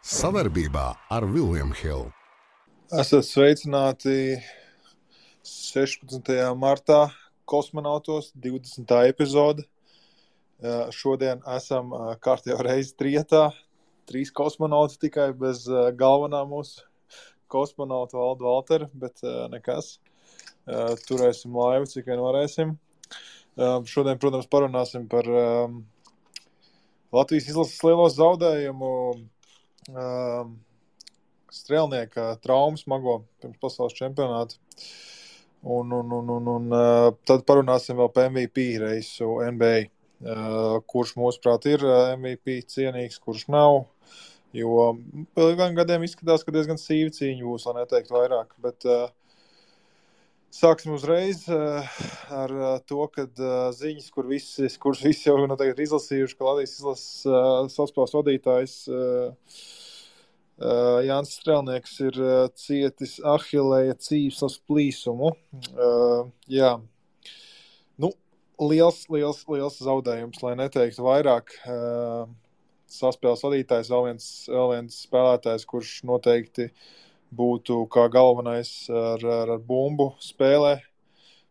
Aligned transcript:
Savarbībā 0.00 0.94
ar 1.12 1.24
Vilniņu 1.28 1.74
Hildu. 1.76 2.10
Esat 2.96 3.26
sveicināti 3.28 4.38
16. 5.44 6.30
martā 6.56 7.10
kosmonautos 7.44 8.30
20. 8.32 8.94
epizode. 9.10 9.66
Šodien 10.96 11.42
esam 11.52 11.92
kārtībā 12.24 12.64
reizi 12.64 12.94
trietā. 12.96 13.50
Trīs 14.08 14.32
kosmonauti 14.32 14.96
tikai 15.02 15.26
bez 15.36 15.66
galvenā 15.68 16.40
mūsu 16.48 16.80
kosmonauta 17.52 18.16
valda 18.16 18.46
Valtera, 18.46 18.88
bet 18.94 19.20
nekas. 19.52 19.98
Turēsim 21.10 21.52
laivu, 21.60 21.90
cik 21.92 22.08
vien 22.08 22.22
varēsim. 22.24 22.72
Šodien, 23.84 24.16
protams, 24.16 24.48
parunāsim 24.48 25.04
par 25.12 25.28
Latvijas 27.12 27.50
izlases 27.52 27.84
lielo 27.84 28.08
zaudējumu 28.08 28.94
uh, 29.88 30.44
strēlnieka 31.54 32.34
traumu 32.44 32.80
smago 32.80 33.20
pirms 33.42 33.60
pasaules 33.62 33.96
čempionāta. 33.96 34.58
Un, 35.60 35.92
un, 35.92 36.12
un, 36.16 36.28
un, 36.36 36.50
un 36.56 36.68
uh, 36.72 37.08
tad 37.28 37.44
parunāsim 37.48 37.98
vēl 38.00 38.12
par 38.14 38.30
MVP 38.30 38.66
reisu 38.80 39.40
NBA. 39.52 39.88
Uh, 40.20 40.80
kurš 40.88 41.14
mūsuprāt 41.16 41.64
ir 41.70 41.84
MVP 42.18 42.60
cienīgs, 42.68 43.20
kurš 43.24 43.46
nav. 43.52 43.86
Jo 44.56 44.90
pēc 45.36 45.76
gadiem 45.78 46.04
izskatās, 46.04 46.42
ka 46.44 46.52
diezgan 46.52 46.80
sīva 46.80 47.12
cīņa 47.14 47.46
būs, 47.46 47.64
lai 47.68 47.80
neteiktu 47.80 48.16
vairāk. 48.16 48.52
Bet, 48.60 48.84
uh, 48.88 49.08
Sāksim 50.50 50.96
uzreiz 50.96 51.44
uh, 51.52 51.86
ar 52.34 52.54
uh, 52.56 52.70
to, 52.90 53.04
ka 53.14 53.26
uh, 53.28 53.68
ziņas, 53.76 54.08
kur 54.14 54.26
visi, 54.26 54.66
kuras 54.82 55.04
visi 55.06 55.28
jau 55.28 55.36
noteikti 55.44 55.78
ir 55.78 55.84
izlasījuši, 55.86 56.36
ka 56.38 56.48
Latvijas 56.48 56.74
izlases 56.80 57.28
uh, 57.28 57.68
savspēles 57.70 58.16
vadītājs 58.18 58.74
uh, 58.90 59.62
Uh, 60.60 60.98
Jānis 61.06 61.38
Strēlnieks 61.38 61.94
ir 62.04 62.16
uh, 62.20 62.42
cietis 62.52 63.14
ahilēja 63.24 63.94
cīvslas 63.96 64.58
plīsumu. 64.68 65.30
Uh, 65.72 66.26
jā, 66.52 66.74
nu, 67.96 68.10
liels, 68.60 68.98
liels, 69.08 69.40
liels 69.48 69.78
zaudējums, 69.80 70.42
lai 70.44 70.52
neteiktu 70.60 71.06
vairāk. 71.06 71.54
Uh, 71.64 72.28
saspēles 72.92 73.46
vadītājs, 73.46 73.88
vēl 73.88 74.10
viens, 74.10 74.26
vēl 74.52 74.74
viens 74.74 75.00
spēlētājs, 75.06 75.64
kurš 75.70 75.94
noteikti 76.10 76.68
būtu 77.30 77.84
kā 77.92 78.08
galvenais 78.12 78.70
ar, 78.90 79.22
ar, 79.22 79.56
ar 79.56 79.60
bumbu 79.64 80.12
spēlē 80.22 80.80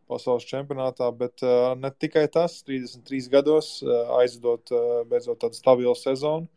pasaules 0.09 0.47
čempionātā, 0.49 1.09
bet 1.15 1.43
uh, 1.45 1.75
ne 1.77 1.91
tikai 1.93 2.25
tas, 2.33 2.59
33 2.67 3.29
gados 3.31 3.75
uh, 3.85 4.15
aizdot 4.19 4.73
uh, 4.73 5.03
beidzot 5.09 5.39
tādu 5.43 5.59
stabilu 5.59 5.95
sezonu 5.97 6.49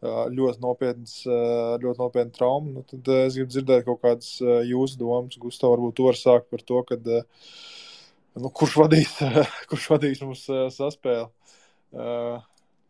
ļoti 0.00 0.62
nopietnas, 0.62 1.14
ļoti 1.28 2.00
nopietna 2.00 2.32
trauma. 2.32 2.70
Nu, 2.72 2.82
tad 2.88 3.08
es 3.18 3.34
gribu 3.36 3.52
dzirdēt 3.52 3.82
kaut 3.84 3.98
kādas 4.00 4.30
jūsu 4.40 4.96
domas. 4.96 5.36
Gustavs, 5.36 5.74
varbūt 5.74 5.98
tu 5.98 6.06
vari 6.06 6.16
sākt 6.16 6.48
par 6.48 6.62
to, 6.64 6.78
kad, 6.88 7.10
nu, 8.40 8.48
kurš, 8.48 8.78
vadīs, 8.80 9.12
kurš 9.68 9.90
vadīs 9.92 10.22
mums 10.24 10.46
saspēli 10.78 11.28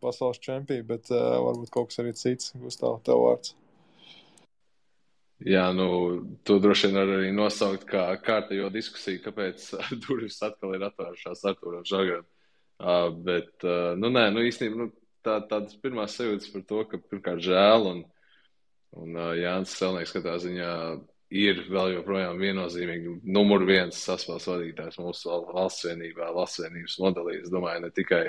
pasaules 0.07 0.39
čempionā, 0.39 0.87
bet 0.87 1.11
varbūt 1.11 1.75
kaut 1.75 1.91
kas 1.91 1.99
arī 2.05 2.15
cits. 2.15 2.55
Gustavs, 2.63 3.03
tev 3.11 3.25
vārds. 3.25 3.57
Jā, 5.41 5.71
nu, 5.73 5.87
to 6.45 6.59
droši 6.61 6.91
vien 6.91 6.99
var 6.99 7.11
arī 7.15 7.29
nosaukt 7.33 7.87
kā 7.89 8.03
kārtējo 8.21 8.69
diskusiju, 8.75 9.23
kāpēc 9.25 9.71
durvis 10.05 10.37
atkal 10.45 10.75
ir 10.77 10.85
atvērušās 10.91 11.47
Arturam 11.49 11.87
Žagaram. 11.89 12.27
Uh, 12.81 13.09
bet, 13.25 13.55
uh, 13.65 13.95
nu, 13.97 14.11
nē, 14.13 14.27
nu, 14.35 14.43
īstenībā, 14.45 14.77
nu, 14.77 14.91
tā, 15.25 15.39
tādas 15.49 15.77
pirmās 15.81 16.17
sajūtas 16.17 16.51
par 16.53 16.65
to, 16.69 16.83
ka 16.89 17.01
pirmkārt 17.01 17.41
žēl 17.45 17.89
un, 17.89 18.03
un 19.01 19.17
uh, 19.17 19.33
Jānis 19.37 19.73
Selnieks 19.77 20.13
katrā 20.17 20.37
ziņā 20.41 20.75
ir 21.41 21.65
vēl 21.71 21.95
joprojām 21.95 22.41
viennozīmīgi 22.41 23.17
numur 23.33 23.65
viens 23.69 24.01
saspēles 24.01 24.49
vadītājs 24.51 25.01
mūsu 25.01 25.41
valsts 25.55 25.89
vienībā, 25.89 26.33
valsts 26.37 26.65
vienības 26.65 26.99
modelī. 27.01 27.39
Es 27.41 27.53
domāju, 27.53 27.85
ne 27.87 27.93
tikai 27.97 28.23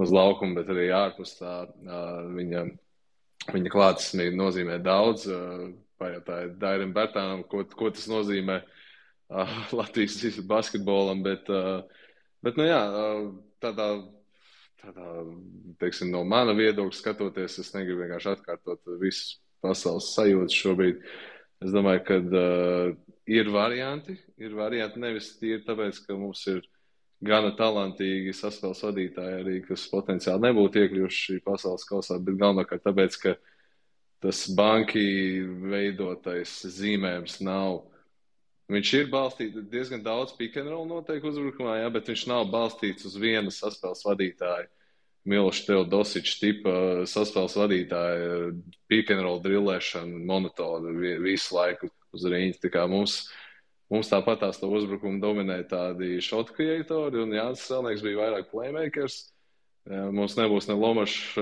uz 0.00 0.12
laukuma, 0.14 0.60
bet 0.60 0.72
arī 0.72 0.88
ārpus 0.94 1.36
tā 1.40 1.54
uh, 1.68 2.32
viņa, 2.32 2.66
viņa 3.52 3.76
klātesnība 3.76 4.40
nozīmē 4.40 4.80
daudz. 4.84 5.28
Uh, 5.28 5.70
Pajautāja 6.00 6.54
Dairim 6.60 6.94
Bertānam, 6.96 7.44
ko, 7.48 7.64
ko 7.76 7.90
tas 7.94 8.08
nozīmē 8.10 8.60
uh, 8.62 9.58
Latvijas 9.78 10.40
basketbolam, 10.48 11.22
bet, 11.26 11.50
uh, 11.52 12.08
bet 12.44 12.58
nu 12.60 12.66
jā, 12.68 12.80
uh, 12.80 13.28
tādā 13.60 13.92
tādā, 14.80 15.06
teiksim, 15.80 16.10
no 16.12 16.22
mana 16.24 16.54
viedokļa 16.56 16.96
skatoties, 16.96 17.58
es 17.62 17.72
negribu 17.74 18.04
vienkārši 18.04 18.32
atkārtot 18.34 18.92
visas 19.00 19.38
pasaules 19.64 20.10
sajūtas 20.14 20.56
šobrīd. 20.56 21.00
Es 21.60 21.72
domāju, 21.74 22.02
ka 22.06 22.18
uh, 22.24 22.92
ir 23.28 23.50
varianti. 23.52 24.16
Ir 24.40 24.56
varianti 24.56 25.02
nevis 25.02 25.34
tīri 25.40 25.62
tāpēc, 25.66 26.00
ka 26.06 26.16
mums 26.16 26.46
ir 26.50 26.62
gana 27.24 27.52
talantīgi 27.56 28.32
saspēles 28.36 28.80
vadītāji, 28.86 29.40
arī, 29.42 29.58
kas 29.66 29.84
potenciāli 29.92 30.46
nebūtu 30.46 30.80
iekļuvuši 30.80 31.42
pasaules 31.44 31.84
kausā, 31.88 32.16
bet 32.24 32.40
galvenokārt 32.40 32.86
tāpēc, 32.86 33.18
ka 33.20 33.34
tas 34.20 34.44
banki 34.56 35.02
veidotais 35.72 36.52
zīmējums 36.76 37.40
nav. 37.44 37.80
Viņš 38.70 38.90
ir 39.00 39.08
balstīts 39.10 39.64
diezgan 39.72 40.04
daudz 40.04 40.36
roll 40.70 40.86
noteikti 40.86 41.26
uzbrukumā, 41.32 41.80
jā, 41.80 41.88
bet 41.90 42.10
viņš 42.12 42.26
nav 42.30 42.44
balstīts 42.52 43.08
uz 43.08 43.16
viena 43.18 43.50
saspēles 43.50 44.04
vadītāja. 44.06 44.68
Miloša 45.28 45.66
Teodosiča 45.66 46.36
tipa 46.40 46.74
saspēles 47.10 47.56
vadītāja, 47.58 48.52
roll 49.26 49.42
drillēšana, 49.44 50.22
monotona 50.30 50.94
visu 51.20 51.56
laiku 51.56 51.90
uz 52.14 52.24
rīņķa. 52.30 52.62
Tā 52.62 52.70
kā 52.76 52.86
mums, 52.88 53.18
mums 53.92 54.08
tāpat 54.12 54.44
tās 54.44 54.62
to 54.62 54.70
uzbrukumu 54.70 55.20
dominēja 55.20 55.66
tādi 55.74 56.22
shot 56.24 56.54
creatori, 56.56 57.20
un 57.24 57.34
Jānis 57.36 57.66
Strēlnieks 57.66 58.06
bija 58.06 58.22
vairāk 58.22 58.48
playmakers. 58.54 59.24
Mums 59.88 60.36
nebūs 60.36 60.68
ne 60.68 60.76
Lomašs, 60.76 61.36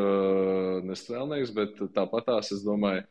ne 0.86 0.96
Strēlnieks, 0.96 1.50
bet 1.54 1.80
tāpat 1.94 2.28
tās, 2.28 2.52
es 2.54 2.62
domāju, 2.64 3.02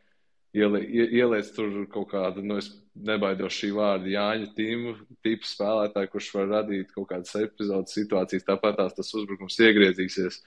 ieliec 0.55 1.49
tur 1.53 1.83
kaut 1.91 2.07
kādu, 2.13 2.41
nu, 2.45 2.57
es 2.61 2.69
nebaidos 2.95 3.53
šī 3.53 3.73
vārda 3.75 4.07
Jāņa 4.09 4.47
tīmu, 4.57 4.93
tipu 5.25 5.45
spēlētāju, 5.45 6.11
kurš 6.13 6.29
var 6.38 6.47
radīt 6.53 6.93
kaut 6.95 7.09
kādas 7.11 7.35
epizodes 7.38 7.97
situācijas, 7.97 8.47
tāpat 8.47 8.79
tās 8.79 8.95
tas 8.97 9.11
uzbrukums 9.19 9.59
iegriezīsies, 9.67 10.39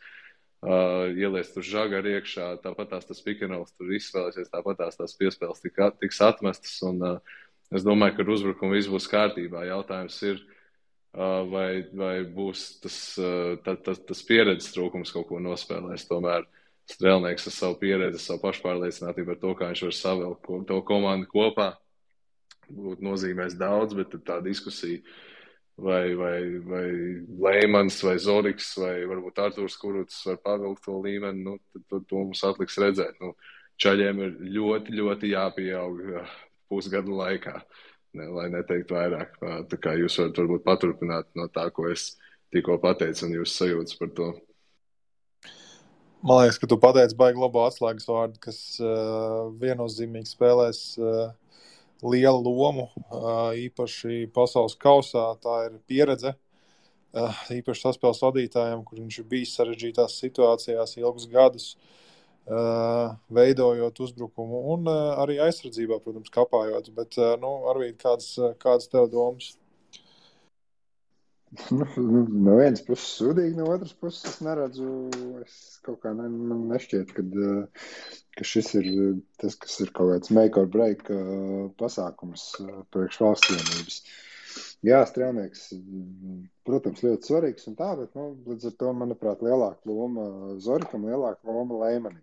uh, 0.64 1.12
ieliec 1.12 1.52
tur 1.52 1.66
žagaru 1.66 2.16
iekšā, 2.16 2.48
tāpat 2.64 2.94
tās 2.96 3.06
tas 3.06 3.20
pikanals 3.26 3.76
tur 3.76 3.92
izspēlēsies, 3.94 4.50
tāpat 4.50 4.80
tās 4.80 4.98
tās 4.98 5.14
piespēles 5.20 5.60
tik, 5.60 5.78
tiks 6.00 6.24
atmestas, 6.24 6.80
un 6.88 7.04
uh, 7.04 7.36
es 7.70 7.84
domāju, 7.86 8.16
ka 8.16 8.24
ar 8.24 8.32
uzbrukumu 8.34 8.80
viss 8.80 8.90
būs 8.90 9.06
kārtībā. 9.12 9.68
Jautājums 9.68 10.18
ir, 10.32 10.40
uh, 10.40 10.59
vai, 11.12 11.68
vai 11.96 12.14
būs 12.24 12.66
tas, 12.84 12.96
uh, 13.18 13.56
ta, 13.64 13.74
ta, 13.74 13.94
tas 13.94 14.24
pieredzes 14.26 14.74
trūkums 14.76 15.12
kaut 15.14 15.28
ko 15.30 15.42
nospēlēs 15.42 16.08
tomēr. 16.10 16.46
Uh, 16.46 16.60
strēlnieks 16.90 17.48
ar 17.48 17.54
savu 17.54 17.78
pieredzi, 17.80 18.20
savu 18.22 18.42
pašpārliecinātību 18.44 19.32
par 19.32 19.40
to, 19.42 19.54
kā 19.58 19.70
viņš 19.70 19.84
var 19.86 19.96
savilkt 19.96 20.50
to 20.68 20.78
komandu 20.86 21.28
kopā. 21.30 21.72
Būtu 22.70 23.02
nozīmēs 23.02 23.56
daudz, 23.58 23.96
bet 23.98 24.14
tā 24.26 24.38
diskusija, 24.44 25.00
vai, 25.80 26.14
vai, 26.18 26.36
vai 26.70 26.84
Leimans, 27.46 27.98
vai 28.06 28.14
Zoriks, 28.22 28.72
vai 28.78 28.94
varbūt 29.10 29.40
Artūrs 29.42 29.78
Kuruts 29.80 30.20
var 30.28 30.38
pavilkt 30.44 30.84
to 30.86 31.00
līmeni, 31.02 31.42
nu, 31.46 31.56
tad, 31.72 31.86
tad 31.90 32.06
to 32.10 32.22
mums 32.22 32.44
atliks 32.46 32.78
redzēt. 32.78 33.18
Nu, 33.22 33.34
čaļiem 33.80 34.22
ir 34.26 34.36
ļoti, 34.58 34.94
ļoti 35.00 35.32
jāpieaug 35.32 36.04
uh, 36.14 36.36
pusgadu 36.70 37.18
laikā, 37.18 37.58
ne, 38.16 38.26
lai 38.34 38.48
neteikt 38.52 38.92
vairāk. 38.94 39.36
Tā 39.70 39.78
kā 39.82 39.94
jūs 39.98 40.18
varat 40.20 40.38
varbūt 40.42 40.66
paturpināt 40.66 41.28
no 41.38 41.48
tā, 41.52 41.66
ko 41.74 41.88
es 41.90 42.14
tikko 42.54 42.78
pateicu, 42.82 43.26
un 43.26 43.36
jūs 43.40 43.56
sajūtas 43.58 43.98
par 44.00 44.14
to. 44.16 44.30
Man 46.20 46.42
liekas, 46.42 46.58
ka 46.60 46.68
tu 46.68 46.76
pateici 46.80 47.16
baigi 47.16 47.40
labu 47.40 47.62
atslēgas 47.64 48.08
vārdu, 48.10 48.40
kas 48.44 48.58
uh, 48.82 49.48
viennozīmīgi 49.62 50.28
spēlēs 50.28 50.82
uh, 51.00 51.30
lielu 52.04 52.42
lomu, 52.44 52.90
uh, 53.06 53.54
īpaši 53.56 54.26
pasaules 54.34 54.76
kausā. 54.80 55.30
Tā 55.40 55.56
ir 55.70 55.78
pieredze, 55.88 56.34
uh, 56.34 57.40
īpaši 57.56 57.86
saspēles 57.86 58.20
vadītājiem, 58.26 58.84
kur 58.84 59.00
viņš 59.00 59.22
ir 59.22 59.30
bijis 59.32 59.56
sarežģītās 59.56 60.18
situācijās 60.20 60.98
ilgus 61.00 61.30
gadus, 61.32 61.72
uh, 61.72 61.96
veidojot 62.48 64.00
uzbrukumu 64.06 64.60
un 64.74 64.88
uh, 64.90 65.16
arī 65.22 65.38
aizsardzībā, 65.44 66.00
protams, 66.04 66.32
kapājot. 66.34 66.92
Bet, 66.96 67.18
uh, 67.20 67.34
nu, 67.40 67.52
Arvīd, 67.70 67.98
kādas, 68.00 68.32
kādas 68.62 68.90
tev 68.90 69.10
domas? 69.12 69.52
Nu, 71.74 71.86
nu, 71.96 72.22
no 72.30 72.56
vienas 72.60 72.82
puses 72.86 73.08
sūdīgi, 73.18 73.56
no 73.58 73.66
otras 73.74 73.92
puses 73.98 74.22
es 74.30 74.36
neredzu, 74.46 74.86
es 75.42 75.80
kaut 75.82 75.98
kā 76.04 76.12
ne, 76.14 76.28
man 76.30 76.68
nešķiet, 76.70 77.10
kad, 77.16 77.34
ka 78.38 78.46
šis 78.46 78.68
ir 78.78 78.90
tas, 79.42 79.56
kas 79.58 79.80
ir 79.82 79.90
kaut 79.90 80.12
kāds 80.12 80.30
make 80.30 80.60
or 80.60 80.70
break 80.70 81.10
pasākums 81.82 82.52
priekš 82.94 83.18
valsts 83.24 83.50
vienības. 83.50 83.98
Jā, 84.86 85.02
strēlnieks, 85.04 85.66
protams, 86.64 87.02
ļoti 87.04 87.28
svarīgs 87.28 87.66
un 87.68 87.74
tā, 87.76 87.90
bet, 87.98 88.14
nu, 88.16 88.30
līdz 88.48 88.70
ar 88.70 88.76
to, 88.80 88.92
manuprāt, 88.96 89.42
lielāka 89.44 89.90
loma 89.90 90.26
Zorikam, 90.64 91.04
lielāka 91.10 91.52
loma 91.52 91.82
Leimanim. 91.82 92.22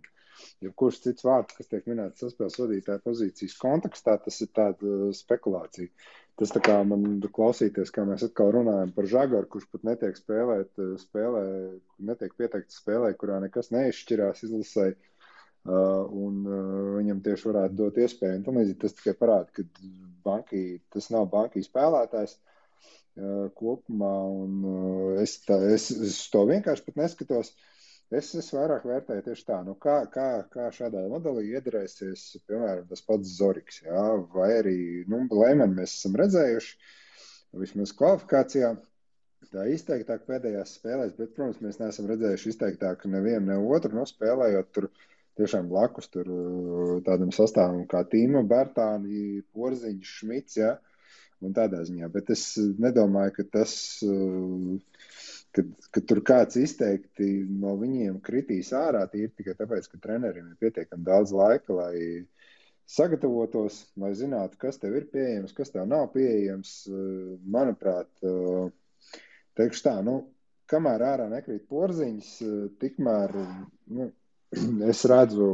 jebkurš 0.66 1.00
cits 1.04 1.26
vārds, 1.26 1.54
kas 1.58 1.70
tiek 1.70 1.86
minēts 1.90 2.24
saspēles 2.24 2.58
vadītāja 2.62 3.04
pozīcijas 3.06 3.58
kontekstā, 3.62 4.18
tas 4.24 4.40
ir 4.42 4.50
tāda 4.58 4.90
uh, 4.90 5.12
spekulācija. 5.18 5.90
Tas 6.38 6.54
tā 6.54 6.62
kā 6.66 6.76
man 6.86 7.06
klausīties, 7.34 7.94
kā 7.94 8.06
mēs 8.10 8.26
atkal 8.28 8.52
runājam 8.54 8.92
par 8.94 9.10
žagaru, 9.10 9.50
kurš 9.54 9.70
pat 9.74 9.86
netiek 9.92 10.18
spēlēt, 10.18 10.72
uh, 10.82 10.96
spēlē, 11.02 11.44
netiek 12.10 12.34
pieteikts 12.42 12.82
spēlē, 12.82 13.14
kurā 13.22 13.38
nekas 13.46 13.70
neizšķirās 13.74 14.46
izlasē. 14.50 14.92
Uh, 15.68 16.06
un 16.16 16.44
uh, 16.48 16.60
viņam 16.96 17.24
tieši 17.26 17.50
varētu 17.50 17.76
dot 17.76 17.98
iespēju. 18.00 18.44
Un 18.48 18.60
līdzīgi 18.62 18.82
tas 18.86 18.96
tikai 18.96 19.16
parāda, 19.20 19.52
ka 19.52 19.66
bankī, 20.24 20.62
tas 20.96 21.10
nav 21.12 21.28
bankī 21.34 21.64
spēlētājs 21.66 22.38
uh, 22.38 23.50
kopumā. 23.58 24.14
Un, 24.46 24.62
uh, 24.64 25.10
es, 25.24 25.40
tā, 25.44 25.60
es, 25.76 25.90
es 25.92 26.22
to 26.32 26.46
vienkārši 26.48 26.96
neskatos. 26.96 27.52
Uh, 27.52 27.74
Es, 28.08 28.30
es 28.40 28.48
vairāk 28.56 28.86
vērtēju 28.88 29.24
tieši 29.26 29.44
tā, 29.50 29.56
nu 29.68 29.74
kā, 29.84 29.98
kā, 30.12 30.28
kā 30.52 30.70
šādā 30.72 31.02
modelī 31.12 31.50
iedarēsies, 31.58 32.22
piemēram, 32.48 32.86
tas 32.88 33.02
pats 33.04 33.34
Zorigs, 33.36 33.82
jā, 33.84 34.04
vai 34.32 34.48
arī, 34.62 34.78
nu, 35.12 35.26
Lēmeni 35.28 35.76
mēs 35.82 35.98
esam 35.98 36.16
redzējuši, 36.22 36.78
vismaz 37.60 37.92
kvalifikācijā, 38.00 38.70
tā 39.52 39.66
izteiktāk 39.74 40.24
pēdējās 40.30 40.78
spēlēs, 40.80 41.18
bet, 41.20 41.34
protams, 41.36 41.60
mēs 41.66 41.82
neesam 41.82 42.08
redzējuši 42.14 42.54
izteiktāk 42.54 43.04
nevienu, 43.12 43.44
ne 43.50 43.60
otru, 43.76 43.92
nu, 44.00 44.08
spēlējot 44.08 44.72
tur 44.78 44.88
tiešām 45.38 45.70
blakus 45.72 46.10
tur 46.14 46.30
tādam 47.06 47.32
sastāvam 47.36 47.86
kā 47.90 48.04
Tīma, 48.10 48.44
Bērtāni, 48.48 49.42
Porziņš, 49.56 50.14
Šmits, 50.20 50.60
jā, 50.60 50.74
un 51.46 51.56
tādā 51.58 51.84
ziņā, 51.88 52.10
bet 52.14 52.32
es 52.36 52.50
nedomāju, 52.58 53.38
ka 53.40 53.50
tas. 53.60 53.76
Ka, 55.56 55.64
ka 55.96 56.02
tur 56.06 56.20
kāds 56.28 56.58
izteikti 56.60 57.26
no 57.50 57.72
viņiem 57.80 58.20
kritīs 58.22 58.68
ārā 58.78 59.06
tīri 59.10 59.32
tikai 59.40 59.56
tāpēc, 59.58 59.88
ka 59.90 59.98
treneriem 60.04 60.52
ir 60.52 60.58
pietiekami 60.60 61.08
daudz 61.08 61.32
laika, 61.34 61.74
lai 61.74 62.28
sagatavotos, 62.88 63.80
lai 64.00 64.12
zinātu, 64.16 64.60
kas 64.62 64.78
tev 64.78 64.96
ir 65.00 65.08
pieejams, 65.12 65.56
kas 65.58 65.74
tev 65.74 65.88
nav 65.90 66.12
pieejams. 66.14 66.76
Manuprāt, 67.56 68.12
teikšu 69.58 69.86
tā, 69.88 69.96
nu, 70.06 70.20
kamēr 70.72 71.04
ārā 71.14 71.28
nekrīt 71.32 71.68
porziņas, 71.72 72.32
tikmēr 72.84 73.36
nu, 73.98 74.12
es 74.92 75.06
redzu 75.10 75.48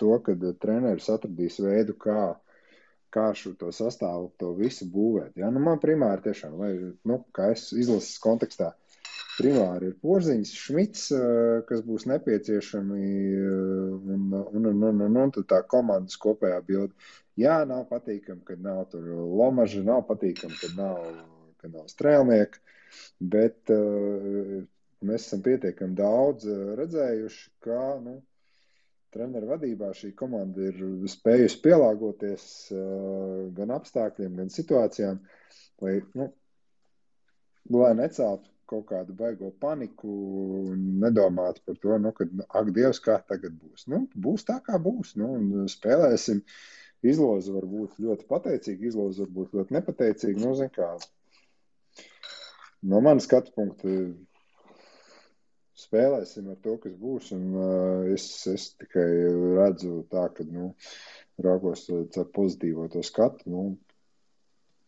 to, 0.00 0.12
ka 0.24 0.36
treneris 0.62 1.10
atradīs 1.12 1.58
veidu, 1.62 1.96
kā 2.00 2.34
kā 3.14 3.30
šo 3.36 3.54
sastāvu, 3.72 4.30
to 4.40 4.52
visu 4.56 4.88
būvēt. 4.92 5.38
Ja? 5.40 5.50
Nu, 5.54 5.62
man 5.64 5.80
primāri 5.82 6.26
tiešām, 6.28 6.58
lai, 6.60 6.72
nu, 7.08 7.22
kā 7.36 7.52
es 7.54 7.70
izlases 7.72 8.18
kontekstā, 8.22 8.72
primāri 9.38 9.92
ir 9.92 9.96
porziņš, 10.02 10.54
šmits, 10.64 11.06
eh, 11.14 11.60
kas 11.68 11.84
būs 11.86 12.08
nepieciešami, 12.10 13.02
eh, 13.38 14.12
un, 14.16 14.28
un, 14.34 14.70
un, 14.72 14.84
un, 14.90 15.02
un, 15.08 15.20
un 15.22 15.48
tā 15.52 15.62
komandas 15.74 16.18
kopējā 16.20 16.60
bilde. 16.66 17.10
Jā, 17.38 17.60
nav 17.70 17.86
patīkami, 17.90 18.42
kad 18.44 18.62
nav 18.62 18.88
tur 18.92 19.04
lomaža, 19.14 19.84
nav 19.86 20.02
patīkami, 20.08 20.58
kad 20.58 20.74
nav, 20.78 21.04
kad 21.62 21.70
nav 21.70 21.84
strēlnieki, 21.86 22.58
bet 23.30 23.70
uh, 23.70 24.56
mēs 25.06 25.28
esam 25.28 25.44
pietiekami 25.44 25.94
daudz 26.00 26.48
redzējuši, 26.80 27.44
ka, 27.62 27.78
nu, 28.02 28.16
treneru 29.14 29.52
vadībā 29.52 29.92
šī 29.96 30.12
komanda 30.18 30.68
ir 30.68 30.82
spējusi 31.10 31.62
pielāgoties 31.64 32.44
uh, 32.74 33.48
gan 33.56 33.72
apstākļiem, 33.78 34.36
gan 34.42 34.52
situācijām, 34.52 35.20
lai, 35.84 35.98
nu, 36.18 36.28
lai 37.74 37.94
neceltu 37.98 38.50
kaut 38.68 38.84
kādu 38.90 39.14
baigo 39.16 39.50
paniku 39.62 40.10
un 40.72 40.80
nedomāt 41.02 41.62
par 41.64 41.78
to, 41.82 41.96
nu, 42.02 42.12
ka, 42.16 42.26
ak, 42.60 42.72
Dievs, 42.76 43.00
kā 43.04 43.16
tagad 43.30 43.56
būs. 43.56 43.86
Nu, 43.88 44.02
būs 44.26 44.44
tā, 44.48 44.58
kā 44.64 44.80
būs. 44.82 45.14
Nu, 45.20 45.32
un 45.38 45.70
spēlēsim. 45.72 46.42
Izloze 47.06 47.52
var 47.54 47.64
būt 47.70 48.00
ļoti 48.02 48.26
pateicīga, 48.28 48.88
izloze 48.88 49.22
var 49.22 49.30
būt 49.36 49.52
ļoti 49.54 49.76
nepateicīga. 49.76 50.40
Nu, 50.42 50.68
kā, 50.74 50.88
no 52.90 53.00
manas 53.06 53.28
skatu 53.28 53.54
punkta 53.54 53.92
spēlēsim 55.78 56.48
ar 56.52 56.58
to, 56.64 56.76
kas 56.82 56.96
būs. 56.98 57.30
Un, 57.36 57.44
uh, 57.54 58.08
es, 58.14 58.26
es 58.50 58.70
tikai 58.80 59.06
redzu 59.58 60.02
tā, 60.12 60.28
ka 60.34 60.46
nu, 60.48 60.72
raugos 61.44 61.86
ar 61.92 62.26
pozitīvo 62.34 62.88
to 62.92 63.04
skatu. 63.06 63.50
Nu, 63.52 63.68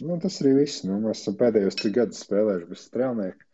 nu, 0.02 0.18
tas 0.22 0.40
arī 0.42 0.56
viss. 0.62 0.84
Nu, 0.88 0.98
mēs 1.04 1.22
esam 1.22 1.38
pēdējos 1.40 1.78
trīs 1.80 1.96
gadus 1.96 2.26
spēlējuši 2.26 2.70
bez 2.72 2.84
strēlnieka 2.88 3.46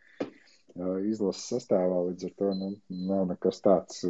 izlases 1.07 1.47
sastāvā. 1.53 2.03
Līdz 2.09 2.27
ar 2.27 2.35
to 2.41 2.51
nu, 2.57 2.69
nav 3.09 3.25
nekas 3.31 3.63
tāds, 3.65 4.03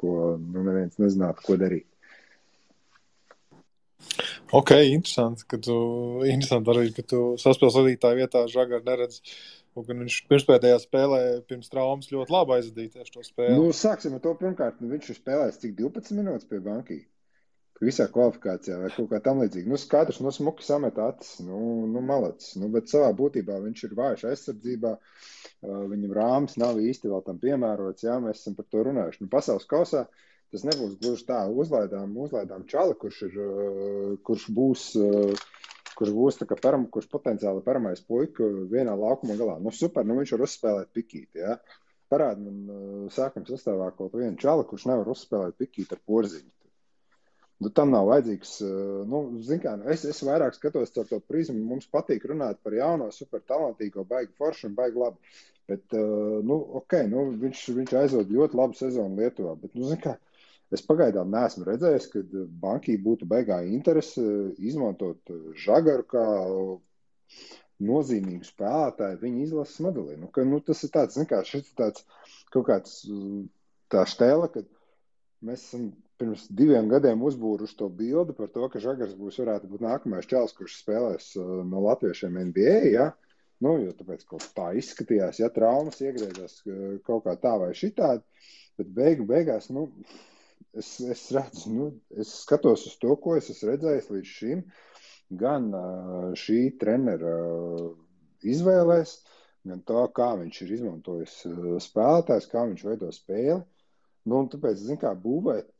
ko 0.00 0.14
nu, 0.40 0.64
neviens 0.66 0.98
nezinātu, 1.02 1.46
ko 1.46 1.58
darīt. 1.60 1.86
Ok, 4.54 4.72
interesanti, 4.88 5.44
ka 5.50 5.58
tu, 5.60 5.74
interesanti 6.24 6.72
arī, 6.72 6.88
ka 6.96 7.04
tu 7.04 7.20
saspēles 7.40 7.76
vadītāja 7.76 8.16
vietā 8.16 8.44
žagaru 8.48 8.86
neredz. 9.86 9.92
Un 9.94 10.04
viņš 10.04 10.16
pirmspēdējā 10.30 10.80
spēlē 10.82 11.20
pirms 11.50 11.70
traumas 11.72 12.10
ļoti 12.12 12.34
labi 12.34 12.56
aizvadīja 12.58 12.96
tieši 12.96 13.14
to 13.14 13.24
spēli. 13.26 13.58
Nu, 13.58 13.70
sāksim 13.76 14.16
ar 14.16 14.24
to 14.24 14.34
pirmkārt. 14.40 14.82
Nu, 14.82 14.90
viņš 14.94 15.12
ir 15.12 15.20
spēlējis 15.20 15.62
cik 15.62 15.78
12 15.78 16.18
minūtes 16.18 16.50
pie 16.50 16.60
bankas 16.64 17.06
visā 17.78 18.08
kvalifikācijā 18.10 18.78
vai 18.80 18.90
kaut 18.90 19.10
kā 19.12 19.20
tam 19.22 19.42
līdzīga. 19.42 19.70
Nu, 19.70 19.78
katrs 19.90 20.20
no 20.24 20.32
smuki 20.34 20.66
samet 20.66 20.98
acis, 20.98 21.38
nu, 21.46 21.58
nu 21.90 22.02
malacis. 22.04 22.56
Nu, 22.58 22.70
bet 22.74 22.90
savā 22.90 23.10
būtībā 23.16 23.58
viņš 23.62 23.84
ir 23.86 23.98
vājš 23.98 24.24
aizsardzībā. 24.32 24.94
Viņam 25.62 26.14
rāms 26.14 26.56
nav 26.58 26.78
īsti 26.82 27.10
vēl 27.10 27.22
tam 27.26 27.38
piemērots. 27.42 28.06
Jā, 28.06 28.18
mēs 28.22 28.42
esam 28.42 28.56
par 28.58 28.66
to 28.70 28.82
runājuši. 28.88 29.24
Nu, 29.24 29.30
pasaules 29.30 29.68
kausā 29.70 30.06
tas 30.52 30.64
nebūs 30.64 30.96
gluži 31.02 31.26
tā. 31.28 31.42
Uzlaidām, 31.50 32.14
uzlaidām 32.18 32.66
čali, 32.70 32.96
kurš, 32.98 33.22
ir, 33.28 33.38
kurš 34.26 34.48
būs. 34.58 34.88
Kurš 35.98 36.14
būs 36.14 36.38
param, 36.62 36.86
kurš 36.94 37.08
potenciāli 37.10 37.64
pirmais 37.66 38.04
puika 38.06 38.46
vienā 38.70 38.94
laukumā 38.94 39.34
galā. 39.40 39.56
Nu, 39.62 39.72
super, 39.74 40.06
nu 40.06 40.18
viņš 40.20 40.36
var 40.36 40.44
uzspēlēt 40.46 40.92
pikīti. 40.94 41.42
Ja? 41.42 41.56
Parādi 42.08 42.46
man 42.46 43.08
sākuma 43.12 43.50
sastāvā 43.50 43.90
kaut 43.96 44.14
vienu 44.14 44.38
čali, 44.40 44.66
kurš 44.68 44.86
nevar 44.92 45.10
uzspēlēt 45.10 45.58
pikīti 45.58 45.96
ar 45.96 46.04
porziņu. 46.06 46.52
Nu, 47.58 47.70
tam 47.74 47.90
nav 47.90 48.06
vajadzīgs. 48.06 48.52
Eh, 48.62 48.72
nu, 49.10 49.20
kā, 49.62 49.74
nu, 49.80 49.88
es, 49.90 50.04
es 50.06 50.22
vairāk 50.26 50.54
skatos 50.54 50.94
caur 50.94 51.08
to 51.10 51.18
prizmu. 51.30 51.58
Mums 51.72 51.90
patīk 51.90 52.26
runāt 52.30 52.60
par 52.62 52.76
jauno, 52.76 53.10
super 53.14 53.42
talantīgo, 53.42 54.04
baigi 54.06 54.34
foršu 54.38 54.70
un 54.70 54.76
baigi 54.78 55.02
labu. 55.02 55.32
Bet, 55.68 55.84
uh, 55.92 56.38
nu, 56.48 56.54
ok, 56.78 56.94
nu, 57.10 57.26
viņš, 57.42 57.62
viņš 57.76 57.90
aizvada 58.00 58.32
ļoti 58.32 58.56
labu 58.56 58.78
sezonu 58.78 59.18
Lietuvā. 59.20 59.50
Bet, 59.60 59.74
nu, 59.76 59.90
kā, 60.00 60.14
es 60.74 60.84
pagaidām 60.84 61.30
neesmu 61.32 61.66
redzējis, 61.68 62.08
ka 62.12 62.24
bankī 62.62 62.98
būtu 63.04 63.28
baigā 63.28 63.62
interese 63.68 64.24
izmantot 64.58 65.32
žagaru 65.64 66.06
kā 66.08 66.26
nozīmīgu 67.88 68.46
spēlētāju 68.46 69.20
viņa 69.22 69.44
izlases 69.44 69.80
modelī. 69.84 70.16
Nu, 70.18 70.28
ka, 70.34 70.42
nu, 70.46 70.58
tas 70.64 70.82
ir 70.84 70.92
tāds, 70.94 71.18
kā, 71.30 71.40
šis 71.46 71.70
ir 71.70 71.78
tāds 71.78 72.04
kaut 72.52 72.66
kāds 72.68 72.98
tā 73.92 74.04
stēla, 74.08 74.50
ka 74.52 74.64
mēs 75.46 75.68
esam 75.68 75.90
pirms 76.18 76.48
diviem 76.58 76.88
gadiem 76.90 77.22
uzbūruši 77.22 77.76
to 77.78 77.88
bildi 77.94 78.34
par 78.34 78.50
to, 78.54 78.66
ka 78.72 78.82
Žagars 78.82 79.14
būs 79.18 79.38
varētu 79.38 79.70
būt 79.70 79.84
nākamais 79.84 80.26
čels, 80.30 80.54
kurš 80.56 80.80
spēlēs 80.80 81.30
uh, 81.38 81.60
no 81.66 81.84
latviešiem 81.84 82.40
NBA. 82.50 82.78
Ja? 82.96 83.12
Nu, 83.62 83.76
jo 83.82 83.94
tāpēc 83.94 84.24
kaut 84.26 84.46
tā 84.56 84.72
izskatījās, 84.78 85.38
ja 85.42 85.50
traumas 85.54 86.00
iegriezās 86.02 86.58
uh, 86.66 86.96
kaut 87.06 87.24
kā 87.28 87.36
tā 87.38 87.54
vai 87.62 87.70
šitādi, 87.78 88.24
bet 88.78 88.90
beigu 88.98 89.28
beigās, 89.30 89.70
nu, 89.74 89.86
es, 90.72 90.98
es 91.00 91.24
redzu, 91.34 91.72
nu, 91.74 91.86
es 92.20 92.32
skatos 92.42 92.86
uz 92.90 92.98
to, 93.02 93.14
ko 93.22 93.36
es 93.38 93.50
esmu 93.52 93.72
redzējis 93.72 94.10
līdz 94.14 94.34
šim, 94.34 94.62
gan 95.40 95.70
šī 96.38 96.60
trenera 96.80 97.34
izvēlēs, 98.48 99.16
gan 99.68 99.82
to, 99.88 100.04
kā 100.16 100.30
viņš 100.40 100.62
ir 100.64 100.76
izmantojis 100.78 101.34
spēlētājs, 101.88 102.48
kā 102.52 102.64
viņš 102.70 102.86
veido 102.88 103.10
spēli. 103.12 103.60
Nu, 104.28 104.42
tāpēc, 104.52 104.80
zin, 104.84 104.98
kā 105.00 105.14
būvēt 105.16 105.70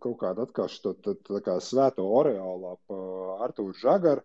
kaut 0.00 0.18
kādu 0.22 0.46
atkal 0.46 0.68
šo 0.72 0.94
tā, 1.04 1.12
tā 1.26 1.40
kā 1.44 1.58
svēto 1.60 2.06
oreālu 2.18 2.70
ap 2.72 2.94
Artūru 3.44 3.76
Žagaru, 3.76 4.24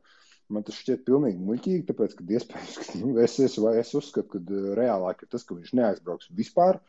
man 0.51 0.65
tas 0.67 0.77
šķiet 0.79 1.03
pilnīgi 1.07 1.43
muļķīgi, 1.43 1.85
tāpēc, 1.88 2.15
ka 2.17 2.25
iespējams, 2.38 2.79
ka 2.79 3.00
nu, 3.01 3.13
es, 3.25 3.38
es, 3.43 3.57
es 3.57 3.93
uzskatu, 4.00 4.27
ka 4.33 4.41
uh, 4.41 4.71
reālāk 4.79 5.23
ir 5.23 5.31
tas, 5.31 5.45
ka 5.47 5.57
viņš 5.57 5.75
neaizbrauks 5.79 6.31
vispār 6.35 6.81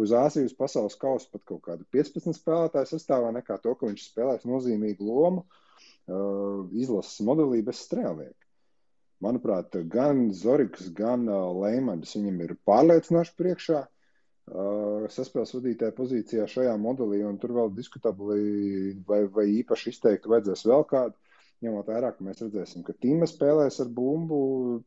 uz 0.00 0.14
Āzijas 0.16 0.54
pasaules 0.58 0.98
kausa 1.00 1.30
pat 1.32 1.44
kaut 1.48 1.64
kādu 1.66 1.88
15 1.96 2.38
spēlētāju 2.38 2.92
sastāvā, 2.92 3.32
nekā 3.38 3.58
to, 3.64 3.74
ka 3.78 3.90
viņš 3.90 4.06
spēlēs 4.10 4.46
nozīmīgu 4.48 5.08
lomu 5.08 5.44
uh, 5.44 6.68
izlases 6.72 7.22
modelī 7.26 7.62
bez 7.66 7.82
strēlnieka. 7.86 8.38
Manuprāt, 9.22 9.76
gan 9.86 10.30
Zorigs, 10.34 10.88
gan 10.98 11.28
uh, 11.30 11.50
Leimans 11.62 12.16
viņam 12.16 12.40
ir 12.42 12.56
pārliecinoši 12.66 13.36
priekšā. 13.38 13.82
Uh, 14.50 15.04
saspēles 15.14 15.52
vadītāja 15.54 15.94
pozīcijā 15.94 16.48
šajā 16.50 16.72
modelī, 16.82 17.20
un 17.22 17.36
tur 17.38 17.52
vēl 17.54 17.70
diskutabli 17.76 18.96
vai, 19.06 19.20
vai 19.30 19.44
īpaši 19.60 19.92
izteikti 19.92 20.32
vajadzēs 20.32 20.66
vēl 20.66 20.82
kādu. 20.90 21.14
Ņemot 21.62 21.88
vērā, 21.88 22.10
ka 22.14 22.24
mēs 22.26 22.42
redzēsim, 22.42 22.82
ka 22.86 22.94
Tīma 22.98 23.28
spēlēs 23.30 23.78
ar 23.84 23.90
bumbu 23.94 24.38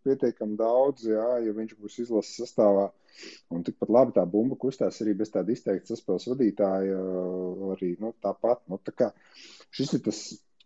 pietiekami 0.06 0.58
daudz, 0.60 1.06
jā, 1.08 1.28
ja 1.46 1.54
viņš 1.56 1.76
būs 1.80 2.00
izlases 2.04 2.42
sastāvā. 2.42 2.90
Un 3.56 3.64
tikpat 3.64 3.92
labi 3.96 4.16
tā 4.18 4.26
bumba 4.28 4.58
kustās 4.60 5.00
arī 5.04 5.14
bez 5.22 5.32
tāda 5.32 5.54
izteikta 5.54 5.94
saspēles 5.94 6.28
vadītāja. 6.34 6.98
Arī 7.76 7.94
nu, 8.02 8.12
tāpat. 8.24 8.66
Nu, 8.72 8.80
tā 8.84 8.92
kā, 8.92 9.12
šis 9.76 9.96
ir 9.96 10.04
tas, 10.10 10.20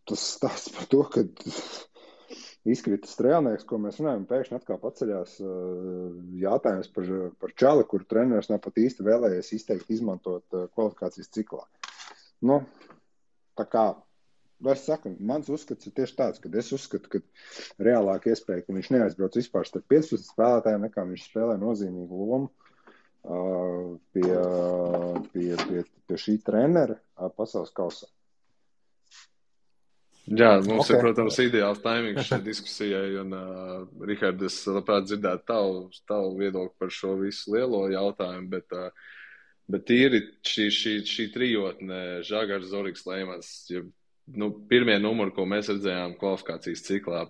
tas 0.10 0.26
stāsts 0.34 0.74
par 0.74 0.90
to, 0.90 1.04
ka 1.14 1.26
izkrita 2.70 3.10
strēlnieks, 3.10 3.68
ko 3.70 3.78
mēs 3.82 4.02
runājam, 4.02 4.26
pēkšņi 4.30 4.58
atkal 4.58 4.82
paceļās 4.82 5.38
jautājums 6.42 6.92
par, 6.96 7.14
par 7.42 7.54
čali, 7.62 7.86
kur 7.90 8.06
treneris 8.10 8.50
nav 8.52 8.64
pat 8.66 8.82
īsti 8.82 9.06
vēlējies 9.06 9.54
izteikt, 9.60 9.94
izmantot 9.94 10.60
kvalifikācijas 10.74 11.32
ciklā. 11.38 11.64
Nu, 12.50 12.62
tā 13.60 13.66
kā 13.70 13.86
Es 14.68 14.82
saku, 14.84 15.14
mans 15.24 15.48
uzskats 15.48 15.88
ir 15.88 15.94
tieši 15.96 16.16
tāds, 16.18 16.40
ka 16.44 16.50
es 16.60 16.74
uzskatu, 16.76 17.08
ka 17.14 17.20
reālāk 17.80 18.28
iespēja, 18.28 18.66
ka 18.66 18.76
viņš 18.76 18.90
neaizbrauc 18.92 19.38
vispār 19.40 19.68
starp 19.68 19.86
15 19.88 20.26
spēlētājiem, 20.34 20.82
nekā 20.84 21.06
viņš 21.08 21.28
spēlē 21.30 21.56
nozīmīgu 21.62 22.18
lomu 22.20 22.50
uh, 22.50 23.96
pie, 24.12 24.34
pie, 25.32 25.52
pie, 25.64 25.84
pie 26.10 26.18
šī 26.20 26.36
trenera 26.44 26.98
uh, 27.00 27.30
pasaules 27.32 27.72
kausā. 27.72 28.10
Jā, 30.30 30.50
mums 30.62 30.84
okay. 30.84 30.98
ir, 30.98 31.06
protams, 31.06 31.38
ideāls 31.42 31.80
taimings 31.82 32.28
šai 32.28 32.42
diskusijai, 32.46 33.16
un, 33.22 33.32
uh, 33.34 34.04
Rihard, 34.06 34.44
es 34.46 34.60
labprāt 34.68 35.08
dzirdētu 35.08 35.48
tavu, 35.48 35.80
tavu 36.10 36.36
viedokli 36.38 36.76
par 36.84 36.92
šo 36.94 37.16
visu 37.22 37.56
lielo 37.56 37.86
jautājumu, 37.90 38.52
bet, 38.52 38.76
uh, 38.76 39.16
bet 39.72 39.88
tīri 39.88 40.20
šī, 40.46 40.68
šī, 40.76 40.94
šī 41.08 41.30
trijotne, 41.34 42.02
Žagars, 42.28 42.68
Zorigs, 42.70 43.08
Lēmans, 43.08 43.50
ja 43.72 43.86
nu, 44.36 44.50
pirmie 44.70 44.98
numuri, 45.02 45.34
ko 45.36 45.46
mēs 45.50 45.72
redzējām 45.72 46.16
kvalifikācijas 46.20 46.84
ciklā, 46.86 47.24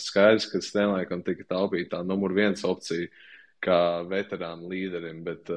skaidrs, 0.00 0.48
ka 0.50 0.62
Stenlēkam 0.62 1.22
tika 1.26 1.46
taupīta 1.54 1.98
tā 1.98 2.02
numur 2.06 2.34
viens 2.36 2.64
opcija 2.66 3.10
kā 3.62 4.02
veterānu 4.10 4.70
līderim, 4.72 5.20
bet 5.22 5.50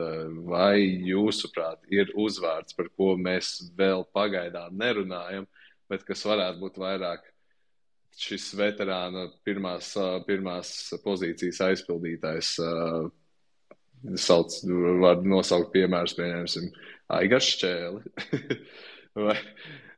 vai 0.46 0.78
jūsuprāt 1.10 1.88
ir 1.90 2.12
uzvārds, 2.22 2.76
par 2.78 2.92
ko 2.94 3.16
mēs 3.18 3.72
vēl 3.78 4.06
pagaidām 4.14 4.76
nerunājam, 4.78 5.48
bet 5.90 6.06
kas 6.06 6.22
varētu 6.28 6.62
būt 6.62 6.78
vairāk 6.82 7.26
šis 8.16 8.52
veterāna 8.56 9.26
pirmās, 9.44 9.96
pirmās 10.28 10.72
pozīcijas 11.04 11.64
aizpildītājs? 11.72 12.56
Sauc, 14.22 14.54
var 15.02 15.24
nosaukt 15.26 15.72
piemērus, 15.74 16.14
pieņemsim, 16.14 16.70
Aigars 17.16 17.48
Šķēli. 17.56 18.04
vai, 19.26 19.38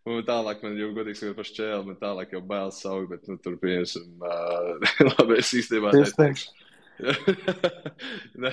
Un 0.08 0.24
tālāk 0.24 0.62
man 0.64 0.78
jau 0.80 0.88
godīgi 0.96 1.20
sakot 1.20 1.40
par 1.42 1.48
šķēli, 1.50 1.84
man 1.90 2.00
tālāk 2.00 2.34
jau 2.36 2.40
bailes 2.48 2.80
saukt, 2.80 3.10
bet, 3.12 3.26
nu, 3.28 3.36
tur 3.44 3.58
pieņemsim, 3.60 4.24
uh, 4.24 4.88
labi, 5.10 5.40
es 5.42 5.52
īstenībā 5.58 5.92
neteikšu. 5.96 6.54
ne, 8.44 8.52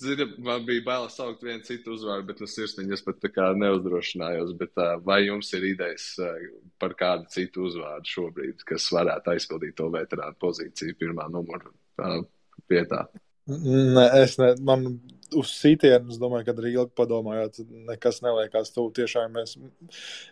zini, 0.00 0.28
man 0.46 0.62
bija 0.68 0.84
bailes 0.86 1.16
saukt 1.18 1.42
vienu 1.44 1.66
citu 1.66 1.96
uzvārdu, 1.96 2.28
bet, 2.28 2.44
nu, 2.44 2.48
sirsniņas 2.50 3.02
pat 3.08 3.18
tā 3.24 3.32
kā 3.34 3.48
neuzdrošinājos, 3.58 4.54
bet 4.60 4.78
uh, 4.78 4.94
vai 5.02 5.24
jums 5.24 5.50
ir 5.58 5.66
idejas 5.72 6.06
uh, 6.22 6.46
par 6.78 6.94
kādu 7.00 7.26
citu 7.32 7.66
uzvārdu 7.66 8.14
šobrīd, 8.14 8.62
kas 8.68 8.86
varētu 8.94 9.34
aizpildīt 9.34 9.74
to 9.80 9.90
veterānu 9.94 10.38
pozīciju 10.46 11.00
pirmā 11.00 11.26
numura 11.32 11.74
uh, 11.74 12.20
vietā? 12.70 13.08
Nē, 13.50 14.06
es 14.22 14.38
ne, 14.40 14.54
man 14.64 14.86
uz 15.38 15.52
sitienu, 15.58 16.12
es 16.12 16.20
domāju, 16.20 16.46
kad 16.48 16.62
arī 16.62 16.72
ilgi 16.76 16.94
padomājot, 16.98 17.60
nekas 17.90 18.22
neliekās 18.24 18.72
tuvu. 18.74 18.92
Tiešām 19.00 19.34
mēs, 19.36 19.56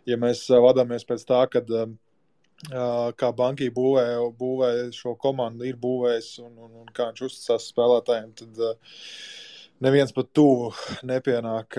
ja 0.09 0.19
mēs 0.21 0.47
vadāmies 0.65 1.07
pēc 1.09 1.27
tā, 1.29 1.43
kad 1.53 1.71
kā 3.19 3.31
banki 3.35 3.71
būvē, 3.75 4.07
būvē 4.39 4.73
šo 4.95 5.17
komandu, 5.19 5.67
ir 5.67 5.79
būvējis 5.83 6.37
un, 6.45 6.53
un, 6.57 6.75
un 6.85 6.91
kā 6.95 7.09
viņš 7.11 7.25
uzticās 7.27 7.71
spēlētājiem, 7.73 8.35
tad 8.39 8.63
neviens 9.83 10.15
pat 10.15 10.31
tuvu 10.37 10.71
nepienāk 11.09 11.79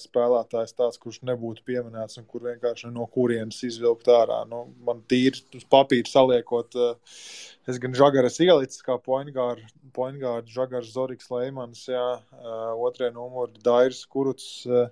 spēlētājs 0.00 0.76
tāds, 0.76 1.00
kurš 1.00 1.20
nebūtu 1.28 1.64
pieminēts 1.68 2.20
un 2.20 2.28
kur 2.28 2.46
vienkārši 2.48 2.92
no 2.92 3.06
kurienes 3.12 3.60
izvilkt 3.66 4.08
ārā. 4.12 4.42
Nu, 4.50 4.66
man 4.86 5.02
tīri 5.10 5.44
uz 5.56 5.66
papīra 5.70 6.10
saliekot. 6.10 6.78
Uh, 6.78 7.18
Es 7.64 7.78
gan 7.80 7.94
žagaras 7.96 8.34
ielicis, 8.44 8.82
kā 8.84 8.98
poingārds, 9.00 10.50
žagars 10.52 10.90
Zoriks 10.92 11.30
Leimans, 11.32 11.86
jā, 11.88 12.02
uh, 12.20 12.72
otrie 12.84 13.08
numuri 13.14 13.56
Dairis 13.64 14.02
Kuruts, 14.04 14.48
uh, 14.68 14.90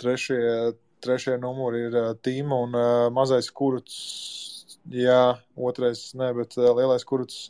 trešie, 0.00 0.38
trešie 1.04 1.36
numuri 1.42 1.84
ir 1.90 1.98
uh, 2.00 2.06
Tīma 2.16 2.62
un 2.64 2.78
uh, 2.78 3.10
mazais 3.12 3.50
Kuruts, 3.52 3.98
jā, 4.88 5.20
otrais, 5.68 6.06
ne, 6.16 6.30
bet 6.38 6.56
uh, 6.56 6.70
lielais 6.78 7.04
Kuruts, 7.04 7.42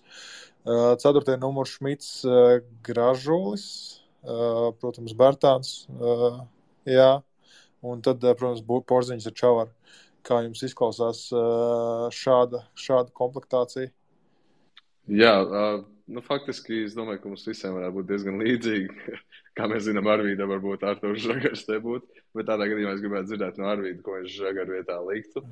uh, 0.67 0.99
ceturtie 0.99 1.39
numuri 1.39 1.71
Šmits 1.77 2.11
uh, 2.27 2.59
Gražulis, 2.83 3.69
uh, 3.71 4.02
protams, 4.23 5.15
Bertāns, 5.19 5.73
uh, 5.99 6.43
jā, 6.87 7.11
un 7.83 8.03
tad, 8.05 8.23
uh, 8.23 8.37
protams, 8.39 8.63
Porziņš 8.87 9.31
ar 9.31 9.39
Čavaru. 9.43 9.75
Kā 10.23 10.37
jums 10.45 10.61
izklausās 10.63 11.25
šāda, 12.15 12.61
šāda 12.79 13.11
komplektācija? 13.11 13.91
Jā, 15.11 15.35
uh, 15.43 15.83
nu, 16.13 16.23
faktiski 16.23 16.85
es 16.87 16.95
domāju, 16.95 17.23
ka 17.23 17.31
mums 17.33 17.47
visiem 17.49 17.75
varētu 17.75 17.97
būt 17.99 18.11
diezgan 18.11 18.43
līdzīgi. 18.43 19.15
Kā 19.59 19.67
mēs 19.69 19.83
zinām, 19.85 20.07
Arvīda 20.09 20.47
varbūt 20.49 20.85
ar 20.89 20.97
to 20.97 21.11
žagars 21.21 21.67
te 21.67 21.77
būtu. 21.83 22.07
Bet 22.33 22.47
tādā 22.49 22.65
gadījumā 22.71 22.95
es 22.95 23.03
gribētu 23.03 23.29
dzirdēt 23.29 23.59
no 23.61 23.67
Arvīda, 23.69 23.99
ko 24.07 24.15
viņš 24.17 24.37
žagaru 24.39 24.79
vietā 24.79 24.97
liktu. 25.05 25.43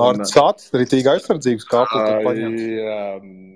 Ar 0.00 0.22
sācis, 0.30 0.70
rītīgi 0.72 1.10
aizsardzības 1.12 1.68
kāpu. 1.68 2.00
Jā, 2.00 3.02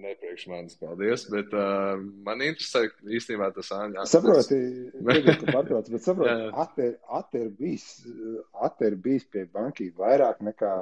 nepriekš 0.05 0.45
manis, 0.53 0.77
paldies. 0.83 1.25
Bet 1.33 1.57
uh, 1.57 1.97
man 2.27 2.45
interesē 2.45 2.85
īstenībā 3.09 3.49
tas 3.57 3.73
āņā. 3.79 4.05
Saproti, 4.11 4.61
pārtrauc, 5.55 5.89
bet 5.89 6.05
saproti, 6.05 6.51
Ater, 6.67 6.97
ater, 7.23 7.49
bijis, 7.57 7.89
ater 8.69 9.01
bijis 9.01 9.25
pie 9.33 9.47
bankī 9.49 9.89
vairāk 9.97 10.45
nekā, 10.45 10.75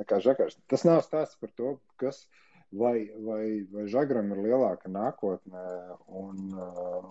nekā 0.00 0.24
žagars. 0.24 0.56
Tas 0.70 0.88
nav 0.88 1.04
stāsts 1.04 1.36
par 1.42 1.52
to, 1.60 1.76
kas. 2.00 2.24
Uh, 2.24 2.46
vai, 2.72 3.10
vai, 3.18 3.66
vai 3.72 3.86
Žagram 3.90 4.30
ir 4.34 4.42
lielāka 4.46 4.90
nākotnē 4.92 5.64
un, 6.20 6.54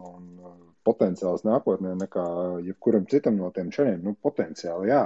un 0.10 0.30
potenciāls 0.88 1.44
nākotnē 1.48 1.96
nekā 2.00 2.26
jebkuram 2.66 3.08
citam 3.12 3.38
no 3.40 3.52
tiem 3.56 3.72
čaļiem. 3.76 4.02
Nu, 4.06 4.16
potenciāli, 4.16 4.90
jā. 4.94 5.04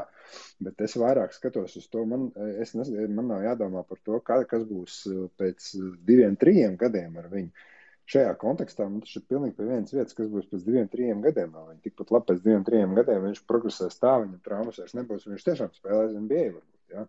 Bet 0.63 0.81
es 0.85 0.95
vairāk 0.99 1.33
skatos 1.35 1.77
uz 1.79 1.87
to, 1.91 2.05
man, 2.09 2.29
es 2.61 2.73
man 2.77 3.29
nav 3.31 3.45
jādomā 3.45 3.83
par 3.87 4.01
to, 4.05 4.19
kā, 4.25 4.41
kas 4.49 4.65
būs 4.69 5.03
pēc 5.39 5.69
diviem, 6.05 6.37
trim 6.39 6.77
gadiem 6.79 7.17
ar 7.21 7.29
viņu. 7.33 7.69
Šajā 8.13 8.33
kontekstā 8.35 8.83
man 8.83 8.99
tas 8.99 9.13
ir 9.15 9.23
pilnīgi 9.31 9.55
pie 9.55 9.65
vienas 9.69 9.93
vietas, 9.95 10.15
kas 10.17 10.27
būs 10.31 10.49
pēc 10.51 10.65
diviem, 10.65 10.89
trim 10.91 11.21
gadiem. 11.23 11.53
Viņa 11.55 11.83
tikpat 11.85 12.11
labi 12.11 12.29
pēc 12.33 12.41
diviem, 12.43 12.65
trim 12.67 12.95
gadiem 12.97 13.29
viņš 13.29 13.43
progresēs 13.47 13.95
tā, 14.01 14.17
viņam 14.19 14.41
traumas 14.43 14.79
vairs 14.81 14.95
nebūs. 14.97 15.29
Viņš 15.31 15.45
tiešām 15.47 15.71
spēlēs 15.77 16.17
NBA 16.19 16.41
varbūt. 16.49 16.81
Ja? 16.91 17.05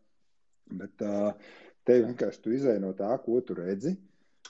Bet, 0.78 1.02
uh, 1.02 1.56
Te 1.84 2.00
vienkārši 2.00 2.42
tu 2.44 2.52
izēj 2.56 2.80
no 2.82 2.92
tā, 2.96 3.12
ko 3.24 3.40
tu 3.44 3.56
redzi. 3.58 3.94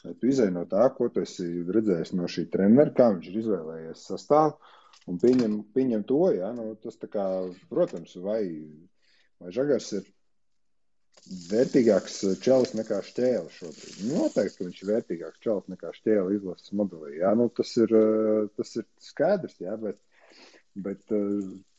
Tu 0.05 0.29
izēj 0.31 0.51
no 0.55 0.65
tā, 0.71 0.85
ko 0.95 1.09
tu 1.13 1.23
esi 1.25 1.47
redzējis 1.75 2.13
no 2.19 2.29
šī 2.31 2.47
trenera, 2.53 2.93
kā 2.95 3.09
viņš 3.15 3.31
ir 3.31 3.39
izvēlējies 3.41 4.03
sastāvu 4.11 4.59
un 5.11 5.21
pieņem, 5.23 5.55
pieņem 5.77 6.05
to. 6.09 6.21
Ja? 6.37 6.53
Nu, 6.57 6.75
tas, 6.83 6.99
kā, 7.11 7.25
protams, 7.71 8.17
vai, 8.25 8.43
vai 9.41 9.55
Žagars 9.57 9.93
ir 9.99 10.11
vērtīgāks 11.51 12.19
čels 12.45 12.75
nekā 12.77 13.01
šķēle 13.07 13.53
šobrīd. 13.57 14.01
Noteikti, 14.11 14.57
ka 14.59 14.67
viņš 14.67 14.81
ir 14.83 14.91
vērtīgāks 14.93 15.45
čels 15.45 15.69
nekā 15.73 15.93
šķēle 15.97 16.35
izlases 16.37 16.75
modelī. 16.77 17.19
Jā, 17.23 17.33
nu, 17.39 17.49
tas, 17.57 17.71
ir, 17.81 17.95
tas 18.59 18.75
ir 18.81 18.87
skaidrs, 19.03 19.57
jā, 19.63 19.77
bet, 19.81 20.01
bet 20.87 21.15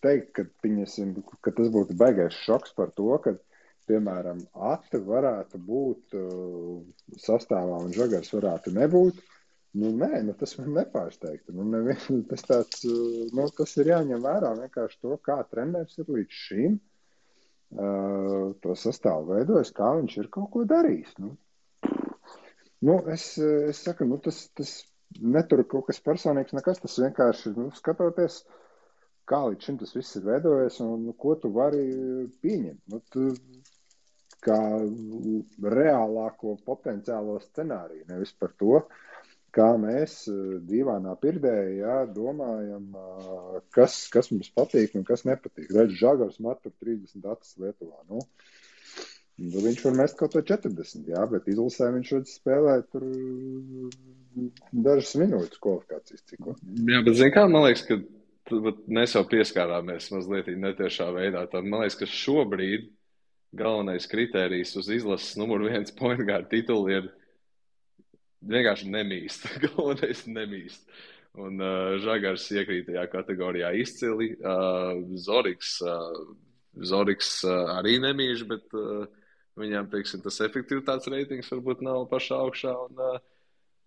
teikt, 0.05 0.31
ka, 0.38 0.47
piņasim, 0.65 1.13
ka 1.45 1.53
tas 1.53 1.69
būtu 1.74 1.97
baigais 2.00 2.38
šoks 2.45 2.74
par 2.77 2.93
to, 2.97 3.12
ka 3.21 3.35
piemēram, 3.89 4.41
ati 4.71 4.99
varētu 5.05 5.61
būt 5.67 6.17
uh, 6.19 6.81
sastāvā 7.21 7.79
un 7.85 7.93
žagars 7.95 8.33
varētu 8.35 8.73
nebūt. 8.75 9.21
Nu, 9.75 9.91
nē, 9.91 10.21
nu, 10.23 10.33
tas 10.39 10.55
man 10.59 10.71
nepārsteigtu. 10.77 11.53
Nu, 11.55 11.67
nevien, 11.67 12.21
tas, 12.31 12.45
tāds, 12.47 12.83
uh, 12.87 13.25
nu, 13.35 13.47
tas 13.57 13.77
ir 13.81 13.91
jāņem 13.91 14.23
vērā 14.23 14.53
vienkārši 14.61 15.01
to, 15.03 15.17
kā 15.25 15.41
treneris 15.51 15.99
ir 16.01 16.11
līdz 16.17 16.41
šim 16.45 16.79
uh, 16.79 18.51
to 18.63 18.75
sastāvu 18.79 19.33
veidojis, 19.33 19.73
kā 19.75 19.93
viņš 19.99 20.19
ir 20.23 20.31
kaut 20.33 20.51
ko 20.55 20.65
darījis. 20.69 21.15
Nu, 21.23 21.35
nu, 22.85 22.99
es, 23.11 23.33
es 23.41 23.83
saku, 23.83 24.07
nu, 24.09 24.21
tas, 24.23 24.45
tas 24.57 24.77
netur 25.21 25.63
kaut 25.69 25.89
kas 25.89 26.01
personīgs, 26.03 26.55
nekas. 26.55 26.81
Tas 26.83 26.97
vienkārši 27.01 27.53
nu, 27.55 27.69
skatoties, 27.75 28.41
kā 29.29 29.41
līdz 29.49 29.67
šim 29.67 29.79
tas 29.81 29.95
viss 29.95 30.17
ir 30.19 30.25
veidojies 30.27 30.79
un 30.85 31.07
nu, 31.07 31.15
ko 31.17 31.35
tu 31.41 31.51
vari 31.55 31.85
pieņemt. 32.43 32.81
Nu, 32.91 33.01
tu, 33.13 33.29
kā 34.45 34.59
reālāko 35.75 36.55
potenciālo 36.67 37.39
scenāriju, 37.43 38.05
nevis 38.11 38.33
par 38.39 38.53
to, 38.59 38.83
kā 39.55 39.69
mēs 39.79 40.17
eh, 40.31 40.57
dīvainā 40.69 41.15
pirdē 41.21 41.55
jā, 41.79 41.97
domājam, 42.11 42.91
eh, 42.99 43.63
kas, 43.75 44.03
kas 44.13 44.31
mums 44.33 44.51
patīk 44.55 44.97
un 44.99 45.07
kas 45.07 45.25
nepatīk. 45.27 45.71
Redz, 45.71 45.97
žagars 46.01 46.41
met 46.43 46.61
par 46.63 46.75
30 46.83 47.23
datus 47.25 47.57
Lietuvā. 47.61 48.01
Nu, 48.11 48.23
Nu, 49.35 49.59
viņš 49.59 49.81
var 49.83 49.95
mest 49.99 50.15
kaut 50.15 50.31
ko 50.31 50.39
40, 50.47 51.09
jā, 51.11 51.21
bet 51.27 51.47
izlasē 51.51 51.89
viņš 51.91 52.11
spēlē 52.31 52.75
tur 52.87 53.03
dažas 54.71 55.11
minūtes 55.19 55.59
kvalifikācijas 55.59 56.23
ciklu. 56.31 56.53
Jā, 56.87 57.01
bet 57.03 57.17
zini 57.19 57.33
kā, 57.35 57.43
man 57.51 57.65
liekas, 57.65 57.83
ka 57.83 57.97
mēs 58.95 59.17
jau 59.17 59.25
pieskārāmies 59.27 60.07
mazliet 60.13 60.47
netiešā 60.47 61.09
veidā. 61.17 61.43
Tad 61.51 61.67
man 61.67 61.83
liekas, 61.83 61.99
ka 61.99 62.07
šobrīd 62.07 62.87
galvenais 63.55 64.07
kriterijs 64.12 64.75
uz 64.79 64.89
izlases 64.93 65.35
numur 65.39 65.63
viens 65.65 65.93
point 65.95 66.21
guard 66.27 66.50
titulu 66.51 66.91
ir 66.91 67.12
vienkārši 68.45 68.89
nemīst. 68.91 69.47
galvenais 69.65 70.25
nemīst. 70.29 70.88
Un 71.35 71.59
uh, 71.59 71.97
Žagars 72.00 72.47
iekrīt 72.55 72.88
tajā 72.88 73.05
kategorijā 73.12 73.74
izcili. 73.75 74.31
Uh, 74.39 75.03
Zoriks, 75.19 75.77
uh, 75.83 76.21
Zoriks 76.79 77.38
uh, 77.43 77.75
arī 77.75 77.97
nemīž, 78.03 78.45
bet 78.47 78.77
uh, 78.77 79.07
viņam, 79.59 79.89
teiksim, 79.91 80.24
tas 80.24 80.39
efektivitātes 80.45 81.12
reitings 81.12 81.51
varbūt 81.51 81.83
nav 81.83 82.05
pašā 82.12 82.39
augšā. 82.45 82.71
Un, 82.85 83.03
uh, 83.03 83.19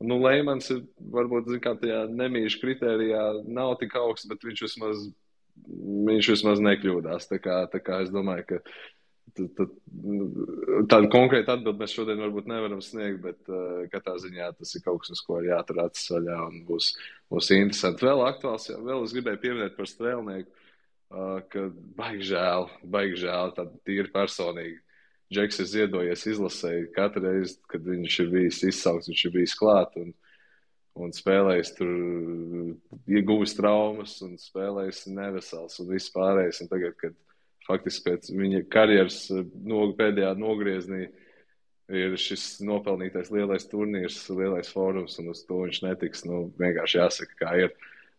nu, 0.04 0.20
Leimans 0.24 0.68
ir 0.74 0.84
varbūt, 1.14 1.48
kā, 1.64 1.72
tajā 1.80 2.04
nemīž 2.12 2.58
kritērijā 2.60 3.24
nav 3.48 3.78
tik 3.80 3.96
augsts, 3.96 4.28
bet 4.28 4.44
viņš 4.44 4.64
vismaz, 4.66 5.08
viņš 6.10 6.30
vismaz 6.34 6.62
nekļūdās. 6.68 7.30
Tā 7.32 7.40
kā, 7.40 7.62
tā 7.72 7.80
kā 7.84 8.02
es 8.04 8.12
domāju, 8.12 8.44
ka 8.52 8.62
Tad, 9.34 9.48
tad, 9.58 9.72
tādu 10.90 11.08
konkrētu 11.12 11.52
atbildi 11.52 11.82
mēs 11.82 11.94
šodien 11.96 12.20
varbūt 12.22 12.48
nevaram 12.50 12.80
sniegt, 12.84 13.18
bet 13.24 13.50
uh, 13.50 13.84
katrā 13.92 14.14
ziņā 14.22 14.52
tas 14.56 14.74
ir 14.76 14.84
kaut 14.84 15.02
kas, 15.02 15.12
uz 15.16 15.22
ko 15.26 15.40
ir 15.40 15.50
jātur 15.50 15.82
acis 15.84 16.12
vaļā 16.14 16.36
un 16.46 16.60
būs, 16.68 16.92
būs 17.32 17.50
interesanti. 17.56 18.06
Vēl 18.06 18.22
aktuāls, 18.28 18.68
jā, 18.70 18.78
vēl 18.84 19.04
es 19.04 19.14
gribēju 19.16 19.42
pieminēt 19.42 19.76
par 19.76 19.90
strēlnieku, 19.90 20.48
uh, 21.10 21.40
ka 21.52 21.66
baigi 21.98 22.30
žēl, 22.30 22.68
baigi 22.94 23.20
žēl, 23.24 23.52
tāda 23.58 23.82
tīri 23.88 24.14
personīgi. 24.14 24.78
Džeks 25.34 25.60
ir 25.60 25.68
ziedojies 25.74 26.24
izlasēji 26.30 26.88
katru 26.94 27.26
reizi, 27.26 27.58
kad 27.68 27.84
viņš 27.84 28.20
ir 28.22 28.32
bijis 28.32 28.62
izsaukts, 28.70 29.10
viņš 29.10 29.24
ir 29.26 29.34
bijis 29.34 29.56
klāt 29.58 29.98
un, 30.00 30.14
un 30.96 31.12
spēlējis 31.12 31.74
tur, 31.76 31.90
ieguvis 33.12 33.52
traumas 33.58 34.14
un 34.24 34.38
spēlējis 34.40 35.04
nevesels 35.12 35.82
un 35.82 35.90
viss 35.92 36.14
pārējais. 36.14 36.62
Un 36.64 36.70
tagad, 36.72 36.96
kad 37.02 37.18
faktiski 37.68 38.04
pēc 38.08 38.30
viņa 38.34 38.64
karjeras 38.72 39.22
eh, 39.34 39.44
no, 39.68 39.84
pēdējā 39.98 40.32
nogriezienī 40.40 41.08
ir 41.88 42.16
šis 42.20 42.58
nopelnītais 42.68 43.30
lielais 43.32 43.64
turnīrs, 43.70 44.20
lielais 44.34 44.68
fórums, 44.72 45.16
un 45.22 45.30
uz 45.32 45.44
to 45.48 45.62
viņš 45.64 45.80
netiks. 45.86 46.26
Nu, 46.28 46.48
vienkārši 46.60 47.00
jāsaka, 47.00 47.40
kā 47.44 47.54
ir. 47.64 47.72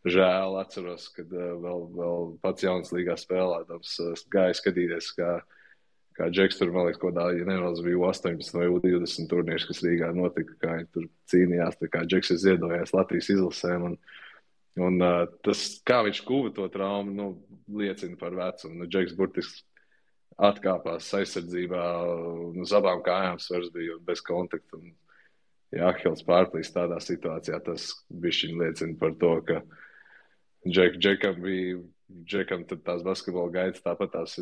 Žēl, 0.08 0.54
atceros, 0.62 1.10
kad 1.12 1.28
uh, 1.36 1.58
vēl, 1.60 1.82
vēl 1.92 2.30
pats 2.40 2.64
jauns 2.64 2.94
līgā 2.96 3.18
spēlētājs 3.20 3.98
uh, 4.00 4.22
gāja 4.32 4.56
skatīties, 4.56 5.10
kā, 5.18 5.34
kā 6.16 6.30
Džeks 6.32 6.56
tur, 6.56 6.72
man 6.72 6.88
liekas, 6.88 7.02
kaut 7.02 7.18
kādā, 7.18 7.26
ja 7.36 7.44
nevēlas, 7.50 7.82
bija 7.84 8.00
18 8.08 8.56
vai 8.56 8.70
20 8.86 9.28
turnīrs, 9.28 9.66
kas 9.68 9.84
Rīgā 9.84 10.14
notika, 10.16 10.56
kā 10.64 10.78
viņi 10.78 10.88
tur 10.96 11.10
cīnījās, 11.34 11.82
tā 11.82 11.92
kā 11.92 12.06
Džeks 12.08 12.32
ir 12.32 12.40
ziedojis 12.46 12.96
Latvijas 12.96 13.28
izlasēm. 13.36 13.90
Un, 13.90 14.00
Un, 14.80 15.02
uh, 15.04 15.26
tas, 15.44 15.64
kā 15.88 16.00
viņš 16.06 16.22
guva 16.28 16.54
to 16.56 16.68
traumu, 16.72 17.12
nu, 17.16 17.28
liecina 17.80 18.18
par 18.20 18.36
vecumu. 18.38 18.78
Nu, 18.80 18.88
Džeks 18.88 19.16
burtiski 19.18 19.66
atkāpās 20.40 21.10
aizsardzībā, 21.20 21.84
un 22.50 22.64
uz 22.64 22.74
abām 22.76 23.04
kājām 23.04 23.40
svars 23.44 23.72
bija 23.76 23.98
bez 24.08 24.24
kontakta. 24.26 24.80
Un, 24.80 24.94
ja 25.76 25.90
Ahils 25.92 26.24
pārplīs 26.26 26.72
tādā 26.74 27.00
situācijā, 27.04 27.60
tas 27.66 27.92
liecina 28.10 28.96
par 29.00 29.18
to, 29.20 29.34
ka 29.48 29.62
Džek, 30.68 30.98
Džekam 31.00 31.42
bija, 31.44 31.82
Džekam 32.26 32.66
tās 32.70 33.04
basketbola 33.06 33.52
gaitas 33.54 33.84
tāpat 33.86 34.16
tās 34.16 34.40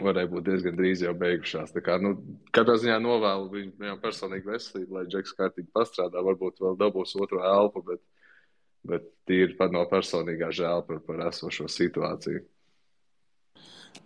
varēja 0.00 0.30
būt 0.30 0.46
diezgan 0.46 0.78
drīz 0.78 1.02
jau 1.04 1.12
beigušās. 1.18 1.74
Tā 1.74 1.82
kā, 1.84 1.98
nu, 2.00 2.14
katrā 2.54 2.78
ziņā 2.80 2.96
novēlu 3.02 3.50
viņam 3.52 4.00
personīgi 4.02 4.48
veselību, 4.48 4.96
lai 4.96 5.04
Džeks 5.10 5.36
kārtīgi 5.36 5.68
pastrādā, 5.74 6.22
varbūt 6.24 6.62
vēl 6.62 6.78
dabūs 6.80 7.14
otru 7.20 7.42
elpu, 7.44 7.84
bet 7.90 8.00
bet 8.88 9.06
tīri 9.28 9.56
par 9.58 9.70
no 9.74 9.84
personīgā 9.90 10.50
žēl 10.54 10.86
par, 10.88 11.02
par 11.06 11.26
esošo 11.28 11.68
situāciju. 11.70 12.42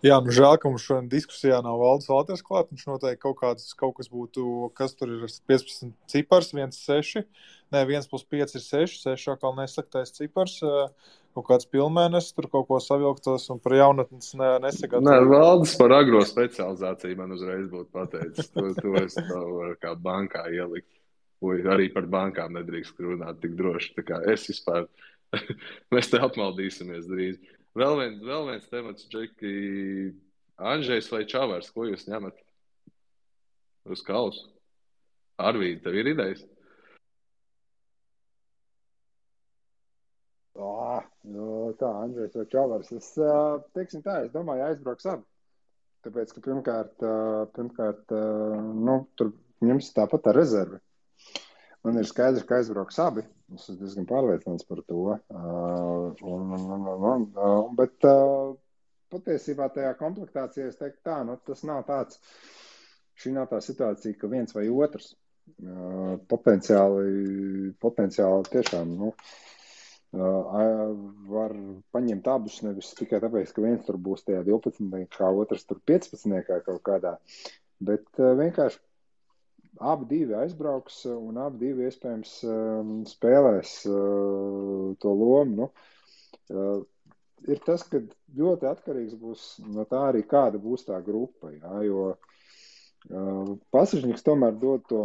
Jā, 0.05 0.19
nu 0.21 0.29
žēl, 0.29 0.59
ka 0.61 0.69
mums 0.69 0.83
šodien 0.85 1.07
diskusijā 1.09 1.57
nav 1.65 1.79
valdes 1.81 2.09
Valters 2.11 2.43
klāt. 2.45 2.67
Viņš 2.69 2.83
noteikti 2.85 3.21
kaut, 3.23 3.37
kāds, 3.39 3.71
kaut 3.77 3.95
kas 3.97 4.11
būtu, 4.13 4.43
kas 4.77 4.93
tur 4.93 5.09
ir 5.15 5.23
15 5.49 5.95
cipars, 6.11 6.51
1, 6.53 6.75
6. 6.75 7.23
Nē, 7.73 7.81
1 7.81 8.05
plus 8.11 8.27
5 8.29 8.53
ir 8.59 8.63
6, 8.65 8.99
6 9.07 9.31
atkal 9.33 9.55
nesaktais 9.57 10.13
cipars. 10.13 10.59
Kaut 11.37 11.47
kāds 11.49 11.69
pilnmēnesis, 11.69 12.35
tur 12.37 12.49
kaut 12.53 12.67
ko 12.69 12.77
savilktos 12.81 13.49
un 13.53 13.61
par 13.63 13.73
jaunatnes 13.77 14.35
ne, 14.37 14.51
nesagatavot. 14.67 15.07
Nē, 15.09 15.17
valdes 15.33 15.73
par 15.81 15.95
agro 15.97 16.21
specializāciju 16.25 17.17
man 17.17 17.33
uzreiz 17.33 17.65
būtu 17.73 17.89
pateicis. 17.97 18.53
To, 18.53 18.69
to 18.77 18.93
es 19.01 19.17
varu 19.31 19.73
kā 19.81 19.97
bankā 19.97 20.45
ielikt. 20.53 20.91
Ui, 21.45 21.61
arī 21.69 21.91
par 21.93 22.07
bankām 22.09 22.55
nedrīkst 22.57 22.97
runāt 23.03 23.41
tik 23.43 23.53
droši. 23.59 23.93
Es 24.33 24.47
vispār, 24.49 24.87
mēs 25.93 26.09
te 26.09 26.21
apmaldīsimies 26.23 27.05
drīz. 27.09 27.37
Vēl, 27.77 27.99
vien, 27.99 28.19
vēl 28.25 28.47
viens 28.49 28.69
temats, 28.71 29.05
Džeki, 29.11 29.53
Anžējs 30.57 31.11
vai 31.13 31.25
Čavars, 31.29 31.69
ko 31.69 31.85
jūs 31.85 32.07
ņemat 32.09 32.39
uz 33.93 34.01
kausu? 34.05 34.47
Arvīd, 35.37 35.83
tev 35.83 35.99
ir 35.99 36.09
idejas? 36.15 36.41
Oh, 40.57 41.03
nu, 41.29 41.47
tā, 41.77 41.91
Andrejs 42.01 42.33
vai 42.39 42.47
Čavars. 42.49 42.89
Es, 42.97 43.11
teiksim 43.77 44.01
tā, 44.01 44.23
es 44.25 44.33
domāju, 44.33 44.65
aizbrauks 44.71 45.05
abi. 45.13 45.27
Tāpēc, 46.07 46.33
ka 46.33 46.41
pirmkārt, 46.45 47.05
pirmkārt 47.53 48.13
nu, 48.17 48.97
tur 49.19 49.35
ņems 49.65 49.93
tāpat 49.93 50.31
ar 50.31 50.37
rezervi. 50.39 50.81
Man 51.85 51.99
ir 52.01 52.07
skaidrs, 52.09 52.45
ka 52.47 52.57
aizbrauks 52.59 52.97
abi. 53.03 53.23
Es 53.55 53.63
esmu 53.63 53.77
diezgan 53.81 54.07
pārliecināts 54.09 54.65
par 54.67 54.81
to. 54.89 55.03
Uh, 55.13 56.07
un, 56.27 56.55
un, 56.57 56.87
un, 56.91 57.03
un, 57.11 57.27
bet 57.77 58.07
uh, 58.09 58.55
patiesībā 59.13 59.69
tajā 59.75 59.93
komplektācijā 59.99 60.67
es 60.71 60.79
teiktu, 60.79 60.99
tā, 61.07 61.21
nu, 61.27 61.37
tas 61.47 61.63
nav 61.67 61.85
tāds. 61.87 62.19
Šī 63.17 63.31
nav 63.33 63.47
tā 63.49 63.61
situācija, 63.63 64.17
ka 64.19 64.29
viens 64.29 64.53
vai 64.53 64.67
otrs 64.69 65.13
uh, 65.13 66.17
potenciāli, 66.29 67.71
potenciāli 67.81 68.51
tiešām 68.51 68.91
nu, 68.99 69.13
uh, 70.19 70.59
var 71.31 71.55
paņemt 71.95 72.29
abus. 72.33 72.59
Nevis 72.67 72.91
tikai 72.99 73.21
tāpēc, 73.23 73.55
ka 73.55 73.63
viens 73.63 73.87
tur 73.87 73.97
būs 74.09 74.27
tajā 74.27 74.43
12, 74.49 75.07
kā 75.15 75.31
otrs 75.45 75.65
tur 75.69 75.81
15, 75.93 76.43
kā 76.49 76.59
kaut 76.67 76.83
kādā. 76.85 77.15
Bet 77.79 78.05
uh, 78.19 78.35
vienkārši 78.37 78.83
abi 79.79 80.07
divi 80.09 80.35
aizbrauks 80.37 81.03
un 81.11 81.37
abi 81.41 81.65
divi 81.65 81.87
iespējams 81.87 82.33
um, 82.49 82.93
spēlēs 83.07 83.73
uh, 83.89 84.93
to 85.01 85.13
lomu. 85.13 85.67
Nu, 85.67 85.69
uh, 86.53 86.81
ir 87.47 87.61
tas, 87.65 87.85
ka 87.87 88.01
ļoti 88.37 88.69
atkarīgs 88.69 89.17
būs 89.19 89.47
no 89.67 89.85
tā 89.89 90.07
arī, 90.09 90.23
kāda 90.27 90.61
būs 90.61 90.87
tā 90.87 90.99
grupa. 91.05 91.51
Jā, 91.53 91.81
jo 91.85 92.11
pasažnieks 93.71 94.25
tomēr 94.25 94.57
dod 94.59 94.85
to. 94.89 95.01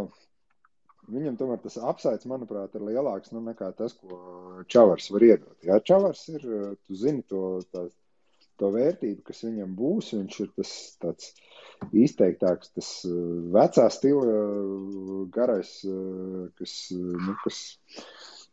Viņam 1.13 1.35
tomēr 1.35 1.59
tas 1.59 1.75
apsaids, 1.83 2.27
manuprāt, 2.31 2.75
ir 2.77 2.83
lielāks 2.87 3.33
nu, 3.35 3.41
nekā 3.43 3.73
tas, 3.75 3.91
ko 3.99 4.63
Čavars 4.71 5.09
var 5.11 5.25
iedot. 5.27 5.57
Jā, 5.67 5.81
Čavars 5.83 6.21
ir, 6.31 6.45
tu 6.79 6.95
zini 6.95 7.25
to, 7.27 7.59
tā, 7.75 7.89
to 8.63 8.71
vērtību, 8.73 9.21
kas 9.27 9.43
viņam 9.43 9.73
būs. 9.77 10.13
Viņš 10.15 10.39
ir 10.45 10.51
tas 10.57 10.73
tāds 11.03 11.33
izteiktāks, 11.91 12.71
tas 12.77 12.89
uh, 13.09 13.15
vecā 13.53 13.87
stila 13.91 14.23
uh, 14.23 15.23
garais, 15.33 15.71
uh, 15.87 16.45
kas, 16.59 16.75
nu, 16.93 17.35
kas 17.43 17.59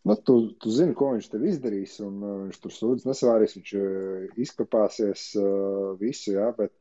nu, 0.09 0.17
tu, 0.17 0.39
tu 0.63 0.73
zini, 0.75 0.97
ko 0.99 1.13
viņš 1.15 1.31
tev 1.31 1.47
izdarīs, 1.47 1.99
un 2.05 2.19
viņš 2.47 2.59
tur 2.65 2.75
sūdzas 2.75 3.07
nesavārīs, 3.11 3.57
viņš 3.59 3.73
izkapāsies 4.41 5.27
visu, 6.01 6.35
jā, 6.39 6.49
bet, 6.57 6.73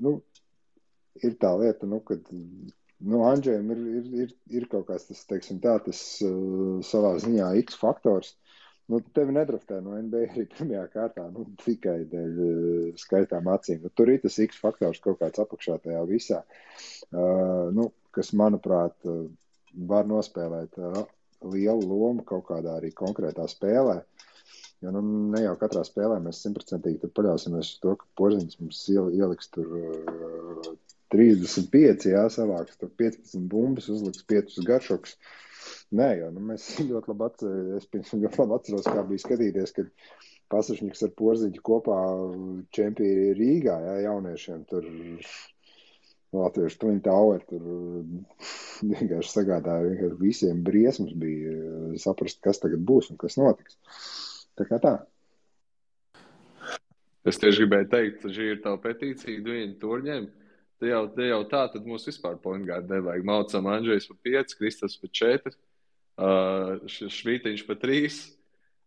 nu, 0.00 0.16
ir 1.20 1.36
tā 1.42 1.52
lieta, 1.60 1.86
nu, 1.90 2.00
kad, 2.08 2.24
nu, 2.32 3.20
Andžējam 3.28 3.74
ir, 3.74 3.84
ir, 4.00 4.08
ir, 4.24 4.32
ir 4.62 4.68
kaut 4.72 4.88
kāds 4.88 5.04
tas, 5.10 5.20
teiksim 5.28 5.60
tā, 5.60 5.76
tas 5.84 6.00
savā 6.88 7.12
ziņā 7.20 7.52
X 7.60 7.76
faktors, 7.76 8.32
uh, 8.32 8.47
Nu, 8.88 9.02
tevi 9.12 9.34
nedraftē 9.36 9.82
no 9.84 9.98
NBA 10.00 10.22
arī 10.30 10.46
pirmajā 10.48 10.86
kārtā, 10.94 11.26
nu, 11.34 11.44
tikai 11.60 11.98
dēļ 12.08 12.38
uh, 12.40 13.00
skaitām 13.00 13.50
acīm. 13.52 13.82
Nu, 13.84 13.90
tur 13.92 14.08
ir 14.08 14.22
tas 14.22 14.38
X 14.40 14.60
faktors 14.62 15.02
kaut 15.04 15.18
kāds 15.20 15.42
apakšā 15.42 15.76
tajā 15.84 16.00
visā, 16.08 16.38
uh, 16.40 17.68
nu, 17.76 17.90
kas, 18.16 18.32
manuprāt, 18.40 18.96
uh, 19.04 19.26
var 19.90 20.08
nospēlēt 20.08 20.80
uh, 20.80 21.02
lielu 21.52 21.84
lomu 21.90 22.24
kaut 22.28 22.46
kādā 22.48 22.78
arī 22.78 22.88
konkrētā 22.96 23.44
spēlē. 23.52 23.98
Jo 24.80 24.94
nu, 24.94 25.02
ne 25.34 25.42
jau 25.42 25.52
katrā 25.60 25.82
spēlē 25.84 26.16
mēs 26.24 26.40
simtprocentīgi 26.46 27.10
paļausimies 27.12 27.74
uz 27.74 27.82
to, 27.82 27.92
ka 27.98 28.08
porziņš 28.16 28.60
mums 28.62 28.80
ieliks 28.94 29.52
tur 29.52 29.74
uh, 29.82 30.70
35, 31.12 32.08
jā, 32.14 32.24
savāks 32.32 32.80
tur 32.80 32.88
15 33.04 33.44
bumbas, 33.52 33.90
uzliks 33.92 34.24
5 34.32 34.64
garšokus. 34.64 35.18
Uh, 35.18 35.36
Nē, 35.96 36.08
jo 36.20 36.30
nu, 36.34 36.42
mēs 36.50 36.66
ļoti 36.90 37.12
labi, 37.12 37.28
atcer, 37.28 38.00
ļoti 38.24 38.42
labi 38.42 38.56
atceros, 38.58 38.88
kā 38.88 39.04
bija 39.08 39.24
skatīties, 39.24 39.74
kad 39.76 39.92
pasažnieks 40.52 41.04
ar 41.04 41.14
porziņu 41.16 41.62
kopā 41.64 42.00
čempioni 42.76 43.36
Rīgā, 43.38 43.78
jā, 43.86 43.94
jauniešiem 44.08 44.66
tur. 44.68 44.90
Latviešu 46.28 46.76
Twin 46.82 46.98
Tower 47.00 47.40
tur 47.48 47.62
vienkārši 48.92 49.30
sagādāja 49.32 49.86
vienkārši 49.86 50.18
visiem 50.20 50.58
briesmas 50.60 51.14
bija 51.16 51.54
saprast, 52.02 52.42
kas 52.44 52.60
tagad 52.60 52.82
būs 52.84 53.08
un 53.08 53.16
kas 53.20 53.38
notiks. 53.40 53.78
Tā 54.60 54.66
kā 54.68 54.76
tā. 54.82 54.92
Es 57.28 57.40
tieši 57.40 57.64
gribēju 57.64 57.88
teikt, 57.94 58.20
ka 58.20 58.32
šī 58.32 58.50
ir 58.52 58.60
tā 58.64 58.74
petīcija, 58.82 59.40
viņa 59.46 59.78
turņiem. 59.80 60.28
Te 60.78 60.92
jau, 60.92 61.00
te 61.16 61.26
jau 61.26 61.40
tā, 61.50 61.64
tad 61.72 61.88
mums 61.88 62.04
vispār 62.06 62.36
pointgārdu 62.44 62.92
nevajag. 62.92 63.24
Maucam 63.26 63.66
Andrzejs 63.72 64.06
pa 64.12 64.18
5, 64.28 64.54
Kristus 64.60 64.94
pa 65.00 65.10
4, 65.20 65.56
uh, 66.18 66.78
Švītiņš 66.88 67.64
pa 67.68 67.78
3, 67.80 68.20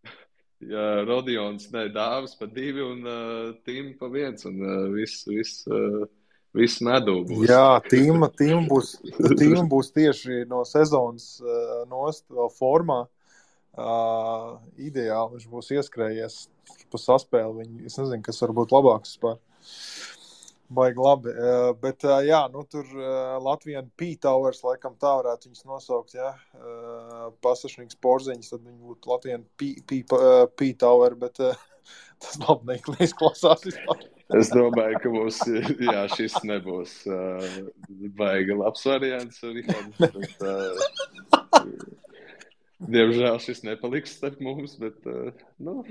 ja, 0.73 0.87
Rodions, 1.07 1.69
ne, 1.73 1.87
Dāvis 1.93 2.37
pa 2.39 2.49
2 2.51 2.87
un 2.87 3.05
uh, 3.07 3.53
Tim 3.67 3.93
pa 3.99 4.11
1 4.11 4.47
un 4.51 4.65
uh, 4.65 4.89
viss, 4.95 5.27
viss. 5.29 5.63
Uh, 5.69 6.09
Viss 6.51 6.81
medū 6.83 7.21
būs. 7.23 7.45
Jā, 7.47 7.79
tīma, 7.87 8.27
tīma, 8.35 8.65
būs, 8.67 8.97
tīma 9.39 9.61
būs 9.71 9.93
tieši 9.95 10.41
no 10.49 10.65
sezonas 10.67 11.37
uh, 11.39 11.85
nost 11.87 12.25
vēl 12.27 12.49
formā. 12.57 13.05
Uh, 13.71 14.57
ideāli 14.75 15.37
viņš 15.37 15.45
būs 15.47 15.71
ieskrējies 15.77 16.41
pa 16.91 16.99
saspēli. 16.99 17.61
Viņi, 17.61 17.85
es 17.87 17.95
nezinu, 18.01 18.19
kas 18.25 18.43
var 18.43 18.51
būt 18.57 18.75
labāks 18.75 19.15
vispār. 19.15 19.39
Baigi 20.71 21.03
labi. 21.03 21.33
Uh, 21.35 21.71
bet, 21.81 22.05
uh, 22.07 22.21
jā, 22.23 22.41
nu, 22.53 22.63
tur 22.69 22.87
uh, 22.95 23.35
Latvijas 23.43 23.89
P-Towers, 23.99 24.61
laikam 24.63 24.95
tā 25.01 25.11
varētu 25.19 25.49
viņus 25.49 25.67
nosaukt, 25.67 26.15
ja 26.15 26.31
pasažnieks 27.43 27.99
porziņš, 28.03 28.53
tad 28.53 28.63
viņi 28.63 28.79
būtu 28.87 29.11
Latvijas 29.11 29.43
P-Tower, 30.57 31.17
bet 31.19 31.43
uh, 31.43 31.67
tas 32.23 32.39
labi 32.45 32.79
neizklausās 32.99 33.67
vispār. 33.67 34.07
Es 34.39 34.51
domāju, 34.53 34.99
ka 35.03 35.09
mums 35.11 35.41
jā, 35.43 36.05
šis 36.15 36.37
nebūs 36.47 36.93
uh, 37.11 37.43
baigi 38.15 38.55
labs 38.55 38.85
variants. 38.87 39.41
Rihards, 39.43 39.97
bet, 39.99 40.45
uh, 40.47 42.00
Diemžēl 42.81 43.37
šis 43.43 43.61
nepaliks 43.65 44.15
starp 44.17 44.39
mums, 44.41 44.73
bet. 44.81 44.97
Uh, 45.05 45.29
nu, 45.61 45.81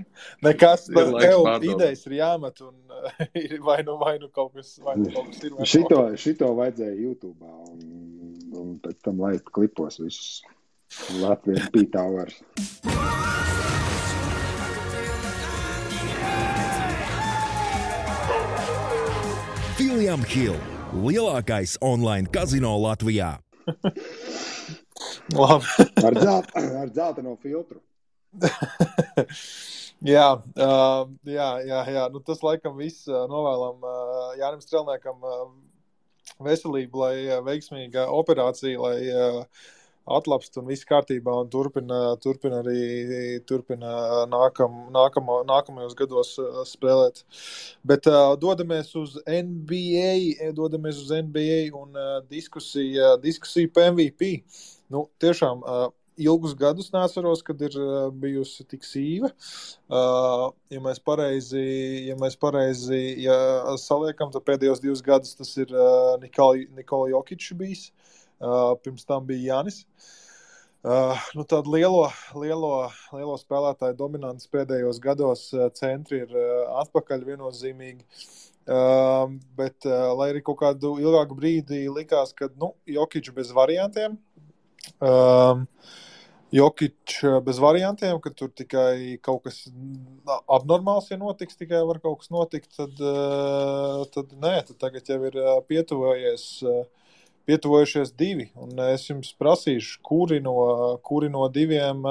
Nekas 0.43 0.89
tāds- 0.91 1.67
idejas 1.71 2.03
ir 2.09 2.17
jāmet, 2.19 2.63
un 2.67 2.75
uh, 2.97 3.59
vai, 3.67 3.81
nu, 3.87 3.97
vai 4.01 4.17
nu 4.19 4.31
kaut 4.35 4.57
kas, 4.59 4.75
vai 4.83 4.97
nu 4.99 5.11
kas 5.15 5.43
ir. 5.47 5.55
Šito, 5.71 6.01
šito 6.19 6.51
vajadzēja 6.59 6.97
YouTube, 6.99 7.47
un, 7.71 7.85
un 8.59 8.73
pēc 8.83 8.99
tam 9.07 9.23
laist 9.23 9.47
klipos 9.55 10.01
visus 10.03 10.41
Latvijas 11.21 11.71
pītāvars. 11.71 12.43
William 20.01 20.23
Hill- 20.25 20.57
lielākais 21.07 21.77
online 21.81 22.27
kazino 22.33 22.73
Latvijā. 22.81 23.37
ar, 26.07 26.17
dzelt, 26.19 26.55
ar 26.57 26.93
dzelteno 26.93 27.37
filtru. 27.43 27.81
jā, 30.15 30.29
uh, 30.39 31.03
jā, 31.27 31.51
jā, 31.67 31.81
jā. 31.97 32.07
Nu, 32.13 32.23
tas 32.25 32.45
laikam 32.47 32.79
viss 32.79 33.09
uh, 33.11 33.25
novēlam 33.31 33.83
uh, 33.83 34.31
Jānis 34.39 34.69
Strelniekam 34.69 35.19
uh, 35.27 35.51
veselību, 36.45 37.05
lai 37.05 37.15
uh, 37.27 37.43
veiksmīga 37.47 38.07
operācija, 38.15 38.79
lai 38.81 38.97
uh, 39.11 39.69
atlapst 40.11 40.57
un 40.59 40.67
viss 40.71 40.87
kārtībā 40.89 41.35
un 41.43 41.51
turpina, 41.53 41.99
turpina 42.23 42.61
arī 42.63 43.41
turpina 43.47 44.25
nākam, 44.31 44.87
nākamo, 44.95 45.41
nākamajos 45.49 45.97
gados 45.99 46.35
uh, 46.41 46.63
spēlēt. 46.69 47.23
Bet 47.87 48.09
uh, 48.11 48.35
dodamies 48.41 48.93
uz 48.99 49.19
NBA, 49.27 50.53
dodamies 50.57 51.01
uz 51.03 51.15
NBA 51.15 51.63
un 51.77 51.97
uh, 51.97 52.19
diskusija, 52.31 53.17
diskusija 53.23 53.71
par 53.75 53.93
MVP. 53.95 54.37
Nu, 54.91 55.07
tiešām 55.23 55.63
uh, 55.63 55.89
ilgus 56.21 56.55
gadus 56.59 56.91
nesaros, 56.93 57.43
kad 57.47 57.61
ir 57.63 57.77
uh, 57.79 58.11
bijusi 58.13 58.65
tik 58.69 58.85
sīva. 58.87 59.31
Uh, 59.89 60.51
ja 60.73 60.83
mēs 60.85 61.01
pareizi, 61.05 61.63
ja 62.09 62.17
mēs 62.21 62.37
pareizi 62.41 63.01
ja 63.25 63.37
saliekam, 63.81 64.33
tad 64.35 64.45
pēdējos 64.49 64.83
divus 64.83 65.05
gadus 65.05 65.37
tas 65.39 65.53
ir 65.61 65.73
uh, 65.75 66.17
Nikola, 66.23 67.11
Jokičs 67.15 67.55
bijis. 67.59 67.91
Uh, 68.41 68.75
pirms 68.81 69.05
tam 69.05 69.27
bija 69.29 69.55
Jānis. 69.55 69.85
Uh, 70.81 71.13
nu, 71.37 71.45
tādu 71.45 71.75
lielo, 71.75 72.07
lielo, 72.41 72.87
lielo 73.13 73.35
spēlētāju 73.37 73.99
dominants 73.99 74.49
pēdējos 74.49 75.01
gados 75.05 75.51
uh, 75.53 75.67
centri 75.77 76.23
ir 76.25 76.31
uh, 76.33 76.79
atpakaļ 76.81 77.27
viennozīmīgi. 77.27 78.07
Uh, 78.71 79.27
bet, 79.59 79.77
uh, 79.89 80.13
lai 80.17 80.31
arī 80.31 80.41
kaut 80.45 80.61
kādu 80.61 80.95
ilgāku 81.03 81.37
brīdi 81.37 81.83
likās, 81.93 82.33
ka 82.37 82.49
nu, 82.61 82.73
Jokičs 82.89 83.35
bez 83.37 83.53
variantiem, 83.57 84.17
Um, 85.01 85.67
Jokic 86.51 87.21
bez 87.47 87.59
variantiem, 87.63 88.19
ka 88.19 88.31
tur 88.35 88.49
tikai 88.51 89.21
kaut 89.23 89.45
kas 89.45 89.69
abnormāls, 90.51 91.07
ja 91.13 91.19
notiks, 91.19 91.55
tikai 91.59 91.85
var 91.87 92.01
kaut 92.03 92.25
kas 92.25 92.33
notikt, 92.35 92.73
tad, 92.75 92.97
tad 94.17 94.33
nē, 94.35 94.57
tad 94.67 94.81
tagad 94.83 95.13
jau 95.13 95.21
ir 95.29 95.37
pietuvojies, 95.71 96.47
pietuvojušies 97.47 98.11
divi. 98.19 98.49
Un 98.59 98.83
es 98.89 99.07
jums 99.07 99.31
prasīšu, 99.39 100.01
kuri 100.07 100.41
no, 100.43 100.57
kuri 101.07 101.31
no 101.31 101.47
diviem 101.55 102.03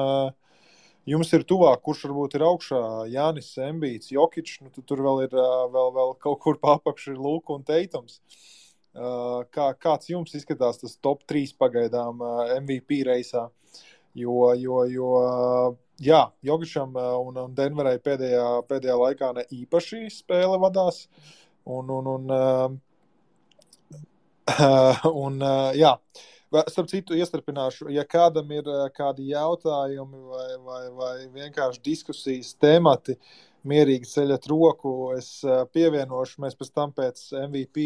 jums 1.10 1.36
ir 1.36 1.44
tuvāk, 1.50 1.84
kurš 1.84 2.06
varbūt 2.08 2.40
ir 2.40 2.48
augšā. 2.48 2.82
Jānis 3.12 3.52
Embīts, 3.66 4.14
Jokic, 4.16 4.56
nu, 4.64 4.72
tur 4.80 5.04
vēl 5.04 5.26
ir 5.28 5.36
vēl, 5.36 5.92
vēl 6.00 6.16
kaut 6.24 6.40
kur 6.46 6.64
papakši 6.64 7.12
ir 7.12 7.20
Lūk 7.20 7.52
un 7.52 7.68
Teitums. 7.68 8.22
Uh, 8.24 8.59
kā, 8.94 9.68
kāds 9.78 10.10
jums 10.10 10.34
izskatās 10.36 10.82
tas 10.82 10.98
top 10.98 11.24
3 11.30 11.54
pagaidām 11.60 12.22
uh, 12.22 12.42
MVP 12.58 13.04
reisā? 13.06 13.50
Jo, 14.18 14.54
jo, 14.58 14.84
jo 14.90 15.10
jā, 16.02 16.24
Jogišam 16.42 16.96
uh, 16.98 17.14
un, 17.22 17.38
un 17.38 17.54
Denverai 17.56 18.00
pēdējā, 18.02 18.48
pēdējā 18.70 18.96
laikā 18.98 19.34
ne 19.38 19.46
īpaši 19.62 20.08
spēle 20.14 20.58
vadās. 20.60 21.08
Un, 21.70 21.90
un, 21.94 22.08
un, 22.16 22.80
un 25.24 25.44
jā, 25.78 25.92
starp 26.50 26.90
citu, 26.90 27.14
iestarpināšu, 27.14 27.92
ja 27.94 28.02
kādam 28.10 28.50
ir 28.56 28.66
kādi 28.96 29.28
jautājumi 29.30 30.24
vai, 30.32 30.48
vai, 30.66 30.82
vai 30.98 31.14
vienkārši 31.36 31.84
diskusijas 31.86 32.56
temati, 32.58 33.20
mierīgi 33.70 34.10
ceļat 34.10 34.48
roku, 34.50 35.12
es 35.14 35.44
pievienošu, 35.76 36.42
mēs 36.42 36.58
pēc 36.58 36.74
tam 36.74 36.96
pēc 36.96 37.28
MVP 37.46 37.86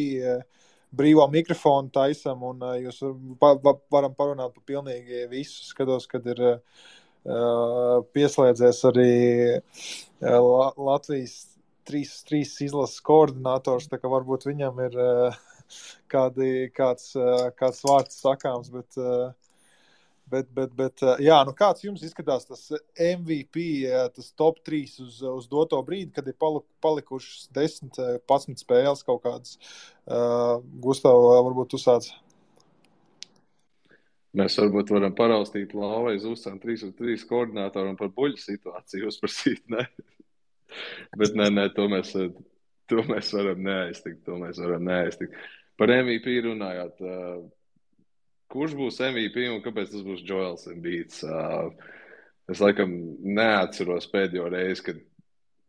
brīvā 0.97 1.27
mikrofonu 1.33 1.91
taisam, 1.93 2.43
un 2.49 2.63
uh, 2.63 2.75
jūs 2.81 3.01
pa, 3.41 3.53
va, 3.63 3.75
varam 3.93 4.13
parunāt 4.17 4.53
par 4.55 4.65
pilnīgi 4.69 5.25
visu. 5.31 5.63
Skatos, 5.67 6.07
kad 6.11 6.27
ir 6.29 6.43
uh, 6.47 8.03
pieslēdzies 8.15 8.83
arī 8.91 9.09
uh, 9.57 10.71
Latvijas 10.77 11.39
trīs, 11.87 12.15
trīs 12.27 12.55
izlases 12.63 13.01
koordinators, 13.05 13.89
tā 13.91 13.99
kā 14.01 14.11
varbūt 14.11 14.47
viņam 14.49 14.81
ir 14.87 14.99
uh, 14.99 15.39
kādi, 16.11 16.69
kāds, 16.75 17.11
uh, 17.19 17.49
kāds 17.59 17.83
vārds 17.87 18.19
sakāms, 18.23 18.71
bet 18.73 18.99
uh, 19.01 19.31
Bet, 20.33 20.47
bet, 20.55 20.71
bet 20.73 21.03
jā, 21.21 21.35
nu 21.45 21.53
kāds 21.57 21.83
jums 21.85 22.01
izskatās 22.05 22.47
tas 22.49 22.65
MVP, 22.97 23.85
tas 24.15 24.31
top 24.39 24.63
3 24.65 24.81
uz, 25.03 25.19
uz 25.29 25.47
doto 25.51 25.77
brīdi, 25.85 26.09
kad 26.15 26.27
ir 26.29 26.37
palikušas 26.81 27.51
10, 27.53 27.99
11 28.23 28.63
spēles 28.63 29.05
kaut 29.05 29.21
kādas? 29.27 29.59
Uh, 30.03 30.63
Gustav, 30.81 31.19
varbūt 31.45 31.75
tu 31.75 31.81
sāc. 31.81 32.09
Mēs 34.33 34.57
varbūt 34.57 34.89
varam 34.89 35.13
paraustīt 35.13 35.75
Lauvai 35.77 36.15
Zusam 36.21 36.57
3 36.61 36.87
uz 36.87 36.93
3 36.97 37.27
koordinātoram 37.29 37.97
par 37.99 38.09
buļļu 38.15 38.41
situāciju 38.41 39.11
uzprasīt, 39.11 39.61
ne? 39.69 39.85
Bet 41.19 41.37
nē, 41.37 41.51
nē, 41.53 41.67
to 41.75 41.85
mēs, 41.91 42.15
to 42.89 43.03
mēs 43.05 43.29
varam 43.37 43.61
neaiztikt, 43.67 44.23
to 44.25 44.39
mēs 44.41 44.57
varam 44.63 44.89
neaiztikt. 44.89 45.37
Par 45.77 45.93
MVP 45.93 46.39
runājot, 46.47 47.05
uh, 47.05 47.43
kurš 48.53 48.75
būs 48.77 49.01
MVP 49.01 49.47
un 49.49 49.63
kāpēc 49.65 49.91
tas 49.93 50.05
būs 50.05 50.21
Joels 50.27 50.67
Embiids. 50.69 51.23
Uh, 51.25 51.73
es 52.51 52.61
laikam 52.61 52.93
neatceros 53.23 54.09
pēdējo 54.11 54.49
reizi, 54.53 54.85
kad 54.89 55.01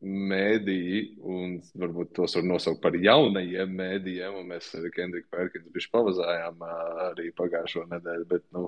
mēdīji, 0.04 1.04
un 1.24 1.54
varbūt 1.80 2.12
tos 2.18 2.34
var 2.36 2.44
nosaukt 2.44 2.82
par 2.82 2.96
jaunajiem 3.00 3.70
mēdījiem, 3.78 4.36
un 4.36 4.50
mēs 4.50 4.68
ar 4.76 4.90
Kendriku 4.92 5.30
Pērkins 5.32 5.70
bišķi 5.72 5.92
pavazājām 5.94 6.60
uh, 6.60 6.82
arī 7.08 7.30
pagājušo 7.38 7.86
nedēļu, 7.94 8.28
bet, 8.34 8.44
nu, 8.56 8.66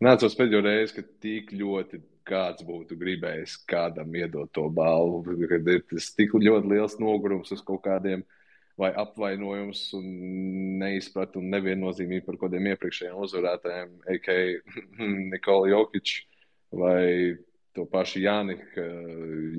neatceros 0.00 0.38
pēdējo 0.38 0.64
reizi, 0.64 0.96
kad 0.96 1.12
tik 1.20 1.52
ļoti 1.60 2.00
kāds 2.30 2.64
būtu 2.64 2.96
gribējis 2.96 3.58
kādam 3.68 4.14
iedot 4.16 4.48
to 4.54 4.64
balvu, 4.72 5.36
kad 5.50 5.68
ir 5.74 5.84
tas 5.90 6.12
tik 6.16 6.36
ļoti 6.38 6.72
liels 6.72 6.96
nogurums 7.02 7.52
uz 7.52 7.60
kaut 7.66 7.82
kādiem 7.84 8.22
uh, 8.22 8.39
vai 8.78 8.90
apvainojums 8.96 9.82
un 9.98 10.06
neizpratne 10.80 11.42
un 11.42 11.50
neviennozīmība 11.54 12.30
par 12.30 12.38
kādiem 12.44 12.70
iepriekšējiem 12.72 13.22
uzvarētājiem, 13.26 13.94
a.k.a. 14.14 14.74
Nikola 15.34 15.70
Jokic 15.72 16.14
vai 16.70 17.36
to 17.76 17.86
pašu 17.90 18.22
Jānis. 18.24 18.62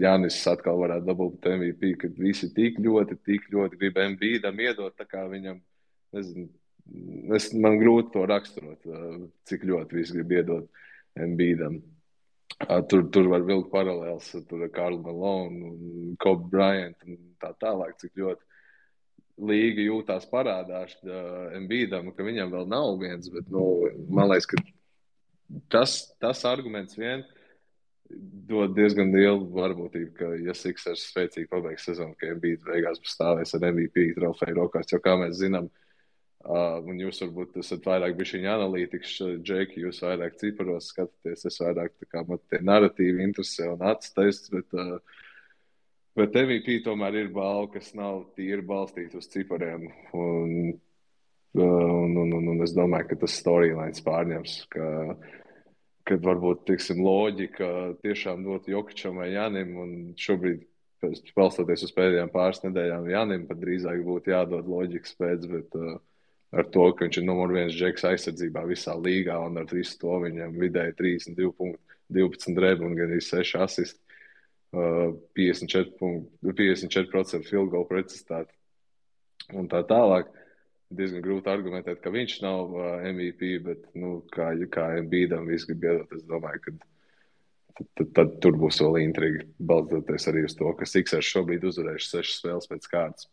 Jānis 0.02 0.40
atkal 0.52 0.80
varētu 0.82 1.08
dabūt 1.08 1.48
MVP, 1.52 1.94
kad 2.06 2.18
visi 2.20 2.52
tik 2.56 2.80
ļoti, 2.84 3.20
tik 3.28 3.48
ļoti 3.54 3.80
grib 3.80 4.02
MBDam 4.16 4.60
iedot, 4.66 4.96
tā 4.98 5.08
kā 5.08 5.24
viņam 5.32 5.62
nezinu, 6.16 6.50
es, 7.36 7.52
man 7.56 7.80
grūti 7.80 8.14
to 8.16 8.26
raksturot, 8.28 8.92
cik 9.48 9.66
ļoti 9.70 10.00
viss 10.00 10.16
grib 10.16 10.36
iedot 10.38 10.86
Embīdam. 11.20 11.82
Tur, 12.88 13.08
tur 13.12 13.28
var 13.32 13.44
vilkt 13.48 13.72
paralēls 13.72 14.28
ar 14.38 14.68
Karlu 14.76 15.02
Malonu, 15.02 15.72
Kobe 16.22 16.50
Bryant 16.52 17.08
un 17.08 17.18
tā 17.42 17.52
tālāk, 17.60 17.96
cik 18.00 18.20
ļoti 18.22 18.51
līga 19.42 19.86
jūtās 19.86 20.28
parādās 20.30 20.96
Embīdam, 21.58 22.12
ka 22.16 22.26
viņam 22.26 22.54
vēl 22.54 22.70
nav 22.70 22.96
viens, 23.02 23.30
bet 23.34 23.50
nu, 23.52 23.66
man 24.10 24.32
liekas, 24.32 24.50
ka 24.52 24.62
tas, 25.74 25.96
tas 26.22 26.44
arguments 26.48 26.98
vien 27.00 27.26
dod 28.48 28.74
diezgan 28.76 29.12
lielu 29.14 29.46
varbūtību, 29.56 30.10
ka, 30.18 30.32
ja 30.44 30.56
Sixers 30.58 31.06
spēcīgi 31.12 31.50
pabeigs 31.52 31.86
sezonu, 31.88 32.16
ka 32.20 32.32
Embīds 32.34 32.66
beigās 32.68 33.00
stāvēs 33.08 33.56
ar 33.56 33.70
MVP 33.72 34.12
trofeju 34.18 34.58
rokās, 34.58 34.92
jo, 34.92 35.00
kā 35.04 35.16
mēs 35.22 35.38
zinām, 35.40 35.70
uh, 36.44 36.80
un 36.84 37.00
jūs 37.00 37.22
varbūt 37.24 37.62
esat 37.64 37.88
vairāk 37.88 38.18
bijuši 38.20 38.44
analītiķis, 38.52 39.16
Džeki, 39.46 39.86
jūs 39.86 40.02
vairāk 40.04 40.36
ciparos 40.42 40.92
skatāties, 40.92 41.48
es 41.48 41.62
vairāk 41.64 41.96
tā 42.02 42.10
kā 42.12 42.26
man 42.28 42.42
tie 42.52 42.60
narratīvi 42.68 43.24
interesē 43.30 43.72
un 43.72 43.86
atstaist, 43.94 44.52
bet 44.54 44.76
uh, 44.76 44.98
Bet 46.20 46.36
MVP 46.36 46.82
tomēr 46.84 47.16
ir 47.22 47.30
balva, 47.32 47.70
kas 47.78 47.94
nav 47.96 48.26
tīri 48.36 48.64
balstīta 48.68 49.22
uz 49.22 49.30
cipariem. 49.32 49.86
Un, 50.18 50.74
un, 51.56 52.18
un, 52.24 52.34
un, 52.36 52.50
un 52.52 52.66
es 52.66 52.74
domāju, 52.76 53.14
ka 53.14 53.20
tas 53.24 53.38
storylines 53.40 54.04
pārņems. 54.04 54.58
Ka, 54.76 54.90
kad 56.12 56.28
varbūt 56.28 56.66
tiksim, 56.68 57.00
loģika 57.06 57.72
tiešām 58.04 58.44
dot 58.44 58.68
Jokičam 58.68 59.22
vai 59.24 59.32
Janim. 59.32 59.72
Un 59.80 59.96
šobrīd, 60.20 60.68
balstoties 61.38 61.88
uz 61.88 61.96
pēdējām 61.96 62.34
pāris 62.34 62.60
nedēļām, 62.66 63.08
Janim 63.14 63.48
pat 63.48 63.64
drīzāk 63.64 64.04
būtu 64.06 64.36
jādod 64.36 64.68
loģikas 64.68 65.16
pēc. 65.22 65.48
Bet, 65.56 65.80
uh, 65.80 65.96
ar 66.52 66.68
to, 66.76 66.90
ka 66.92 67.08
viņš 67.08 67.22
ir 67.22 67.28
numur 67.28 67.56
viens 67.56 67.76
džeks 67.76 68.04
aizsardzībā 68.12 68.66
visā 68.68 68.98
līgā 69.00 69.38
un 69.48 69.62
ar 69.62 69.72
visu 69.72 69.98
to 70.02 70.20
viņam 70.26 70.60
vidēji 70.60 70.98
32 71.00 71.56
punktu, 71.58 72.00
12 72.12 72.58
drebu 72.58 72.90
un 72.90 72.98
gan 73.00 73.14
arī 73.14 73.24
6 73.24 73.62
asisti. 73.64 74.00
54%, 74.72 76.30
54 76.44 77.44
field 77.48 77.72
goal 77.74 77.88
precizitāti 77.90 78.56
un 79.58 79.68
tā 79.72 79.84
tālāk. 79.88 80.32
Diezgan 80.92 81.24
grūti 81.24 81.48
argumentēt, 81.48 82.02
ka 82.04 82.12
viņš 82.12 82.34
nav 82.44 82.74
MVP, 83.08 83.52
bet, 83.64 83.84
nu, 83.96 84.18
kā, 84.32 84.50
kā 84.72 84.90
Bīdam 85.08 85.48
viss 85.48 85.68
grib 85.70 85.86
iedot, 85.88 86.16
es 86.18 86.26
domāju, 86.28 86.60
ka 86.66 86.74
tad, 87.78 87.86
tad, 87.96 88.10
tad 88.18 88.34
tur 88.44 88.58
būs 88.60 88.82
vēl 88.84 89.00
intriga, 89.06 89.46
balstoties 89.72 90.28
arī 90.28 90.44
uz 90.50 90.58
to, 90.60 90.68
ka 90.76 90.88
Siksers 90.88 91.30
šobrīd 91.32 91.64
uzvarējuši 91.70 92.10
sešas 92.10 92.42
spēles 92.42 92.68
pēc 92.72 92.90
kārtas. 92.92 93.30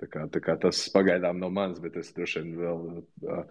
Tā 0.00 0.08
kā, 0.08 0.24
tā 0.32 0.40
kā 0.40 0.54
tas 0.62 0.80
pagaidām 0.94 1.42
nav 1.42 1.52
mans, 1.52 1.80
bet 1.82 1.98
es 2.00 2.12
droši 2.16 2.40
vien 2.40 2.56
vēl 2.62 2.82
uh, 2.96 3.44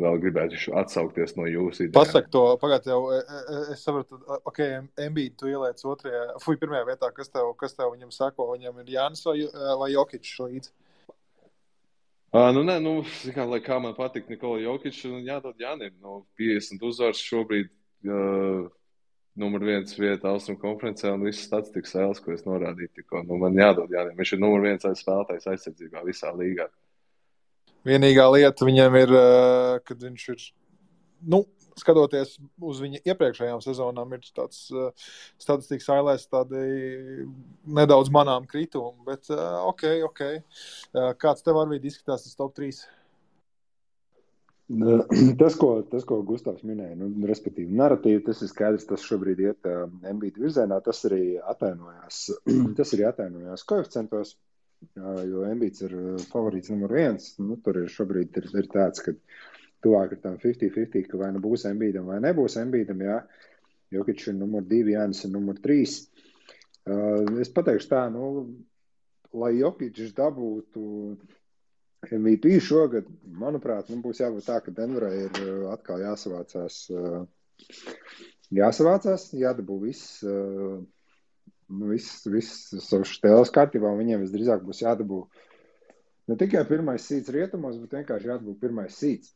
vēl 0.00 0.18
gribētu 0.20 0.72
atsaukties 0.76 1.34
no 1.38 1.46
jūsu 1.48 1.86
idejas. 1.86 1.96
Pasaka 1.96 2.32
to, 2.32 2.42
pagaidi, 2.60 2.92
jau 2.92 3.00
e, 3.14 3.20
e, 3.20 3.38
e, 3.42 3.60
es 3.74 3.84
sapratu, 3.84 4.18
ok, 4.48 4.60
Mbīdu 5.08 5.40
tu 5.40 5.50
ieliec 5.50 5.80
otrajā, 5.88 6.24
fuj, 6.44 6.58
pirmajā 6.60 6.88
vietā, 6.90 7.10
kas 7.16 7.32
tev, 7.32 7.52
kas 7.60 7.76
tev 7.76 7.94
viņam 7.94 8.12
sako, 8.14 8.50
viņam 8.52 8.82
ir 8.82 8.92
Jānis 8.98 9.24
vai, 9.28 9.38
vai 9.80 9.90
Jokičs 9.94 10.36
līdzi? 10.44 10.74
Uh, 12.36 12.50
nu, 12.52 12.66
nē, 12.66 12.76
nu, 12.84 12.98
kā, 13.32 13.46
lai 13.48 13.62
kā 13.64 13.78
man 13.80 13.94
patīk 13.96 14.28
Nikola 14.28 14.60
Jokičs, 14.60 15.06
un 15.08 15.22
jādod 15.24 15.56
Jānim, 15.62 15.94
nu, 16.04 16.18
50 16.36 16.82
uzvars 16.84 17.22
šobrīd, 17.24 17.70
uh, 18.10 18.66
numur 19.40 19.64
viens 19.64 19.96
vieta 19.96 20.34
Austrum 20.34 20.58
konferencē, 20.60 21.14
un 21.14 21.24
visas 21.24 21.46
statistikas 21.48 21.94
sēles, 21.94 22.20
ko 22.20 22.34
es 22.36 22.44
norādīju, 22.44 22.92
tikko, 22.98 23.22
nu, 23.24 23.38
man 23.40 23.56
jādod 23.56 23.94
Jānim, 23.94 24.18
viņš 24.18 24.34
ir 24.36 24.42
numur 24.42 24.66
viens 24.66 24.84
spēlētājs 24.84 25.48
aizsardzībā 25.54 26.04
visā 26.04 26.34
līgā. 26.36 26.68
Uh, 26.68 26.85
Vienīgā 27.86 28.24
lieta 28.34 28.66
viņam 28.66 28.96
ir, 28.98 29.12
eh, 29.14 29.74
kad 29.86 30.00
viņš 30.02 30.28
ir, 30.34 30.48
nu, 31.32 31.44
skatoties 31.76 32.36
uz 32.64 32.80
viņa 32.82 33.02
iepriekšējām 33.04 33.62
sezonām, 33.64 34.14
ir 34.16 34.28
tāds 34.36 34.62
uh, 34.72 35.08
statistikas 35.36 35.90
ailēs, 35.92 36.24
tādi 36.32 36.60
nedaudz 37.78 38.08
manām 38.14 38.46
kritumi. 38.48 39.04
Bet, 39.04 39.28
uh, 39.28 39.60
ok, 39.68 39.84
ok. 40.08 40.22
Uh, 40.32 41.10
kāds 41.20 41.44
tev 41.44 41.60
arī 41.60 41.82
izskatās 41.82 42.24
tas 42.24 42.38
top 42.38 42.56
3? 42.56 42.80
Tas, 45.40 45.54
ko, 45.54 45.68
tas, 45.86 46.02
ko 46.02 46.16
Gustavs 46.26 46.64
minēja, 46.66 46.96
nu, 46.98 47.12
respektīvi, 47.28 47.70
narratīvi, 47.78 48.24
tas 48.26 48.40
ir 48.42 48.48
skaidrs, 48.50 48.88
tas 48.88 49.04
šobrīd 49.06 49.38
iet 49.44 49.68
MBT 49.68 50.42
virzienā, 50.42 50.80
tas 50.82 51.04
arī 51.06 51.36
atainojās, 51.38 52.24
tas 52.78 52.94
arī 52.96 53.06
atainojās 53.12 53.62
koeficientos. 53.68 54.34
Jo 54.96 55.44
Embīts 55.48 55.82
ir 55.86 55.94
favorīts 56.30 56.70
numur 56.72 56.94
viens. 56.96 57.32
Nu, 57.42 57.58
tur 57.64 57.82
ir 57.82 57.92
šobrīd 57.92 58.36
ir, 58.40 58.48
ir 58.62 58.68
tāds, 58.72 59.02
ka 59.04 59.14
tuvāk 59.84 60.16
ir 60.16 60.22
tam 60.22 60.38
50-50, 60.42 61.10
ka 61.10 61.20
vai 61.20 61.32
nu 61.34 61.42
būs 61.44 61.66
Embītam 61.70 62.08
vai 62.10 62.20
nebūs 62.24 62.58
Embītam. 62.62 63.02
Jā. 63.04 63.20
Jokic 63.94 64.24
ir 64.26 64.34
numur 64.38 64.64
divi, 64.66 64.96
Jānis 64.96 65.24
ir 65.26 65.32
numur 65.34 65.60
trīs. 65.62 66.00
Uh, 66.86 67.38
es 67.42 67.50
pateikšu 67.54 67.90
tā, 67.90 68.02
nu, 68.14 68.46
lai 69.34 69.52
Jokic 69.58 69.98
dabūtu 70.16 70.86
MVP 72.06 72.58
šogad, 72.62 73.06
manuprāt, 73.40 73.88
nu, 73.90 74.00
būs 74.02 74.20
jābūt 74.22 74.46
tā, 74.46 74.60
ka 74.62 74.74
Denverai 74.74 75.14
ir 75.26 75.38
atkal 75.72 76.02
jāsavācās. 76.04 76.80
Uh, 76.94 77.24
jāsavācās, 78.54 79.30
jādabū 79.38 79.80
viss. 79.86 80.20
Uh, 80.26 80.82
viss, 81.68 82.26
viss 82.30 82.70
savas 82.84 83.16
tēlas 83.22 83.52
kārtībā, 83.54 83.90
un 83.90 84.00
viņiem 84.02 84.22
visdrīzāk 84.22 84.62
būs 84.66 84.84
jādabū 84.84 85.24
ne 86.30 86.36
tikai 86.38 86.64
pirmais 86.68 87.06
sīts 87.06 87.32
rietumos, 87.34 87.78
bet 87.82 87.98
vienkārši 88.00 88.30
jādabū 88.32 88.56
pirmais 88.60 88.98
sīts. 88.98 89.34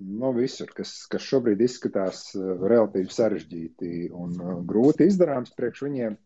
No 0.00 0.32
nu, 0.32 0.40
visur, 0.40 0.70
kas, 0.74 0.92
kas 1.10 1.22
šobrīd 1.22 1.60
izskatās 1.62 2.32
uh, 2.34 2.56
relatīvi 2.66 3.12
sarežģīti 3.14 3.90
un 4.10 4.32
uh, 4.40 4.54
grūti 4.66 5.06
izdarāms 5.06 5.52
priekš 5.54 5.84
viņiem. 5.86 6.16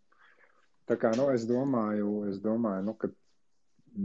Tā 0.89 0.97
kā 0.99 1.11
nu, 1.19 1.27
es 1.35 1.45
domāju, 1.49 2.23
es 2.31 2.41
domāju 2.41 2.87
nu, 2.87 2.95
ka 2.97 3.11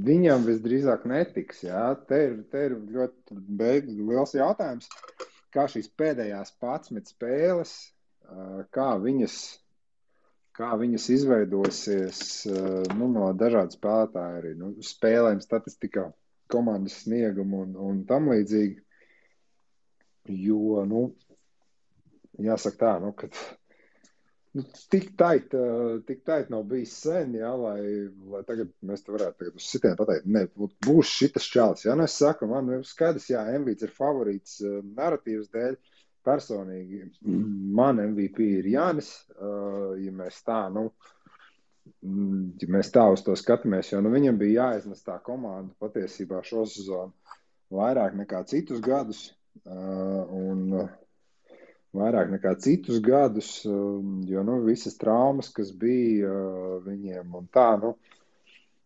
viņam 0.10 0.44
visdrīzāk 0.50 1.06
netiks. 1.08 1.64
Jā. 1.64 1.88
Te 2.10 2.20
ir, 2.28 2.36
te 2.52 2.66
ir 2.68 2.76
ļoti 2.98 3.40
beig, 3.62 3.88
liels 3.96 4.36
jautājums, 4.36 4.92
kā 5.56 5.70
šīs 5.72 5.88
pēdējās 5.96 6.52
11 6.60 7.16
spēles, 7.16 7.78
uh, 8.28 8.66
kā 8.76 8.92
viņas 9.00 9.40
kā 10.56 10.72
viņas 10.80 11.10
izveidosies 11.18 12.22
eh, 12.48 12.86
nu, 12.96 13.10
no 13.12 13.32
dažādu 13.38 13.76
spēlētāju, 13.76 14.40
arī 14.40 14.54
nu, 14.60 14.72
spēlēm, 14.86 15.42
statistikā, 15.44 16.10
komandas 16.52 17.02
sniegumu 17.04 17.64
un, 17.66 17.76
un 17.90 18.02
tam 18.10 18.32
līdzīgi. 18.32 18.82
Jo, 20.32 20.82
nu, 20.90 21.06
jāsaka 22.42 22.80
tā, 22.82 22.94
nu, 23.04 23.12
ka 23.18 23.30
nu, 24.58 24.64
tik 24.94 25.12
taita, 25.20 25.60
eh, 25.60 25.98
tik 26.08 26.24
taita 26.28 26.56
nav 26.56 26.64
bijis 26.72 26.96
sen, 27.04 27.36
jā, 27.38 27.52
lai, 27.60 27.82
lai 28.32 28.46
tagad 28.48 28.72
mēs 28.86 29.06
te 29.06 29.14
varētu 29.16 29.42
tagad 29.44 29.60
uz 29.60 29.68
sitienu 29.74 30.00
pateikt, 30.00 30.32
ne, 30.38 30.48
būs 30.88 31.12
šitas 31.20 31.52
čalis. 31.52 31.86
Jā, 31.88 31.98
nu 32.00 32.08
es 32.08 32.16
saku, 32.22 32.48
man 32.52 32.72
ir 32.80 32.88
skaidrs, 32.88 33.28
jā, 33.34 33.44
Embīts 33.58 33.86
ir 33.86 33.94
favorīts 33.94 34.62
uh, 34.64 34.80
narratīvas 34.96 35.52
dēļ, 35.54 35.76
uh, 35.76 35.95
personīgi 36.26 37.04
man 37.80 38.02
MVP 38.04 38.50
ir 38.60 38.70
Jānis. 38.74 39.12
Uh, 39.36 39.94
ja 40.02 40.14
mēs 40.16 40.42
tā, 40.46 40.66
nu, 40.74 40.90
ja 42.62 42.70
mēs 42.78 42.92
tā 42.94 43.06
uz 43.14 43.24
to 43.26 43.38
skatāmies, 43.40 43.94
jo 43.94 44.02
nu, 44.04 44.12
viņam 44.14 44.42
bija 44.42 44.70
jāiznes 44.70 45.06
tā 45.06 45.20
komanda 45.24 45.74
patiesībā 45.82 46.44
šo 46.46 46.66
sezonu 46.70 47.14
vairāk 47.74 48.18
nekā 48.18 48.46
citus 48.50 48.84
gadus. 48.84 49.28
Uh, 49.64 50.22
un, 50.36 50.88
Vairāk 51.96 52.32
nekā 52.34 52.52
citus 52.60 53.00
gadus, 53.04 53.50
jo 53.64 54.42
nu, 54.44 54.58
visas 54.66 54.98
traumas, 55.00 55.48
kas 55.56 55.72
bija 55.80 56.32
viņiem, 56.84 57.30
un 57.40 57.46
tā, 57.56 57.70
nu, 57.80 57.94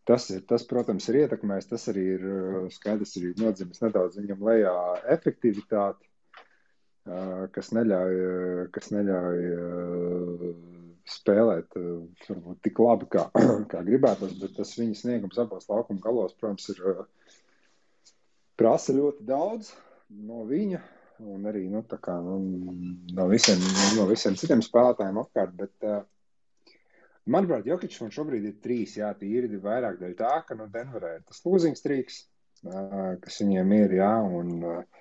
tas, 0.10 0.28
ir, 0.34 0.44
tas, 0.50 0.66
protams, 0.70 1.08
ir 1.10 1.24
ietekmējis. 1.24 1.70
Tas 1.72 1.88
arī 1.92 2.06
ir 2.18 2.28
skaidrs, 2.76 3.16
arī 3.18 3.34
nodzimis 3.42 3.82
nedaudz 3.82 4.20
viņam 4.22 4.46
lejā 4.50 4.76
efektivitāti 5.16 6.09
kas 7.56 7.72
neļauj, 7.76 8.20
kas 8.76 8.92
neļauj 8.94 9.40
spēlēt 11.10 11.78
varbūt 12.28 12.62
tik 12.66 12.80
labi, 12.84 13.10
kā, 13.16 13.26
kā 13.72 13.82
gribētos, 13.86 14.36
bet 14.42 14.56
tas 14.60 14.76
viņa 14.78 15.00
sniegums 15.00 15.40
abos 15.42 15.70
laukuma 15.72 16.04
galos, 16.04 16.36
protams, 16.38 16.70
ir 16.74 17.04
prasa 18.60 18.96
ļoti 18.96 19.26
daudz 19.28 19.74
no 20.10 20.46
viņa. 20.50 20.82
Un 21.20 21.44
arī 21.50 21.66
nu, 21.68 21.82
kā, 21.84 22.14
nu, 22.24 22.38
no, 23.12 23.26
visiem, 23.28 23.60
no 23.98 24.06
visiem 24.08 24.38
citiem 24.40 24.62
spēlētājiem 24.64 25.18
apkārt. 25.20 25.52
Bet, 25.60 25.88
manuprāt, 27.28 27.68
Jokic 27.68 27.98
man 28.00 28.14
šobrīd 28.16 28.46
ir 28.48 28.54
trīs. 28.64 28.96
Jā, 29.02 29.10
tīri 29.20 29.50
ir 29.52 29.64
vairāk 29.66 30.00
dēļ 30.00 30.14
tā, 30.22 30.38
ka 30.48 30.56
no 30.56 30.70
Denverē 30.72 31.18
ir 31.18 31.26
tas 31.28 31.44
lūzings 31.44 31.84
trīks, 31.84 32.22
kas 32.64 33.42
viņiem 33.44 33.76
ir. 33.82 33.98
Jā, 34.00 34.14
un, 34.40 34.54
uh, 34.64 34.99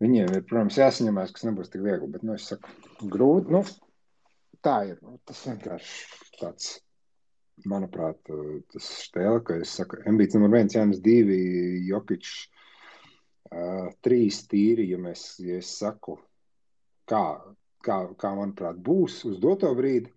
Viņiem 0.00 0.30
ir, 0.32 0.44
protams, 0.48 0.78
jāsaņemās, 0.80 1.32
kas 1.36 1.46
nebūs 1.48 1.72
tik 1.72 1.82
viegli, 1.84 2.08
bet, 2.12 2.22
nu, 2.24 2.36
es 2.38 2.46
saku, 2.48 2.72
grūti, 3.12 3.52
nu, 3.52 3.64
tā 4.64 4.78
ir. 4.88 5.00
Nu, 5.04 5.18
tas 5.28 5.42
vienkārši 5.44 6.38
tāds, 6.40 6.70
manuprāt, 7.68 8.22
tas 8.72 8.86
stēle, 9.04 9.42
ka 9.44 9.58
es 9.60 9.74
saku, 9.76 10.00
ambīts 10.08 10.38
numur 10.38 10.54
viens, 10.56 10.78
Jānis 10.78 11.02
divi, 11.04 11.42
Jokičs, 11.90 12.38
Uh, 13.50 13.88
trīs 14.06 14.44
tīri, 14.46 14.84
ja, 14.92 14.98
mēs, 15.02 15.24
ja 15.42 15.56
es 15.58 15.72
saku, 15.80 16.14
kā, 17.10 17.22
kā, 17.82 17.96
kā 18.14 18.30
manuprāt, 18.38 18.76
būs 18.78 19.24
uz 19.26 19.40
doto 19.42 19.72
brīdi. 19.74 20.12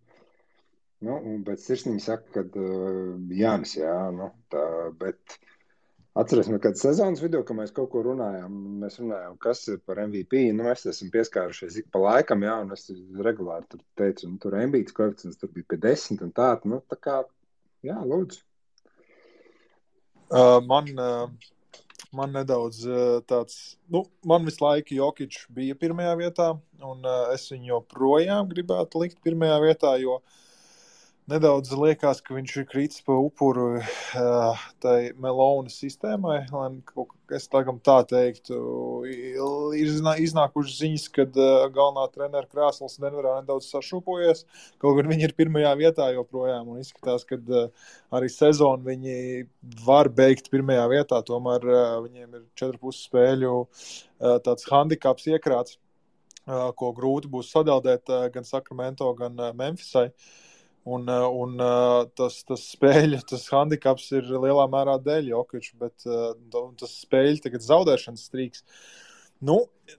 Nu, 1.04 1.16
bet 1.48 1.64
sirsnīgi 1.64 2.04
saka, 2.06 2.30
ka 2.36 2.44
uh, 2.62 3.16
Jānis, 3.34 3.74
jā, 3.80 3.96
nu, 4.14 4.30
tā, 4.54 4.62
bet 5.02 5.40
atcerēsimies, 6.20 6.62
kad 6.62 6.78
sezonas 6.78 7.22
vidū, 7.24 7.42
kad 7.46 7.58
mēs 7.58 7.74
kaut 7.76 7.90
ko 7.94 8.04
runājām, 8.06 8.54
mēs 8.84 9.00
runājām, 9.02 9.38
kas 9.42 9.64
ir 9.72 9.80
par 9.88 10.02
MVP. 10.04 10.46
Nu, 10.54 10.68
mēs 10.68 10.86
esam 10.90 11.10
pieskārušies 11.14 11.80
ik 11.82 11.90
pa 11.94 12.02
laikam, 12.04 12.46
jā, 12.46 12.60
un 12.66 12.76
es 12.76 12.86
regulāri 13.28 13.70
tur 13.72 13.82
teicu, 14.00 14.28
un 14.30 14.38
tur 14.42 14.58
ambīts 14.60 14.96
koeficients 14.96 15.42
tur 15.42 15.54
bija 15.56 15.74
pie 15.74 15.82
desmit 15.88 16.22
un 16.26 16.34
tā, 16.36 16.52
nu, 16.70 16.84
tā 16.92 17.00
kā, 17.02 17.24
jā, 17.86 17.98
lūdzu. 18.14 18.44
Uh, 20.34 20.60
man, 20.66 20.88
uh, 20.98 22.08
man 22.16 22.32
nedaudz 22.34 22.86
uh, 22.88 23.18
tāds, 23.30 23.76
nu, 23.92 24.06
man 24.26 24.46
visu 24.48 24.64
laiku 24.64 24.96
Jokic 24.98 25.44
bija 25.54 25.78
pirmajā 25.78 26.14
vietā, 26.22 26.48
un 26.82 27.04
uh, 27.06 27.28
es 27.36 27.50
viņu 27.52 27.76
joprojām 27.76 28.50
gribētu 28.54 29.04
likt 29.04 29.22
pirmajā 29.26 29.60
vietā, 29.66 29.98
jo 30.02 30.18
uh, 30.22 30.42
Nedaudz 31.24 31.70
liekas, 31.80 32.20
ka 32.20 32.34
viņš 32.36 32.54
ir 32.60 32.66
kritis 32.68 33.04
pa 33.08 33.16
upuru 33.16 33.78
uh, 33.80 34.64
tai 34.84 35.14
melona 35.24 35.72
sistēmai. 35.72 36.42
Es 37.32 37.48
tagad 37.48 37.80
tā 37.88 37.96
teiktu, 38.10 38.58
ir 39.08 39.94
iznākušas 40.20 40.82
ziņas, 40.82 41.06
ka 41.16 41.24
uh, 41.30 41.64
galvenā 41.72 42.04
treneru 42.12 42.52
krēsls 42.52 43.00
Denverā 43.00 43.38
nedaudz 43.38 43.72
sašūpojies. 43.72 44.44
Kaut 44.84 45.00
gan 45.00 45.08
viņi 45.14 45.30
ir 45.30 45.38
pirmajā 45.40 45.72
vietā 45.80 46.10
joprojām 46.12 46.76
un 46.76 46.84
izskatās, 46.84 47.24
ka 47.32 47.40
uh, 47.40 47.90
arī 48.20 48.28
sezonu 48.28 48.92
viņi 48.92 49.48
var 49.88 50.12
beigt 50.12 50.52
pirmajā 50.52 50.86
vietā. 50.92 51.24
Tomēr 51.24 51.72
viņiem 52.04 52.36
ir 52.36 52.48
četru 52.60 52.84
pusi 52.84 53.08
spēļu 53.08 53.58
tāds 54.44 54.68
handikaps 54.68 55.32
iekrāts, 55.32 55.80
ko 56.44 56.96
grūti 56.96 57.32
būs 57.32 57.56
sadaldēt 57.56 58.12
gan 58.36 58.44
Sakramento, 58.44 59.08
gan 59.16 59.40
Memphisai. 59.56 60.10
Uh, 60.12 60.42
Un, 60.84 61.08
eh, 61.08 61.28
un 61.28 61.60
eh, 61.64 62.06
tas, 62.18 62.42
tas 62.48 62.66
spēļu, 62.74 63.22
tas 63.32 63.46
handicaps 63.54 64.10
ir 64.18 64.28
lielā 64.28 64.66
mērā 64.72 64.98
dēļ 65.04 65.32
Jokiča, 65.32 65.78
bet 65.80 66.08
eh, 66.10 66.34
tas 66.80 66.98
spēļu 67.06 67.40
tagad 67.46 67.64
zaudēšanas 67.64 68.28
strīks. 68.28 68.66
Nu, 69.44 69.58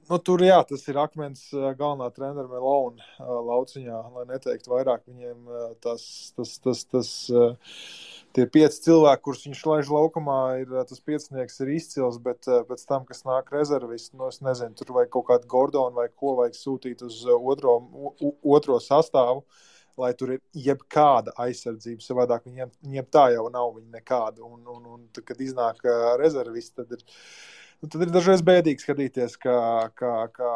nu, 0.09 0.17
tur 0.25 0.41
jā, 0.45 0.57
tas 0.69 0.85
ir 0.89 0.97
akmens 0.97 1.51
galvenā 1.53 2.07
trenera 2.17 2.49
Melona 2.49 3.05
lauciņā, 3.21 3.99
lai 4.15 4.23
neteiktu 4.31 4.73
vairāk 4.73 5.03
viņiem 5.05 5.51
tas, 5.85 6.07
tas, 6.33 6.55
tas, 6.65 6.81
tas 6.89 7.11
tie 8.33 8.47
pieci 8.49 8.81
cilvēki, 8.87 9.23
kurus 9.27 9.45
viņš 9.45 9.61
laiž 9.69 9.91
laukumā, 9.93 10.39
ir 10.63 10.73
tas 10.89 11.05
piecinieks 11.05 11.61
ir 11.61 11.75
izcils, 11.77 12.17
bet 12.25 12.49
pēc 12.71 12.87
tam, 12.89 13.05
kas 13.05 13.21
nāk 13.29 13.53
rezervists, 13.53 14.15
nu, 14.17 14.31
es 14.33 14.41
nezinu, 14.41 14.73
tur 14.81 14.95
vajag 14.97 15.13
kaut 15.13 15.29
kādu 15.29 15.53
Gordonu 15.53 16.01
vai 16.01 16.09
ko 16.09 16.39
vajag 16.41 16.57
sūtīt 16.63 17.05
uz 17.05 17.21
otro, 17.37 17.77
otro 18.57 18.81
sastāvu. 18.81 19.45
Uh, 19.45 19.71
lai 20.01 20.13
tur 20.19 20.35
ir 20.37 20.43
jebkāda 20.67 21.35
aizsardzība. 21.45 22.05
Savādāk 22.05 22.47
viņiem, 22.49 22.73
viņiem 22.85 23.11
tā 23.15 23.29
jau 23.35 23.49
nav 23.53 23.79
nekāda. 23.95 24.45
Un, 24.47 24.63
un, 24.67 24.87
un 24.97 25.05
tad, 25.15 25.27
kad 25.29 25.43
iznāk 25.45 25.85
rezervists, 26.21 26.75
tad 26.79 26.97
ir. 26.97 27.05
Nu, 27.83 27.91
tad 27.93 28.01
ir 28.07 28.13
dažreiz 28.15 28.41
bēdīgi 28.47 28.81
skatīties, 28.81 29.35
kā, 29.43 29.59
kā, 29.99 30.13
kā 30.33 30.53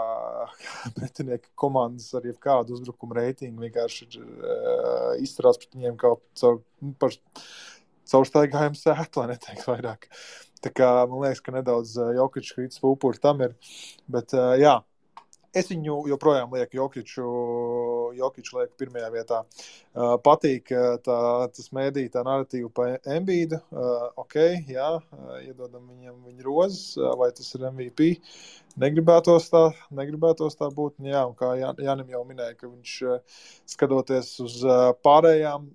pretinieki 0.96 1.50
komandas 1.60 2.06
ar 2.16 2.24
jebkādu 2.24 2.72
uzbrukumu 2.78 3.18
reitingu 3.18 3.66
vienkārši 3.66 4.06
ir, 4.06 4.22
uh, 4.22 5.10
izturās 5.20 5.60
pret 5.60 5.76
viņiem 5.76 5.98
kā 6.00 6.14
caur, 6.40 6.62
nu, 6.80 6.94
par 6.96 7.12
caurstaigājumu 8.08 8.80
sēklu, 8.80 9.20
lai 9.20 9.34
neteiktu 9.34 9.68
vairāk. 9.68 10.08
Tā 10.64 10.72
kā 10.72 10.88
man 11.10 11.26
liekas, 11.26 11.42
ka 11.44 11.52
nedaudz 11.58 11.98
Jokičs 12.16 12.54
krītas 12.56 12.80
upuri 12.86 13.20
tam 13.20 13.44
ir. 13.44 13.58
Bet, 14.08 14.32
uh, 14.32 14.54
jā, 14.56 14.78
Es 15.56 15.70
viņu 15.70 16.02
joprojām 16.10 16.52
lieku 16.52 16.76
Jokiču, 16.76 17.26
Jokiču 18.18 18.58
lieku 18.58 18.76
pirmajā 18.82 19.08
vietā. 19.14 19.38
Uh, 19.96 20.14
patīk 20.20 20.68
tā, 21.06 21.16
tas 21.56 21.70
mēdī, 21.74 22.04
tā 22.12 22.20
narratīva 22.26 22.68
par 22.74 23.08
Embīdu. 23.16 23.60
Uh, 23.72 24.10
ok, 24.20 24.36
jā, 24.68 24.90
iedodam 25.46 25.88
viņam 25.88 26.20
viņa 26.28 26.44
rozes, 26.44 26.82
vai 27.20 27.30
tas 27.32 27.48
ir 27.56 27.64
MVP. 27.70 28.10
Negribētos 28.78 29.48
tā, 29.50 29.64
negribētos 29.96 30.58
tā 30.60 30.68
būt. 30.74 31.00
Jā, 31.08 31.24
un 31.26 31.34
kā 31.38 31.54
Jā, 31.58 31.72
Jānim 31.82 32.12
jau 32.12 32.22
minēja, 32.28 32.54
ka 32.60 32.68
viņš 32.68 32.92
skatoties 33.72 34.36
uz 34.44 34.60
pārējām, 35.02 35.66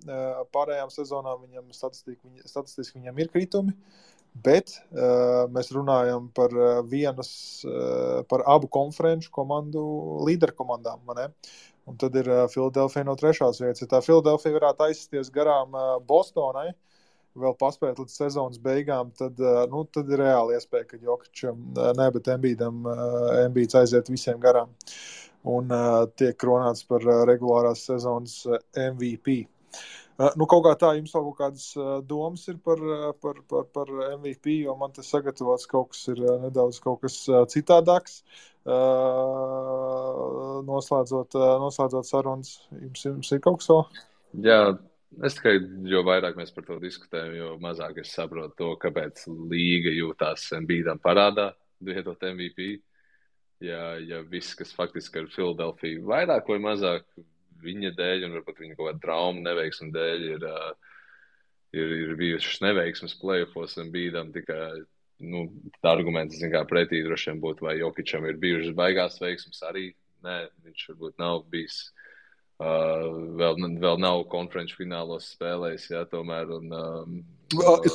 pārējām 0.54 0.94
sezonām, 0.94 1.42
viņam 1.48 1.74
statistiski, 1.74 2.22
viņa, 2.30 2.48
statistiski 2.48 3.02
viņam 3.02 3.20
ir 3.20 3.32
kritumi. 3.34 3.74
Uh, 3.74 4.13
Bet 4.34 4.72
uh, 4.90 5.44
mēs 5.54 5.70
runājam 5.70 6.26
par 6.34 6.54
uh, 6.58 6.80
vienas, 6.90 7.28
uh, 7.68 8.24
par 8.26 8.42
abu 8.50 8.66
konferenču 8.66 9.30
komandu 9.34 9.84
līderu 10.26 10.56
komandām. 10.58 11.04
Un 11.86 12.00
tad 12.00 12.16
ir 12.18 12.26
uh, 12.26 12.46
Filadelfija 12.50 13.06
no 13.06 13.14
trešās 13.20 13.62
vietas. 13.62 13.84
Ja 13.84 13.90
tā 13.92 14.02
Filadelfija 14.02 14.56
varētu 14.56 14.88
aizsties 14.88 15.30
garām 15.34 15.78
uh, 15.78 15.94
Bostonai, 16.02 16.72
vēl 17.38 17.54
paspēt 17.60 18.02
līdz 18.02 18.18
sezonas 18.18 18.58
beigām, 18.62 19.14
tad, 19.18 19.38
uh, 19.38 19.64
nu, 19.70 19.84
tad 19.94 20.10
ir 20.10 20.24
reāli 20.24 20.58
iespēja, 20.58 20.90
ka 20.90 21.02
Jokičam, 21.02 21.60
uh, 21.76 21.92
ne, 21.98 22.10
bet 22.14 22.30
Embīdam, 22.34 22.82
uh, 22.90 23.30
Embīds 23.44 23.78
aiziet 23.78 24.10
visiem 24.10 24.42
garām 24.42 24.74
un 25.44 25.70
uh, 25.70 26.04
tiek 26.18 26.36
kronāts 26.40 26.86
par 26.88 27.04
uh, 27.06 27.22
regulārās 27.28 27.86
sezonas 27.86 28.40
uh, 28.48 28.58
MVP. 28.80 29.44
Eh, 29.44 29.50
nu, 30.38 30.46
kaut 30.50 30.62
kā 30.66 30.72
tā 30.78 30.90
jums 30.98 31.14
vēl 31.14 31.24
kaut 31.28 31.38
kādas 31.40 31.66
eh, 31.76 32.00
domas 32.06 32.46
ir 32.50 32.58
par, 32.64 32.78
eh, 32.78 33.12
par, 33.22 33.40
par, 33.50 33.64
par 33.74 33.92
MVP, 34.14 34.60
jo 34.64 34.76
man 34.78 34.94
te 34.94 35.02
sagatavots 35.06 35.66
kaut 35.70 35.88
kas 35.92 36.02
ir 36.12 36.18
nedaudz 36.44 36.80
kaut 36.84 37.00
kas 37.04 37.16
citādāks. 37.52 38.22
Noslēdzot, 40.64 41.34
noslēdzot 41.60 42.06
sarunas, 42.08 42.54
jums, 42.78 43.02
jums 43.04 43.32
ir 43.34 43.42
kaut 43.44 43.58
kas 43.60 43.68
vēl? 43.68 43.82
Jā, 44.46 44.60
es 45.28 45.36
tikai, 45.36 45.58
jo 45.90 46.00
vairāk 46.06 46.38
mēs 46.38 46.54
par 46.54 46.64
to 46.70 46.78
diskutējam, 46.80 47.34
jo 47.36 47.50
mazāk 47.60 48.00
es 48.00 48.14
saprotu 48.16 48.56
to, 48.62 48.70
kāpēc 48.80 49.26
līga 49.52 49.92
jūtās 49.92 50.48
bīdam 50.64 50.98
parādā, 51.02 51.50
vietot 51.84 52.24
MVP. 52.30 52.80
Ja, 53.64 53.94
ja 54.00 54.22
viss, 54.28 54.56
kas 54.58 54.72
faktiski 54.76 55.20
ar 55.20 55.28
Filadelfiju 55.32 56.04
vairāk 56.08 56.48
vai 56.50 56.58
mazāk 56.62 57.04
viņa 57.64 57.92
dēļ, 57.98 58.26
un 58.28 58.36
varbūt 58.38 58.62
viņa 58.62 58.76
kaut 58.78 58.90
kāda 58.90 59.02
trauma 59.02 59.44
neveiksme 59.44 59.90
dēļ 59.94 60.26
ir, 60.30 60.46
ir, 61.76 61.94
ir 62.04 62.14
bijušas 62.20 62.62
neveiksmes 62.64 63.16
plēsofos 63.20 63.78
un 63.82 63.92
bīdam 63.94 64.32
tikai. 64.34 64.84
Nu, 65.24 65.44
tā 65.78 65.92
arguments, 65.94 66.40
kā 66.50 66.64
pretī 66.66 66.98
droši 67.04 67.30
vien 67.30 67.38
būtu, 67.40 67.64
vai 67.64 67.76
Jokičam 67.78 68.24
ir 68.26 68.40
bijušas 68.42 68.74
baigās 68.76 69.20
veiksmes 69.22 69.62
arī. 69.64 69.92
Nē, 70.26 70.40
viņš 70.64 70.88
varbūt 70.90 71.20
nav 71.22 71.44
bijis 71.52 71.76
uh, 72.58 73.12
vēl, 73.38 73.60
vēl 73.78 74.00
nav 74.02 74.24
konferenču 74.32 74.80
finālos 74.80 75.30
spēlējis. 75.36 75.86
Jā, 75.94 76.02
tomēr. 76.10 76.50
Un, 76.58 76.74
um, 76.74 77.20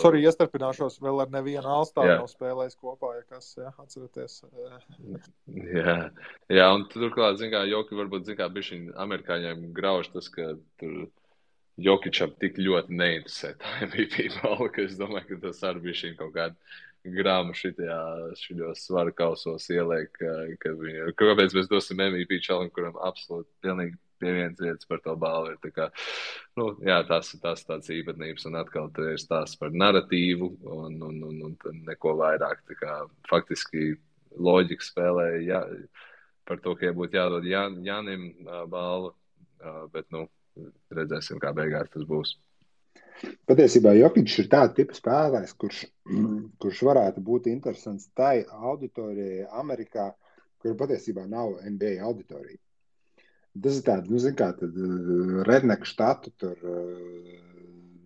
Arī 0.09 0.23
iestarpināšos, 0.25 0.99
vēl 1.03 1.23
ar 1.23 1.31
nevienu 1.33 1.69
alstāru 1.79 2.15
nav 2.21 2.27
spēlējis 2.31 2.77
kopā, 2.79 3.13
ja 3.19 3.23
kas, 3.29 3.51
jā, 3.59 3.71
atceraties. 3.81 4.41
jā, 5.77 5.95
jā, 6.51 6.67
un 6.75 6.85
turklāt, 6.93 7.39
zin 7.41 7.53
kā, 7.53 7.63
Joki 7.69 7.97
varbūt, 7.99 8.27
zin 8.29 8.39
kā, 8.39 8.49
bišķiņ 8.55 8.91
amerikāņiem 9.05 9.69
grauž 9.75 10.11
tas, 10.15 10.29
ka 10.33 10.53
tur 10.81 11.07
Jokičam 11.79 12.33
tik 12.41 12.59
ļoti 12.59 12.95
neinteresē 12.99 13.53
tā 13.61 13.77
MVP 13.87 14.29
balva, 14.39 14.67
ka 14.73 14.83
es 14.83 14.97
domāju, 14.99 15.29
ka 15.33 15.41
tas 15.47 15.63
arī 15.69 15.85
bišķiņ 15.87 16.19
kaut 16.19 16.35
kādu 16.35 17.15
grāmu 17.15 17.55
šitajā, 17.55 17.99
šajos 18.35 18.83
svaru 18.83 19.13
kausos 19.15 19.69
ieliek, 19.71 20.11
ka, 20.19 20.33
ka 20.59 20.73
viņa, 20.75 21.13
kāpēc 21.19 21.55
mēs 21.55 21.69
dosim 21.71 22.01
MVP 22.03 22.41
čalam, 22.43 22.67
kuram 22.75 22.99
absolūti 23.07 23.47
pilnīgi 23.63 23.95
pie 24.19 24.33
vienas 24.35 24.59
vietas 24.61 24.89
par 24.89 25.01
to 25.05 25.15
balvu. 25.19 25.55
Ir, 25.55 25.73
kā, 25.75 25.87
nu, 26.59 26.71
jā, 26.85 26.99
tas 27.09 27.31
ir 27.35 27.41
tas 27.43 27.63
tāds 27.67 27.91
īpatnības, 27.95 28.47
un 28.49 28.59
atkal 28.59 28.91
tur 28.95 29.13
ir 29.13 29.21
stāsts 29.21 29.59
par 29.59 29.73
narratīvu 29.73 30.51
un, 30.75 30.99
un, 31.09 31.23
un, 31.31 31.41
un 31.53 31.81
neko 31.87 32.15
vairāk. 32.19 32.63
Kā, 32.79 32.99
faktiski 33.29 33.93
loģika 34.37 34.85
spēlē 34.85 35.29
jā, 35.47 35.63
par 36.49 36.61
to, 36.63 36.75
ka 36.77 36.93
būtu 36.95 37.17
jādod 37.19 37.47
Jā, 37.47 37.67
Jānim 37.85 38.29
uh, 38.45 38.63
balva, 38.69 39.13
uh, 39.61 39.81
bet 39.93 40.07
nu, 40.13 40.27
redzēsim, 40.93 41.41
kā 41.41 41.53
beigās 41.55 41.91
tas 41.93 42.05
būs. 42.09 42.35
Patiesībā 43.49 43.91
Jokic 43.97 44.31
ir 44.39 44.47
tāds 44.51 44.75
tips 44.77 45.01
spēlētājs, 45.01 45.53
kurš, 45.59 45.79
kurš 46.63 46.81
varētu 46.87 47.23
būt 47.25 47.49
interesants 47.51 48.07
tai 48.15 48.45
auditorijai 48.47 49.49
Amerikā, 49.59 50.07
kur 50.63 50.77
patiesībā 50.79 51.25
nav 51.27 51.57
NBA 51.67 51.97
auditorija. 52.05 52.59
Tas 53.57 53.79
ir 53.79 53.85
tāds, 53.87 54.09
nu, 54.11 54.19
kā 54.37 54.51
tad 54.57 54.75
uh, 54.77 55.39
redneku 55.47 55.87
štatu, 55.89 56.31
tur 56.39 56.59
uh, 56.69 57.37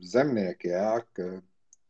zemnieki, 0.08 0.72
jā, 0.72 1.02
ka, 1.18 1.30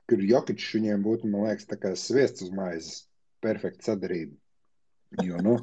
kur 0.10 0.24
Jokičs 0.26 0.72
viņiem 0.78 1.04
būtu, 1.06 1.30
man 1.30 1.47
liekas, 1.47 1.68
tā 1.70 1.78
kā 1.80 1.93
sviests 1.97 2.45
uz 2.45 2.54
maizes, 2.56 3.04
perfekta 3.43 3.91
sadarība. 3.91 4.36
Jo, 5.22 5.38
nu, 5.45 5.60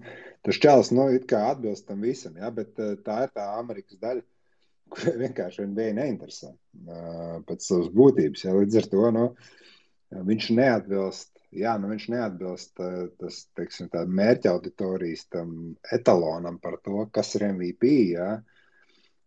tas 0.47 0.61
čels, 0.62 0.93
nu, 0.95 1.09
it 1.16 1.26
kā 1.30 1.43
atbilst 1.51 1.88
tam 1.88 2.07
visam, 2.07 2.38
jā, 2.38 2.53
bet 2.55 2.78
uh, 2.78 2.95
tā 3.07 3.24
ir 3.26 3.34
tā 3.34 3.49
Amerikas 3.59 3.99
daļa, 4.03 4.22
kurai 4.95 5.16
vienkārši 5.24 5.66
NBA 5.70 5.91
neinteresē 5.99 6.55
pēc 7.47 7.66
savas 7.66 7.91
būtības, 7.95 8.47
jā, 8.47 8.55
līdz 8.55 8.80
ar 8.80 8.88
to, 8.95 9.05
nu, 9.16 9.26
viņš 10.30 10.49
neatbilst 10.57 11.39
jā, 11.57 11.74
nu 11.80 11.90
viņš 11.90 12.07
neatbilst 12.14 12.80
uh, 12.82 13.03
tas, 13.20 13.42
teiksim, 13.59 13.90
tā 13.92 14.05
mērķa 14.07 14.55
auditorijas 14.55 15.26
tam 15.34 15.53
etalonam 15.96 16.61
par 16.62 16.78
to, 16.84 17.05
kas 17.14 17.34
ir 17.38 17.48
MVP. 17.51 17.92
Jā. 18.14 18.32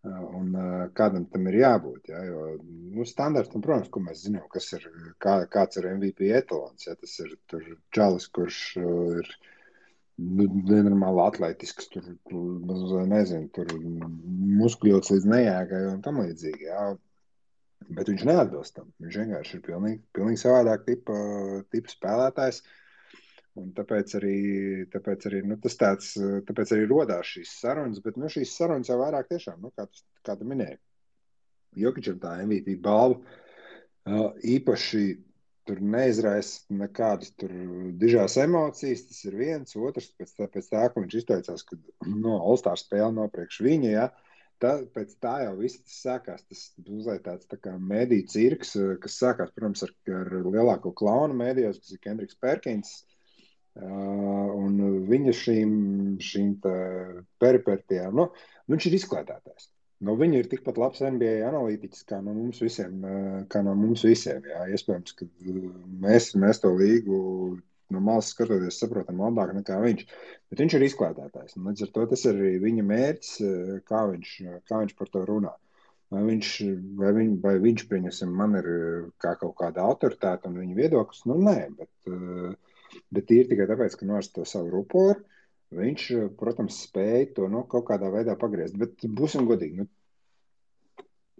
Un 0.03 0.49
uh, 0.59 0.89
kādam 0.97 1.29
tam 1.31 1.45
ir 1.47 1.61
jābūt. 1.61 2.09
Ja, 2.11 2.25
jo, 2.27 2.57
nu, 2.91 3.05
standarts, 3.07 3.53
nu, 3.55 3.61
protams, 3.63 3.87
ko 3.93 4.01
mēs 4.03 4.25
zinām, 4.25 4.49
kas 4.51 4.67
ir, 4.75 4.89
kā, 5.23 5.37
kāds 5.51 5.79
ir 5.79 5.87
MVP 5.93 6.27
etalons. 6.35 6.89
Ja, 6.89 6.97
tas 6.99 7.15
ir 7.23 7.37
Čalis, 7.95 8.27
kurš 8.35 8.59
ir 8.83 9.31
nu, 10.17 10.49
nenormāli 10.67 11.23
atletisks, 11.23 11.87
tur, 11.93 12.09
tur 12.27 13.07
nezinu, 13.07 13.47
tur 13.55 13.71
muskuļots 14.59 15.13
līdz 15.15 15.29
nejēgai 15.35 15.81
un 15.93 16.03
tam 16.03 16.19
līdzīgi. 16.23 16.67
Ja. 16.67 16.91
Bet 17.89 18.09
viņš 18.11 18.23
neatbilst 18.29 18.77
tam. 18.77 18.93
Viņš 19.03 19.19
vienkārši 19.23 19.57
ir 19.57 19.65
pilnīgi, 19.65 19.99
pilnīgi 20.15 20.41
savādāk 20.43 20.85
tipa, 20.87 21.17
tipa 21.73 21.91
spēlētājs. 21.91 22.63
Un 23.61 23.69
tāpēc 23.77 24.15
arī, 24.17 24.37
tāpēc 24.93 25.27
arī, 25.29 25.43
nu, 25.45 25.59
tāds, 25.61 26.15
tāpēc 26.47 26.71
arī 26.73 26.87
rodās 26.89 27.35
šīs 27.35 27.51
sarunas, 27.61 28.01
bet 28.01 28.17
nu, 28.17 28.31
šīs 28.33 28.55
sarunas 28.57 28.89
jau 28.89 28.97
vairāk 28.97 29.29
tiešām, 29.29 29.59
nu, 29.61 29.69
kā, 29.77 29.85
tu, 29.85 30.01
kā 30.25 30.33
tu 30.39 30.47
minēji, 30.49 30.79
Jokičam 31.83 32.17
tā 32.21 32.35
MVP 32.45 32.75
balva 32.81 33.19
īpaši 34.43 35.03
tur 35.67 35.79
neizraisa 35.79 36.75
nekādas 36.75 37.31
dižās 37.99 38.35
emocijas. 38.41 39.05
Tas 39.07 39.23
ir 39.29 39.37
viens, 39.39 39.75
otrs 39.79 40.09
pēc 40.17 40.35
tā, 40.37 40.47
pēc 40.51 40.69
tā 40.73 40.83
ka 40.91 41.03
viņš 41.03 41.17
izteicās, 41.21 41.63
ka 41.67 41.79
no 42.09 42.39
All-Star 42.41 42.79
spēle 42.79 43.13
nav 43.15 43.31
priekš 43.33 43.61
viņa. 43.63 43.91
Ja, 43.93 44.09
tā, 44.61 44.73
pēc 44.95 45.15
tā 45.23 45.33
jau 45.45 45.55
viss 45.59 45.81
tas 45.81 45.99
sākās. 46.05 46.43
Tas 46.49 46.61
bija 46.85 47.17
tāds 47.25 47.49
tā 47.49 47.59
kā 47.61 47.73
mediju 47.79 48.27
cirks, 48.33 48.75
eh, 48.79 48.93
kas 49.03 49.17
sākās, 49.21 49.53
protams, 49.55 49.85
ar, 49.87 49.95
ar 50.19 50.37
lielāko 50.45 50.93
klaunu 50.95 51.37
mēdījos, 51.41 51.81
kas 51.81 51.95
ir 51.95 52.03
Kendriks 52.03 52.39
Perkins. 52.39 53.01
Uh, 53.73 54.49
un 54.53 54.75
viņa 55.09 55.31
šīm, 55.33 55.71
šīm 56.21 56.51
peripētijām, 57.41 58.13
nu, 58.19 58.27
viņš 58.69 58.85
ir 58.85 58.97
izklaidētājs. 58.99 59.71
Nu, 60.03 60.13
viņa 60.19 60.41
ir 60.41 60.49
tikpat 60.51 60.77
labs 60.77 61.01
NBA 61.01 61.39
analītiķis 61.47 62.05
kā 62.09 62.19
no 62.21 62.35
mums 62.35 62.59
visiem. 62.61 63.01
Kā 63.49 63.61
no 63.65 63.73
mums 63.79 64.03
visiem 64.05 64.43
jā. 64.49 64.65
Iespējams, 64.75 65.15
ka 65.17 65.27
mēs, 66.03 66.33
mēs 66.35 66.59
to 66.61 66.73
līgu 66.75 67.19
no 67.91 68.01
malas 68.03 68.31
skatoties, 68.33 68.77
saprotam 68.79 69.21
labāk 69.23 69.53
nekā 69.57 69.79
viņš. 69.83 70.05
Bet 70.51 70.61
viņš 70.63 70.77
ir 70.77 70.85
izklātētājs. 70.87 71.57
Līdz 71.57 71.85
ar 71.87 71.91
to 71.95 72.05
tas 72.13 72.25
ir 72.29 72.39
arī 72.39 72.53
viņa 72.63 72.85
mērķis, 72.89 73.33
eh, 73.41 73.73
kā 73.89 74.03
viņš, 74.11 74.33
kā 74.69 74.81
viņš 74.83 74.95
par 74.99 75.11
to 75.13 75.25
runā. 75.29 75.53
Vai 76.13 76.21
viņš, 76.27 76.49
vai, 76.99 77.11
viņ, 77.17 77.31
vai 77.41 77.55
viņš 77.61 77.87
pieņemsim, 77.89 78.35
man 78.41 78.57
ir 78.59 78.69
eh, 78.73 79.09
kā 79.23 79.35
kaut 79.41 79.55
kāda 79.59 79.85
autoritāte 79.87 80.49
un 80.49 80.59
viņa 80.61 80.77
viedoklis? 80.77 81.25
Nu, 81.29 81.39
nē, 81.41 81.57
bet, 81.79 81.93
eh, 82.07 83.01
bet 83.11 83.31
ir 83.33 83.49
tikai 83.49 83.69
tāpēc, 83.69 83.97
ka 83.97 84.09
noris 84.09 84.31
to 84.35 84.45
savu 84.45 84.71
ruporu. 84.73 85.23
Viņš, 85.73 86.07
protams, 86.37 86.83
spēja 86.85 87.33
to 87.33 87.47
nu, 87.49 87.63
kaut 87.65 87.87
kādā 87.87 88.11
veidā 88.13 88.37
pagriezt. 88.37 88.77
Bet 88.77 89.01
būsim 89.09 89.47
godīgi. 89.49 89.81
Nu, 89.81 89.87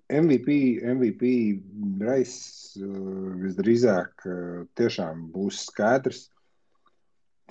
MVP, 0.10 0.82
MVP 0.82 1.30
reizes 2.02 2.74
visdrīzāk 3.44 4.26
tiešām 4.74 5.28
būs 5.34 5.62
skaidrs 5.70 6.33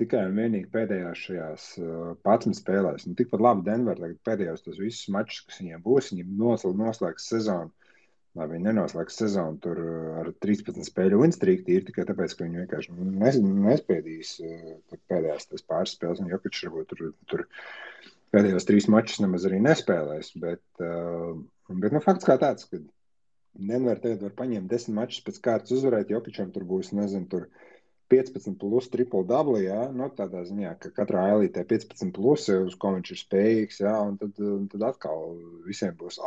tikai 0.02 0.24
un 0.28 0.38
vienīgi 0.38 0.68
pēdējās 0.72 1.22
šajās 1.26 1.68
uh, 1.80 2.10
patsmit 2.26 2.58
spēlēs. 2.58 3.06
Nu, 3.08 3.16
tikpat 3.18 3.42
labi 3.44 3.64
Denver 3.68 4.00
tagad 4.00 4.18
pēdējos 4.28 4.66
tos 4.66 4.80
visus 4.82 5.08
mačus, 5.14 5.44
kas 5.48 5.62
viņiem 5.62 5.84
būs, 5.84 6.10
viņi 6.12 6.26
noslēgs, 6.28 6.78
noslēgs 6.82 7.28
sezonu. 7.32 7.72
Lai 8.38 8.46
viņi 8.48 8.64
nenoslēgs 8.64 9.18
sezonu 9.20 9.60
tur 9.64 9.80
uh, 9.82 10.06
ar 10.22 10.32
13 10.44 10.88
spēļu 10.88 11.20
winstrīku, 11.20 11.68
ir 11.72 11.84
tikai 11.88 12.06
tāpēc, 12.08 12.36
ka 12.36 12.46
viņi 12.46 12.62
vienkārši 12.62 12.96
nes, 13.22 13.38
nespēdīs 13.42 14.32
uh, 14.44 14.98
pēdējās 15.12 15.50
pāris 15.68 15.96
spēles, 15.98 16.22
un 16.22 16.32
Jokic 16.32 16.62
varbūt 16.66 16.92
tur, 16.94 17.12
tur 17.28 17.46
pēdējos 18.32 18.68
trīs 18.68 18.88
mačus 18.92 19.20
nemaz 19.24 19.44
arī 19.48 19.60
nespēlēs. 19.64 20.32
Bet, 20.40 20.64
bet 20.80 21.92
nu, 21.92 22.00
fakts 22.00 22.28
kā 22.28 22.38
tāds, 22.40 22.64
ka 22.70 22.80
Denver 23.52 23.98
tagad 24.00 24.22
var 24.24 24.32
paņemt 24.38 24.70
desmit 24.70 24.96
mačus 24.96 25.24
pēc 25.26 25.40
kārtas 25.44 25.74
uzvarēt, 25.76 26.12
Jokičam 26.14 26.52
tur 26.54 26.64
būs, 26.68 26.92
nezinu, 26.96 27.28
tur 27.28 27.48
15 28.12 28.58
plus 28.60 28.88
triple 28.92 29.22
double, 29.28 29.62
jā, 29.64 29.86
nu, 29.96 30.08
tādā 30.16 30.42
ziņā, 30.48 30.74
ka 30.82 30.92
katrā 30.96 31.24
elītē 31.34 31.64
15 31.68 32.12
plus, 32.16 32.48
uz 32.52 32.76
ko 32.80 32.92
viņš 32.96 33.12
ir 33.14 33.20
spējīgs, 33.22 33.80
jā, 33.84 33.94
un 34.08 34.18
tad, 34.20 34.36
tad 34.74 34.86
atkal 34.92 35.32
visiem 35.66 35.96
būs, 35.98 36.20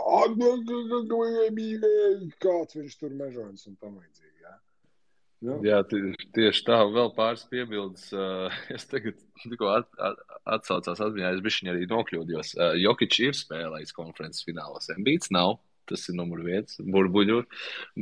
kāds 2.42 2.80
viņš 2.80 2.98
tur 3.02 3.14
mežonis 3.18 3.68
un 3.70 3.78
tam 3.78 4.00
līdzīgi, 4.00 4.34
jā. 4.48 4.56
Nu. 5.46 5.60
Jā, 5.66 5.84
tieši 5.86 6.66
tā, 6.66 6.80
vēl 6.90 7.12
pāris 7.18 7.46
piebildes. 7.52 8.10
Es 8.76 8.88
tagad 8.90 9.20
tikko 9.44 9.70
at, 9.76 9.92
at, 10.02 10.22
atsaucās 10.58 11.02
atmiņā, 11.06 11.36
es 11.36 11.46
bišķiņ 11.46 11.72
arī 11.74 11.86
nokļūdījos. 11.92 12.56
Jokic 12.82 13.20
ir 13.28 13.38
spēlējis 13.38 13.96
konferences 13.96 14.48
finālos, 14.48 14.90
Embīts 14.96 15.30
nav. 15.36 15.60
Tas 15.90 16.06
ir 16.10 16.18
numurs 16.18 16.46
viens. 16.46 16.78
Burbuļu, 16.96 17.42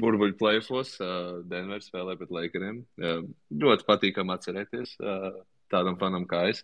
burbuļu 0.03 0.37
plēfos. 0.39 0.97
Uh, 1.03 1.41
Denver 1.49 1.83
spēlē 1.83 2.17
pret 2.19 2.31
Lakeriem. 2.33 2.83
Uh, 2.99 3.25
ļoti 3.63 3.89
patīkami 3.89 4.37
atcerēties. 4.37 4.95
Uh, 5.01 5.41
tādam 5.73 5.97
fanam 5.99 6.25
kā 6.29 6.43
es. 6.51 6.61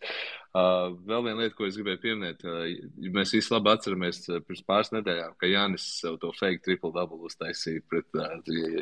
Uh, 0.50 0.96
vēl 1.08 1.26
viena 1.28 1.44
lieta, 1.44 1.56
ko 1.58 1.68
es 1.68 1.78
gribēju 1.78 2.02
pieminēt, 2.04 2.46
uh, 2.48 3.10
mēs 3.16 3.34
visi 3.36 3.54
labi 3.54 3.72
atceramies 3.74 4.22
uh, 4.30 4.40
pirms 4.46 4.64
pāris 4.68 4.94
nedēļām, 4.96 5.36
ka 5.40 5.50
Jānis 5.50 5.86
sev 6.00 6.18
to 6.22 6.32
fake 6.38 6.64
triple 6.66 6.94
double 6.96 7.30
uztaisīja 7.30 7.86
pret 7.90 8.20
uh, 8.20 8.38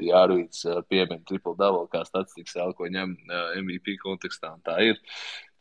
Jārvīts 0.07 0.65
uh, 0.67 0.81
piemēru 0.91 1.23
triple 1.27 1.55
double, 1.59 1.87
kā 1.93 2.03
statistikas 2.07 2.57
vēl, 2.59 2.75
ko 2.77 2.91
ņem 2.93 3.17
uh, 3.27 3.49
MVP 3.63 3.97
kontekstā, 4.03 4.55
un 4.57 4.63
tā 4.67 4.79
ir. 4.91 5.01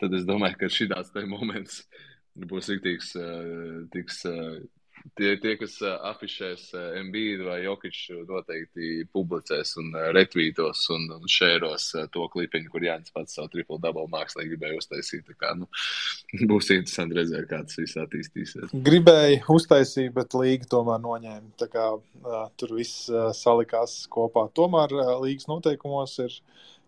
Tad 0.03 0.15
es 0.17 0.27
domāju, 0.29 0.61
ka 0.63 0.73
šī 0.73 0.91
tāds 0.93 1.15
moments 1.27 1.85
būs 2.37 2.73
rīktīgs, 2.73 3.15
uh, 3.21 3.85
tiks. 3.95 4.25
Uh, 4.31 4.65
tie, 5.19 5.33
tie 5.43 5.55
kas 5.61 5.77
afišēs 5.85 6.69
MBD 7.07 7.45
vai 7.47 7.59
Jokiču, 7.65 8.23
noteikti 8.29 9.07
publicēs 9.15 9.77
un 9.81 9.93
retvītos 10.17 10.85
un, 10.95 11.09
un 11.17 11.31
šēros 11.31 11.89
to 12.15 12.27
klipiņu, 12.33 12.71
kur 12.73 12.87
Jānis 12.87 13.15
pats 13.15 13.39
savu 13.39 13.51
triple 13.55 13.79
double 13.83 14.07
mākslīgi 14.13 14.55
gribēja 14.55 14.81
uztaisīt. 14.81 15.33
Kā, 15.41 15.55
nu, 15.59 15.69
būs 16.51 16.71
interesanti 16.75 17.19
redzēt, 17.19 17.49
kā 17.51 17.63
tas 17.65 17.81
viss 17.81 18.01
attīstīsies. 18.03 18.77
Gribēja 18.87 19.43
uztaisīt, 19.53 20.13
bet 20.17 20.37
līga 20.39 20.71
tomēr 20.77 21.03
noņēma. 21.05 21.55
Tā 21.61 21.71
kā 21.73 21.89
uh, 21.97 22.39
tur 22.61 22.77
viss 22.79 23.11
uh, 23.13 23.31
salikās 23.37 24.03
kopā. 24.13 24.49
Tomēr 24.57 24.95
uh, 24.97 25.13
līgas 25.25 25.51
noteikumos 25.51 26.19
ir 26.25 26.41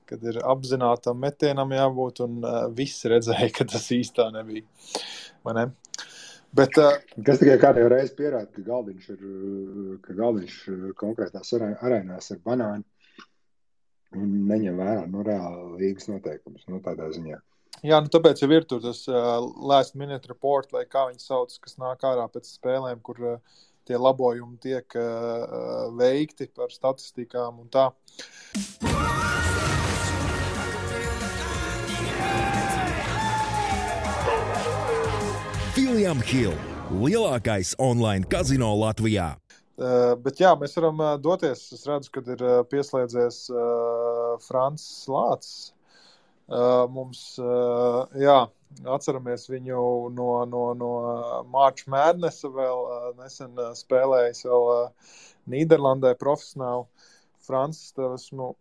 kad 0.08 0.22
ir 0.24 0.38
apzinātam 0.48 1.18
metienam 1.20 1.72
jābūt, 1.74 2.22
un 2.24 2.38
uh, 2.40 2.62
viss 2.72 3.04
redzēja, 3.10 3.50
ka 3.52 3.66
tas 3.68 3.90
īstā 3.92 4.30
nebija. 4.32 4.64
Ne? 5.56 5.68
Bet, 6.56 6.78
uh, 6.80 6.96
Kas 7.26 7.42
tikai 7.42 7.58
kādreiz 7.60 7.90
reizē 7.92 8.14
pierāda, 8.16 8.48
ka 8.54 8.62
galdiņš 8.64 9.08
ir 9.14 9.26
ka 10.04 10.16
galdiņš 10.16 10.54
konkrētās 11.00 11.52
arēnās 11.58 12.32
ir 12.32 12.40
banāni 12.44 12.86
un 14.16 14.32
neņem 14.48 14.80
vērā 14.80 15.04
nu, 15.12 15.22
reāli 15.26 15.82
līgas 15.82 16.08
noteikumus. 16.08 16.64
Nu, 16.70 16.80
tādā 16.84 17.10
ziņā. 17.12 17.40
Jā, 17.86 18.00
nu 18.02 18.10
tāpēc 18.10 18.40
jau 18.42 18.48
ir 18.50 18.64
tur 18.66 18.80
tas 18.82 19.04
uh, 19.10 19.36
last 19.70 19.94
minute 19.98 20.30
report, 20.30 20.72
vai 20.74 20.82
kā 20.88 21.04
viņi 21.10 21.22
sauc, 21.22 21.52
kas 21.62 21.78
nāk 21.78 22.02
ārā 22.08 22.24
pēc 22.32 22.48
spēlēm, 22.56 23.02
kur 23.06 23.20
uh, 23.22 23.60
tie 23.86 24.00
labojumi 24.00 24.58
tiek 24.62 24.98
uh, 24.98 25.92
veikti 26.00 26.50
par 26.56 26.74
statistikām 26.74 27.62
un 27.62 27.70
tā. 27.70 27.90
William 35.78 36.18
Hill, 36.26 36.56
lielākais 36.90 37.76
online 37.78 38.26
kazino 38.26 38.72
Latvijā. 38.80 39.28
Uh, 39.78 40.16
bet 40.18 40.40
jā, 40.42 40.50
mēs 40.58 40.72
varam 40.74 40.98
uh, 40.98 41.12
doties. 41.22 41.60
Es 41.76 41.84
redzu, 41.86 42.10
ka 42.16 42.22
ir 42.34 42.42
uh, 42.42 42.54
pieslēdzies 42.66 43.36
Francis 44.42 45.04
Lācis. 45.06 45.52
Mums, 46.90 47.20
jā, 48.18 48.36
atceramies 48.96 49.46
viņu 49.52 49.82
no, 50.16 50.28
no, 50.50 50.62
no 50.80 50.90
Mārča 51.52 51.92
Mēnesa, 51.92 52.50
vēl 52.56 52.84
nesen 53.20 53.60
spēlējis 53.76 54.46
vēl 54.48 54.70
Nīderlandē 55.52 56.16
profesionāli. 56.18 56.88
Francis, 57.44 57.92
tev 57.94 58.16
esmu 58.16 58.54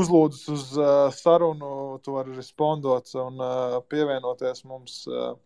uzlūdzis 0.00 0.48
uz 0.56 0.70
sarunu, 1.20 2.00
tu 2.02 2.16
vari 2.16 2.34
respondot 2.40 3.12
un 3.20 3.44
pievienoties 3.92 4.64
mums. 4.64 5.04
Uh, 5.06 5.36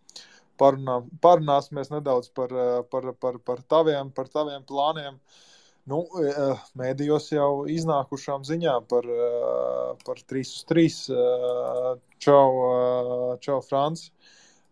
parunā, 0.62 1.00
parunāsimies 1.22 1.90
nedaudz 1.92 2.30
par, 2.36 2.52
eh, 2.52 2.82
par, 2.90 3.12
par, 3.18 3.38
par, 3.38 3.64
taviem, 3.74 4.12
par 4.14 4.30
taviem 4.30 4.62
plāniem. 4.68 5.18
Nu, 5.90 6.04
eh, 6.22 6.60
mēdījos 6.78 7.32
jau 7.34 7.64
iznākušām 7.66 8.46
ziņām 8.46 8.86
par, 8.90 9.08
eh, 9.08 9.96
par 10.06 10.22
3 10.30 10.46
uz 10.46 10.64
3. 10.70 11.00
Čau, 12.22 12.48
čau 13.42 13.58
Franci. 13.66 14.12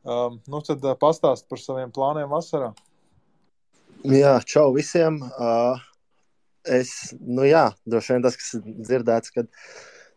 Um, 0.03 0.39
nu, 0.49 0.63
tad 0.63 0.81
pastāst 0.97 1.49
par 1.49 1.59
saviem 1.59 1.91
plāniem 1.93 2.31
vasarā. 2.31 2.71
Jā, 4.07 4.39
čau 4.47 4.73
visiem. 4.73 5.19
Es, 6.65 7.13
nu 7.21 7.43
jā, 7.43 7.67
droši 7.85 8.15
vien 8.15 8.23
tas, 8.23 8.37
kas 8.39 8.55
dzirdēts, 8.63 9.35
kad 9.35 9.51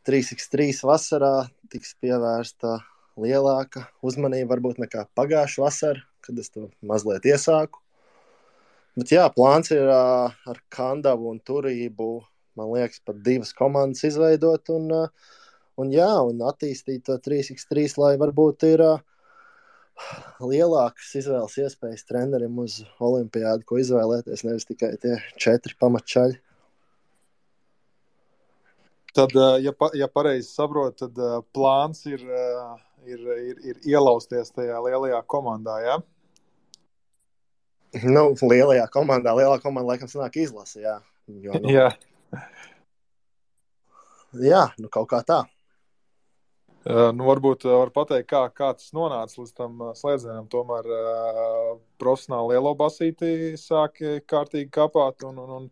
3x3 0.08 0.70
vasarā 0.88 1.50
tiks 1.74 1.98
pievērsta 2.00 2.78
lielāka 3.20 3.88
uzmanība 4.06 4.56
varbūt 4.56 4.82
nekā 4.82 5.06
pagājušā 5.18 5.64
vasarā, 5.64 6.04
kad 6.24 6.40
es 6.40 6.52
to 6.54 6.70
mazliet 6.82 7.26
iesāku. 7.30 7.84
Bet 8.98 9.10
jā, 9.14 9.24
plāns 9.34 9.72
ir 9.74 9.88
uh, 9.90 10.30
ar 10.30 10.60
Kandavu 10.74 11.32
un 11.32 11.40
Turību, 11.42 12.10
man 12.60 12.70
liekas, 12.76 13.02
pat 13.06 13.24
divas 13.26 13.54
komandas 13.58 14.06
izveidot 14.06 14.70
un, 14.74 14.92
uh, 14.94 15.32
un, 15.82 15.90
jā, 15.94 16.12
un 16.22 16.44
attīstīt 16.46 17.02
to 17.10 17.18
3x3, 17.18 17.88
lai 17.98 18.14
varbūt 18.22 18.68
ir 18.70 18.86
uh, 18.86 19.02
lielākas 20.44 21.10
izvēles 21.18 21.58
iespējas 21.66 22.06
trenerim 22.10 22.62
uz 22.62 22.82
olimpiādu, 23.02 23.66
ko 23.66 23.82
izvēlēties, 23.82 24.46
nevis 24.46 24.70
tikai 24.70 24.94
tie 25.02 25.18
četri 25.42 25.78
pamatčaļi. 25.82 26.40
Tad, 29.14 29.34
ja, 29.62 29.74
ja 29.94 30.08
pareizi 30.10 30.50
saprotu, 30.50 31.06
tad 31.06 31.50
plāns 31.54 32.02
ir, 32.10 32.24
ir, 33.08 33.24
ir, 33.52 33.62
ir 33.72 33.88
ielausties 33.94 34.52
tajā 34.56 34.80
lielajā 34.86 35.22
komandā. 35.30 35.78
Ja? 35.84 35.98
Nu, 38.02 38.32
lielajā 38.42 38.88
komandā, 38.94 39.36
lielā 39.38 39.60
komanda 39.62 39.94
laikam 39.94 40.10
sanāk 40.10 40.40
izlase. 40.42 40.82
Jā, 40.82 40.98
jo, 41.30 41.58
nu, 41.62 41.74
Jā. 41.74 41.90
jā 44.34 44.64
nu, 44.82 44.90
kaut 44.94 45.12
kā 45.12 45.22
tā. 45.28 45.44
Uh, 46.84 47.14
nu, 47.16 47.24
varbūt 47.30 47.64
uh, 47.64 47.78
var 47.80 47.94
pateikt, 47.96 48.28
kā, 48.28 48.42
kā 48.52 48.74
tas 48.76 48.90
nonāca 48.96 49.38
līdz 49.40 49.54
tam 49.56 49.78
uh, 49.80 49.92
slēdzienam. 49.96 50.50
Tomēr 50.52 50.90
uh, 50.92 51.70
profesionāli 52.02 52.58
lielo 52.58 52.74
basīti 52.76 53.54
sāka 53.62 54.18
kārtīgi 54.28 54.68
kapāt. 54.74 55.24
Un, 55.30 55.38
un, 55.40 55.54
un 55.62 55.70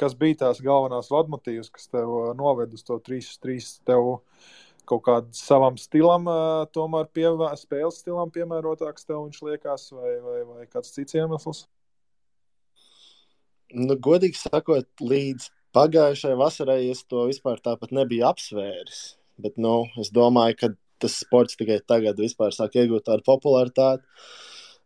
kas 0.00 0.16
bija 0.16 0.46
tās 0.46 0.62
galvenās 0.64 1.10
vadmotīvas, 1.12 1.68
kas 1.74 1.90
tev 1.92 2.08
uh, 2.08 2.30
noved 2.38 2.72
uz 2.72 2.86
to 2.86 2.96
3-3 3.04 3.68
tev 3.84 4.14
kaut 4.88 5.04
kādam 5.06 5.34
savam 5.36 5.76
stilam, 5.80 6.28
tomēr 6.74 7.08
pievē, 7.14 7.50
spēles 7.58 8.00
stilam 8.02 8.32
piemērotāks 8.34 9.06
tev 9.06 9.24
viņš 9.24 9.42
liekas, 9.48 9.90
vai, 9.96 10.16
vai, 10.24 10.38
vai 10.48 10.66
kāds 10.70 10.94
cits 10.94 11.18
iemesls? 11.18 11.66
Nu, 13.74 13.96
godīgi 13.98 14.38
sakot, 14.38 14.88
līdz 15.02 15.50
pagājušajai 15.76 16.40
vasarai 16.40 16.80
es 16.88 17.02
to 17.10 17.26
vispār 17.28 17.60
tāpat 17.62 17.92
nebiju 17.94 18.26
apsvēris. 18.30 19.00
Bet 19.42 19.58
nu, 19.60 19.82
es 20.00 20.12
domāju, 20.14 20.56
ka 20.60 20.72
tas 21.02 21.18
sports 21.20 21.58
tikai 21.60 21.80
tagad 21.84 22.20
sāk 22.20 22.78
iegūt 22.78 23.08
tādu 23.08 23.26
popularitāti. 23.26 24.06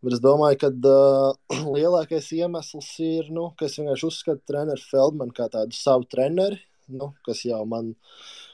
Bet 0.01 0.15
es 0.17 0.21
domāju, 0.23 0.57
ka 0.63 0.71
uh, 0.73 1.35
lielākais 1.77 2.31
iemesls 2.33 2.89
ir, 3.05 3.29
nu, 3.29 3.51
ka 3.57 3.67
es 3.69 3.77
vienkārši 3.77 4.07
uzskatu 4.07 4.41
treneru 4.49 4.81
Feldmanu 4.81 5.35
kā 5.37 5.45
tādu 5.53 5.77
savu 5.77 6.07
treneri, 6.09 6.57
nu, 6.89 7.11
kas 7.25 7.45
jau 7.45 7.61
man 7.69 7.93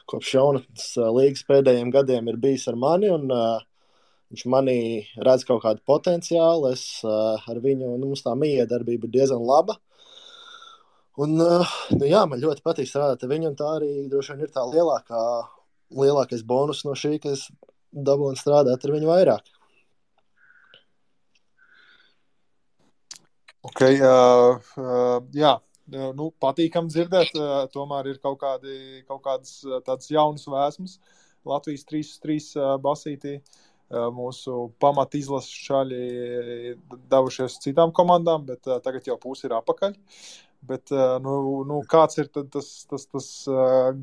kopš 0.10 0.34
jaunas 0.38 0.91
uh, 0.97 1.10
līgas 1.16 1.43
pēdējiem 1.47 1.91
gadiem 1.93 2.30
ir 2.32 2.39
bijis 2.41 2.68
ar 2.72 2.78
mani. 2.80 3.12
Un, 3.14 3.28
uh, 3.32 3.60
viņš 4.32 4.45
manī 4.51 4.80
redz 5.24 5.45
kaut 5.47 5.64
kādu 5.66 5.84
potenciālu. 5.88 6.72
Es 6.74 7.03
uh, 7.05 7.36
ar 7.39 7.62
viņu, 7.64 7.95
nu, 8.01 8.14
tā 8.24 8.36
miedarbība 8.39 9.08
ir 9.08 9.16
diezgan 9.20 9.43
laba. 9.47 9.78
Un, 11.18 11.34
uh, 11.41 11.78
nu, 11.95 12.05
jā, 12.05 12.24
man 12.30 12.41
ļoti 12.41 12.62
patīk 12.66 12.89
strādāt 12.89 13.24
ar 13.26 13.32
viņu, 13.32 13.55
tā 13.58 13.76
arī 13.80 13.91
droši 14.12 14.36
vien 14.36 14.45
ir 14.45 14.51
tā 14.53 14.66
lielākā 14.70 15.22
lielākais 15.97 16.43
bonus 16.45 16.84
no 16.86 16.95
šī, 16.99 17.16
ka 17.24 17.32
es 17.34 17.47
dabūju 17.91 18.38
strādāt 18.39 18.84
ar 18.84 18.93
viņu 18.93 19.10
vairāk. 19.10 19.53
Okay, 23.68 23.97
uh, 23.99 24.62
uh, 24.80 25.18
jā, 25.36 25.58
nu, 25.92 26.32
patīkami 26.42 26.92
dzirdēt. 26.92 27.38
Tomēr 27.74 28.12
ir 28.12 28.20
kaut, 28.24 28.40
kādi, 28.42 29.04
kaut 29.08 29.24
kādas 29.26 29.62
tādas 29.86 30.12
jaunas 30.12 30.48
vēsmas. 30.50 30.98
Latvijas 31.48 31.88
3-3 31.88 32.52
uh, 32.58 32.76
basītī. 32.84 33.38
Mūsu 33.88 34.66
pamat 34.84 35.14
izlases 35.16 35.62
šādi 35.64 36.74
devušies 37.08 37.54
citām 37.64 37.94
komandām, 37.96 38.44
bet 38.50 38.68
tagad 38.84 39.08
jau 39.08 39.16
pusi 39.16 39.48
ir 39.48 39.56
apakaļ. 39.56 39.96
Bet, 40.68 40.92
nu, 41.24 41.38
nu, 41.70 41.78
kāds 41.88 42.20
ir 42.20 42.28
tas, 42.36 42.68
tas, 42.90 43.06
tas 43.08 43.30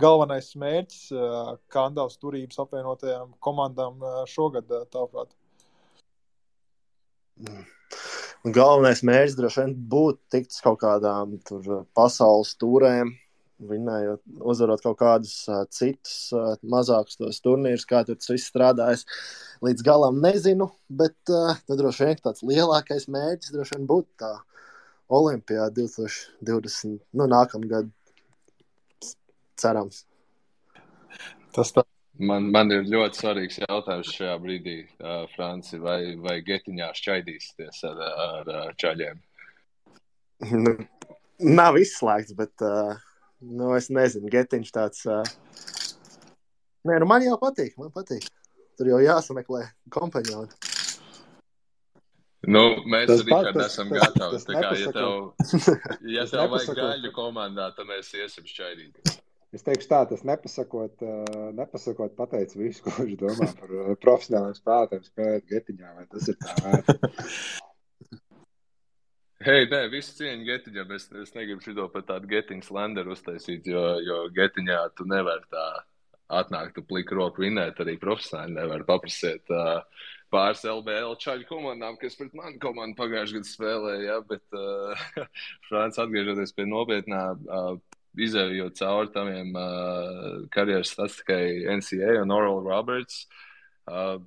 galvenais 0.01 0.49
mērķis 0.57 1.13
Kandavas 1.75 2.17
turības 2.23 2.63
apvienotajām 2.65 3.37
komandām 3.45 4.01
šogad, 4.31 4.73
tavuprāt? 4.89 5.35
Mm. 7.45 7.67
Galvenais 8.45 9.01
mērķis 9.01 9.37
droši 9.39 9.63
vien 9.63 9.71
būtu 9.89 10.19
tikt 10.35 10.57
kaut 10.65 10.83
kādām 10.83 11.39
tur, 11.49 11.87
pasaules 11.97 12.51
turēm, 12.61 13.15
vinējot, 13.65 14.21
uzvarot 14.45 14.83
kaut 14.85 14.99
kādus 15.01 15.33
uh, 15.49 15.63
citus 15.73 16.29
uh, 16.37 16.51
mazākus 16.61 17.17
tos 17.17 17.41
turnīrus, 17.41 17.87
kā 17.89 18.03
tur 18.05 18.19
tas 18.21 18.29
viss 18.29 18.51
strādājas. 18.53 19.07
Līdz 19.65 19.87
galam 19.87 20.21
nezinu, 20.21 20.69
bet 20.93 21.17
uh, 21.33 21.57
droši 21.71 22.11
vien 22.11 22.21
tāds 22.21 22.45
lielākais 22.45 23.09
mērķis 23.09 23.55
droši 23.55 23.79
vien 23.79 23.89
būtu 23.89 24.11
tā 24.21 24.35
Olimpijā 25.09 25.71
2020. 25.73 27.01
Nu, 27.17 27.31
nākamgad 27.31 27.89
cerams. 29.57 30.05
Tas 31.55 31.73
tā. 31.73 31.89
Man, 32.23 32.47
man 32.55 32.71
ir 32.71 32.85
ļoti 32.87 33.19
svarīgs 33.19 33.57
jautājums 33.65 34.13
šajā 34.15 34.35
brīdī, 34.39 34.77
uh, 35.03 35.25
Franci, 35.33 35.81
vai, 35.83 36.15
vai 36.23 36.37
getiņā 36.47 36.93
šķaidīsieties 36.95 37.81
ar, 37.89 38.03
ar, 38.27 38.51
ar 38.69 38.77
čaļiem? 38.79 39.19
Nu, 40.55 40.77
nav 41.43 41.79
izslēgts, 41.81 42.37
bet 42.39 42.63
uh, 42.63 42.95
nu, 43.43 43.73
es 43.75 43.91
nezinu, 43.91 44.31
getiņš 44.31 44.71
tāds. 44.77 45.03
Uh... 45.11 45.27
Nē, 46.87 47.01
nu 47.03 47.11
man 47.11 47.27
jau 47.27 47.35
patīk, 47.41 47.75
man 47.81 47.91
patīk. 47.95 48.29
Tur 48.79 48.93
jau 48.93 49.03
jāsameklē 49.03 49.65
kompanioni. 49.95 50.55
Nu, 52.47 52.65
mēs 52.87 53.09
tas 53.09 53.23
arī 53.25 53.33
pat, 53.33 53.61
esam 53.65 53.91
tas, 53.91 54.03
gatavi. 54.05 54.39
Tas, 54.39 54.47
tas 54.47 54.63
kā, 54.63 54.73
ja 54.79 54.95
tev, 54.95 56.09
ja 56.15 56.27
tev 56.31 56.49
vajag 56.55 56.79
gaļu 56.79 57.13
komandā, 57.17 57.71
tad 57.75 57.89
mēs 57.89 58.13
iesim 58.19 58.47
šķaidīt. 58.47 59.15
Es 59.55 59.63
teikšu 59.63 59.87
tā, 59.91 60.01
tas 60.11 60.25
nepasakot, 60.27 61.05
nepasakot 61.55 62.17
pateicu 62.19 62.59
visu, 62.59 62.83
ko 62.85 62.95
viņš 62.99 63.21
domā 63.21 63.51
par 63.61 63.77
profesionāliem 64.03 64.57
spēlētājiem 64.59 65.05
spēlēt 65.07 65.47
getiņā, 65.53 65.93
vai 65.99 66.09
tas 66.11 66.33
ir 66.33 66.41
tā 66.41 66.57
vērts. 66.65 67.53
Hei, 69.45 69.67
nē, 69.69 69.83
visu 69.93 70.15
cieņu 70.17 70.47
getiņam. 70.49 70.93
Es, 70.97 71.05
es 71.21 71.35
negribu 71.37 71.61
šo 71.61 71.87
par 71.93 72.07
tādu 72.09 72.31
getiņu 72.31 72.65
slenderu 72.65 73.13
uztaisīt, 73.13 73.67
jo, 73.69 73.83
jo 74.01 74.23
getiņā 74.33 74.79
tu 74.97 75.05
nevari 75.11 75.45
tā 75.53 75.65
atnākt, 76.33 76.73
tu 76.79 76.85
pliku 76.89 77.19
roku 77.19 77.45
vinēt, 77.45 77.83
arī 77.85 77.99
profesionāli 78.01 78.57
nevar 78.57 78.87
paprasīt. 78.89 79.53
Uh, 79.53 79.85
pāris 80.33 80.65
LBL 80.65 81.19
čaļu 81.21 81.45
komandām, 81.51 81.99
kas 82.01 82.17
pret 82.19 82.33
mani 82.39 82.57
komandu 82.63 82.97
pagājušajā 83.03 83.43
gadā 83.43 83.51
spēlēja. 83.51 84.07
Ja, 84.09 84.17
bet 84.33 84.57
uh, 84.63 85.29
Frāns 85.69 86.01
atgriežoties 86.01 86.57
pie 86.57 86.67
nopietnā, 86.71 87.27
uh, 87.37 87.94
izējot 88.21 88.79
cauri 88.79 89.11
taviem 89.15 89.57
uh, 89.59 90.45
karjeras 90.55 90.93
statistikai 90.95 91.65
NCA 91.79 92.21
un 92.23 92.35
Oral 92.35 92.63
Roberts. 92.67 93.25
Uh, 93.91 94.21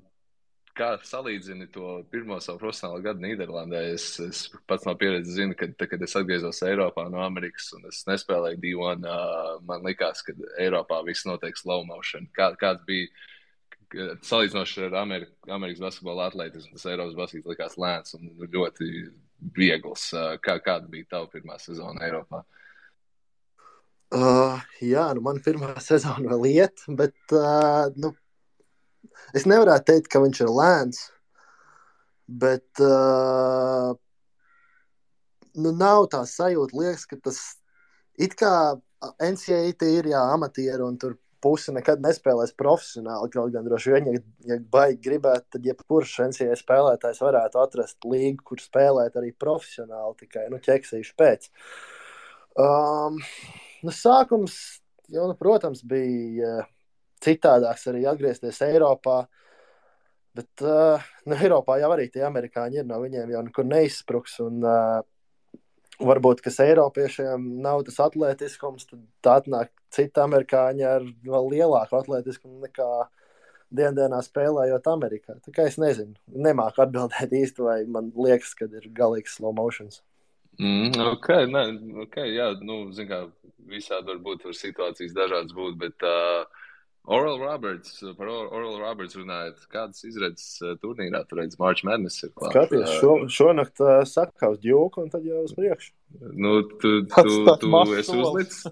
kā 0.77 0.91
salīdzini 1.01 1.69
to 1.73 2.03
pirmo 2.11 2.37
savu 2.43 2.59
profesionālo 2.61 3.01
gadu 3.05 3.23
Nīderlandē? 3.23 3.79
Es, 3.95 4.09
es 4.21 4.43
pats 4.69 4.85
no 4.85 4.93
pieredzes 4.99 5.39
zinu, 5.39 5.55
ka, 5.57 5.69
tad, 5.73 5.89
kad 5.93 6.03
es 6.05 6.13
atgriezos 6.19 6.61
Eiropā 6.67 7.07
no 7.09 7.23
Amerikas 7.25 7.71
un 7.77 7.87
es 7.89 8.03
nespēlēju 8.09 8.61
D1, 8.65 9.07
uh, 9.07 9.55
man 9.67 9.87
likās, 9.87 10.21
ka 10.25 10.35
Eiropā 10.61 11.01
viss 11.07 11.25
notiek 11.29 11.57
slow 11.57 11.87
motion. 11.87 12.29
Kā, 12.37 12.51
kāds 12.59 12.85
bija 12.89 13.09
salīdzinoši 14.27 14.89
ar 14.89 14.99
Ameriku, 14.99 15.33
Amerikas 15.55 15.85
basketbola 15.85 16.27
atletismu, 16.27 16.75
tas 16.75 16.89
Eiropas 16.91 17.15
basketbols 17.23 17.55
likās 17.55 17.79
lēns 17.79 18.17
un 18.19 18.29
ļoti 18.51 18.91
viegls. 19.55 20.09
Kā, 20.43 20.57
kāda 20.59 20.91
bija 20.91 21.13
tava 21.15 21.31
pirmā 21.31 21.55
sezona 21.63 22.03
Eiropā? 22.05 22.43
Uh, 22.43 22.66
jā, 24.13 25.05
nu 25.17 25.21
man 25.25 25.41
pirmā 25.43 25.75
sezona 25.83 26.31
vēl 26.31 26.47
iet, 26.53 26.85
bet 26.87 27.35
uh, 27.35 27.91
nu, 27.99 28.13
es 29.35 29.47
nevarētu 29.49 29.91
teikt, 29.91 30.11
ka 30.13 30.23
viņš 30.23 30.43
ir 30.45 30.51
lēns. 30.53 31.05
Bet 32.27 32.81
uh, 32.83 33.93
nu, 35.55 35.71
nav 35.71 36.09
tā 36.11 36.25
sajūta, 36.27 36.75
liekas, 36.75 37.05
ka 37.07 37.19
tas 37.23 37.39
it 38.19 38.35
kā 38.39 38.51
NCAA 39.23 39.91
ir 39.93 40.09
jā, 40.11 40.23
amatieri 40.33 40.83
un 40.83 40.97
tur 40.99 41.15
pusi 41.43 41.71
nekad 41.75 42.01
nespēlēs 42.03 42.55
profesionāli. 42.57 43.29
Kaut 43.33 43.53
gan 43.53 43.67
droši 43.67 43.93
vien, 43.93 44.09
ja, 44.11 44.23
ja 44.51 44.57
baigi 44.73 44.99
gribētu, 45.07 45.53
tad 45.55 45.69
jebkurš 45.69 46.17
NCAA 46.31 46.57
spēlētājs 46.59 47.21
varētu 47.23 47.61
atrast 47.61 48.07
līgu, 48.09 48.43
kur 48.51 48.63
spēlēt 48.63 49.15
arī 49.19 49.31
profesionāli, 49.37 50.17
tikai 50.23 50.47
nu, 50.51 50.59
ķeksīšu 50.63 51.15
pēc. 51.19 51.47
Um, 52.57 53.21
nu, 53.85 53.93
sākums, 53.93 54.55
jau, 55.11 55.27
nu, 55.29 55.35
protams, 55.39 55.83
bija 55.87 56.61
citādāks 57.23 57.87
arī 57.91 58.05
atgriezties 58.09 58.61
Eiropā. 58.67 59.23
Bet 60.37 60.63
uh, 60.65 61.03
nu, 61.25 61.37
Eiropā 61.37 61.79
jau 61.81 61.91
arī 61.95 62.07
tie 62.13 62.25
amerikāņi 62.27 62.83
ir 62.83 62.89
no 62.89 62.99
viņiem 63.01 63.33
jau 63.33 63.43
nekur 63.47 63.67
neizspruks. 63.67 64.37
Un, 64.45 64.61
uh, 64.65 64.99
varbūt, 66.03 66.43
kas 66.45 66.59
Eiropiešiem 66.61 67.45
nav 67.63 67.83
tas 67.87 67.99
atletiskums, 68.05 68.85
tad 68.89 69.03
tā 69.25 69.37
atnāk 69.41 69.71
citi 69.93 70.21
amerikāņi 70.21 70.85
ar 70.85 71.05
vēl 71.25 71.49
lielāku 71.55 71.97
atletiskumu 71.97 72.67
nekā 72.67 72.89
dienā 73.77 74.19
spēlējot 74.23 74.91
Amerikā. 74.91 75.37
Tā 75.43 75.53
kā 75.55 75.65
es 75.67 75.79
nezinu, 75.81 76.15
nemāku 76.31 76.83
atbildēt 76.85 77.33
īsti, 77.41 77.63
vai 77.65 77.79
man 77.89 78.11
liekas, 78.15 78.53
ka 78.57 78.69
ir 78.69 78.87
galīgs 78.95 79.39
slow 79.39 79.55
motions. 79.55 80.01
Mm, 80.57 80.95
ok, 81.13 81.27
nē, 81.51 81.65
ok, 82.07 82.21
jā, 82.33 82.47
nu, 82.65 82.87
zin 82.97 83.09
kā, 83.09 83.25
visādi 83.69 84.09
var 84.09 84.23
būt, 84.25 84.47
var 84.47 84.55
situācijas 84.57 85.13
dažādas 85.13 85.53
būt, 85.53 85.75
bet 85.77 86.05
uh, 86.07 86.47
Oral 87.07 87.37
Roberts, 87.39 87.99
par 88.17 88.31
Oral 88.31 88.79
Roberts 88.81 89.15
runājot, 89.15 89.61
kādas 89.71 90.01
izredzes 90.07 90.57
turnīrā 90.81 91.21
tur 91.29 91.39
redz 91.39 91.59
March 91.61 91.85
Madness 91.87 92.25
ir 92.25 92.33
klāt? 92.33 92.55
Skaties, 92.55 92.97
šo, 92.99 93.13
šonakt 93.31 93.83
uh, 93.85 94.01
saka 94.09 94.49
uz 94.55 94.59
ģūku 94.65 95.05
un 95.05 95.13
tad 95.13 95.27
jau 95.29 95.45
uz 95.45 95.53
priekšu. 95.55 95.93
Nu, 96.33 96.57
tu, 96.73 96.97
tu, 97.05 97.13
tu, 97.13 97.37
tu, 97.61 97.69
tu 97.69 97.95
esi 98.01 98.17
uzlicis. 98.17 98.65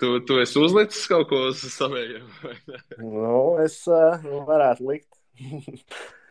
Tu, 0.00 0.10
tu 0.24 0.36
esi 0.40 0.56
uzlicis 0.56 1.06
kaut 1.12 1.26
ko 1.28 1.42
uz 1.50 1.64
saviem? 1.72 2.28
nu, 2.98 3.38
es 3.62 3.82
uh, 3.86 4.20
varētu 4.48 4.90
likt. 4.90 5.10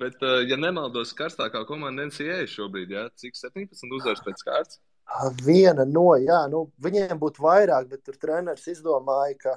Bet, 0.00 0.16
uh, 0.24 0.40
ja 0.48 0.56
nemaldos, 0.56 1.12
karstākā 1.16 1.60
komanda 1.68 2.06
NCA 2.08 2.46
šobrīd, 2.48 2.94
jā, 2.94 3.08
cik 3.20 3.36
17 3.36 3.98
uzvaras 3.98 4.22
pēc 4.24 4.46
kārtas? 4.46 4.78
Viena 5.42 5.84
no, 5.84 6.14
jā, 6.22 6.44
nu, 6.48 6.68
viņiem 6.80 7.18
būtu 7.20 7.42
vairāk, 7.44 7.88
bet 7.90 8.04
tur 8.06 8.16
treneris 8.20 8.68
izdomāja, 8.70 9.34
ka 9.42 9.56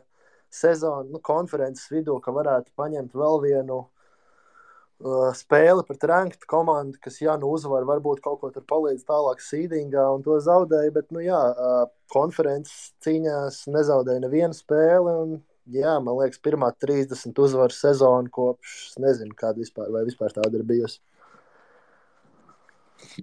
sezonu, 0.54 1.14
nu, 1.14 1.22
konferences 1.24 1.88
vidū, 1.94 2.18
ka 2.24 2.34
varētu 2.36 2.74
paņemt 2.78 3.16
vēl 3.18 3.40
vienu 3.46 3.78
uh, 3.84 5.30
spēli 5.38 5.86
pret 5.88 6.04
ranktu 6.10 6.50
komandu, 6.50 7.00
kas, 7.04 7.22
ja 7.22 7.38
nu 7.40 7.54
uzvar, 7.54 7.86
varbūt 7.90 8.22
kaut 8.26 8.42
ko 8.42 8.52
tur 8.54 8.66
palīdz 8.70 9.06
tālāk 9.08 9.42
sīdingā 9.46 10.06
un 10.18 10.26
to 10.26 10.40
zaudēja. 10.44 10.94
Bet, 10.98 11.10
nu, 11.16 11.24
jā, 11.24 11.40
uh, 11.54 11.86
konferences 12.14 12.92
cīņās 13.06 13.64
nezaudēja 13.74 14.26
nevienu 14.26 14.58
spēli. 14.58 15.18
Un, 15.24 15.38
jā, 15.72 15.96
man 16.04 16.20
liekas, 16.20 16.42
pirmā 16.44 16.70
30 16.84 17.40
uzvaru 17.46 17.76
sezona 17.76 18.32
kopš 18.34 18.94
nezinu, 19.02 19.36
kāda 19.38 19.64
vispār, 19.64 19.92
vai 19.94 20.06
vispār 20.08 20.36
tāda 20.36 20.60
ir 20.60 20.66
bijusi. 20.68 21.02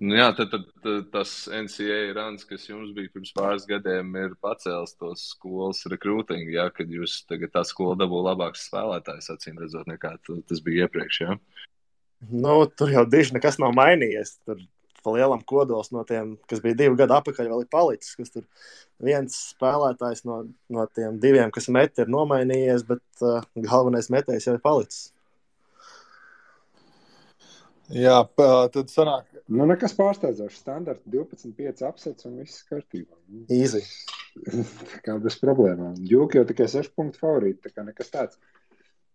Nu 0.01 0.16
jā, 0.18 0.26
tad, 0.36 0.51
tad, 0.53 0.66
tad 0.84 1.07
tas 1.14 1.30
NCA 1.49 2.12
runs, 2.16 2.45
kas 2.49 2.66
jums 2.68 2.93
bija 2.97 3.11
pirms 3.14 3.32
pāris 3.36 3.64
gadiem, 3.68 4.12
ir 4.20 4.34
pacēlis 4.45 4.93
tos 5.01 5.24
skolas 5.32 5.80
rekrūtingu, 5.88 6.53
ja, 6.53 6.68
kad 6.74 6.91
jūs 6.93 7.22
tagad 7.30 7.55
tā 7.55 7.64
skola 7.66 7.97
dabū 8.03 8.20
labāks 8.26 8.66
spēlētājs, 8.68 9.30
acīm 9.32 9.59
redzot, 9.62 9.88
nekā 9.88 10.14
tas 10.28 10.62
bija 10.66 10.86
iepriekš. 10.86 11.22
Ja? 11.24 11.38
Nu, 12.28 12.55
tur 12.68 12.93
jau 12.93 13.07
diži 13.09 13.38
nekas 13.38 13.57
nav 13.62 13.72
mainījies. 13.78 14.36
Tur 14.45 14.61
pa 15.05 15.14
lielam 15.14 15.42
kodols 15.46 15.92
no 15.94 16.05
tiem, 16.09 16.34
kas 16.51 16.62
bija 16.64 16.78
divi 16.82 16.98
gadi 17.01 17.16
atpakaļ, 17.16 17.48
vēl 17.53 17.64
ir 17.64 17.70
palicis. 17.72 18.16
Kas 18.18 18.34
tur 18.34 18.44
viens 19.03 19.38
spēlētājs 19.55 20.26
no, 20.28 20.42
no 20.72 20.86
tiem 20.94 21.20
diviem, 21.22 21.53
kas 21.55 21.70
met, 21.72 21.98
ir 21.98 22.12
nomainījies, 22.12 22.84
bet 22.88 23.24
uh, 23.24 23.40
galvenais 23.57 24.11
metējs 24.12 24.48
jau 24.48 24.59
ir 24.59 24.62
palicis. 24.64 25.09
Jā, 27.90 28.20
tad 28.70 28.86
sanāk. 28.92 29.26
Nu, 29.51 29.64
nekas 29.66 29.96
pārsteidzošs. 29.98 30.61
Standarta 30.62 31.11
12,5 31.11 31.82
apsets 31.88 32.26
un 32.28 32.36
viss 32.38 32.62
kārtībā. 32.68 33.16
Īsi. 33.51 33.82
kā 35.05 35.16
bez 35.22 35.36
problēmām. 35.40 35.96
Jūka 36.07 36.38
jau 36.38 36.46
tikai 36.46 36.68
6 36.70 36.92
punktu 36.94 37.18
favorīti, 37.22 37.64
tā 37.64 37.74
kā 37.74 37.84
nekas 37.86 38.12
tāds. 38.14 38.38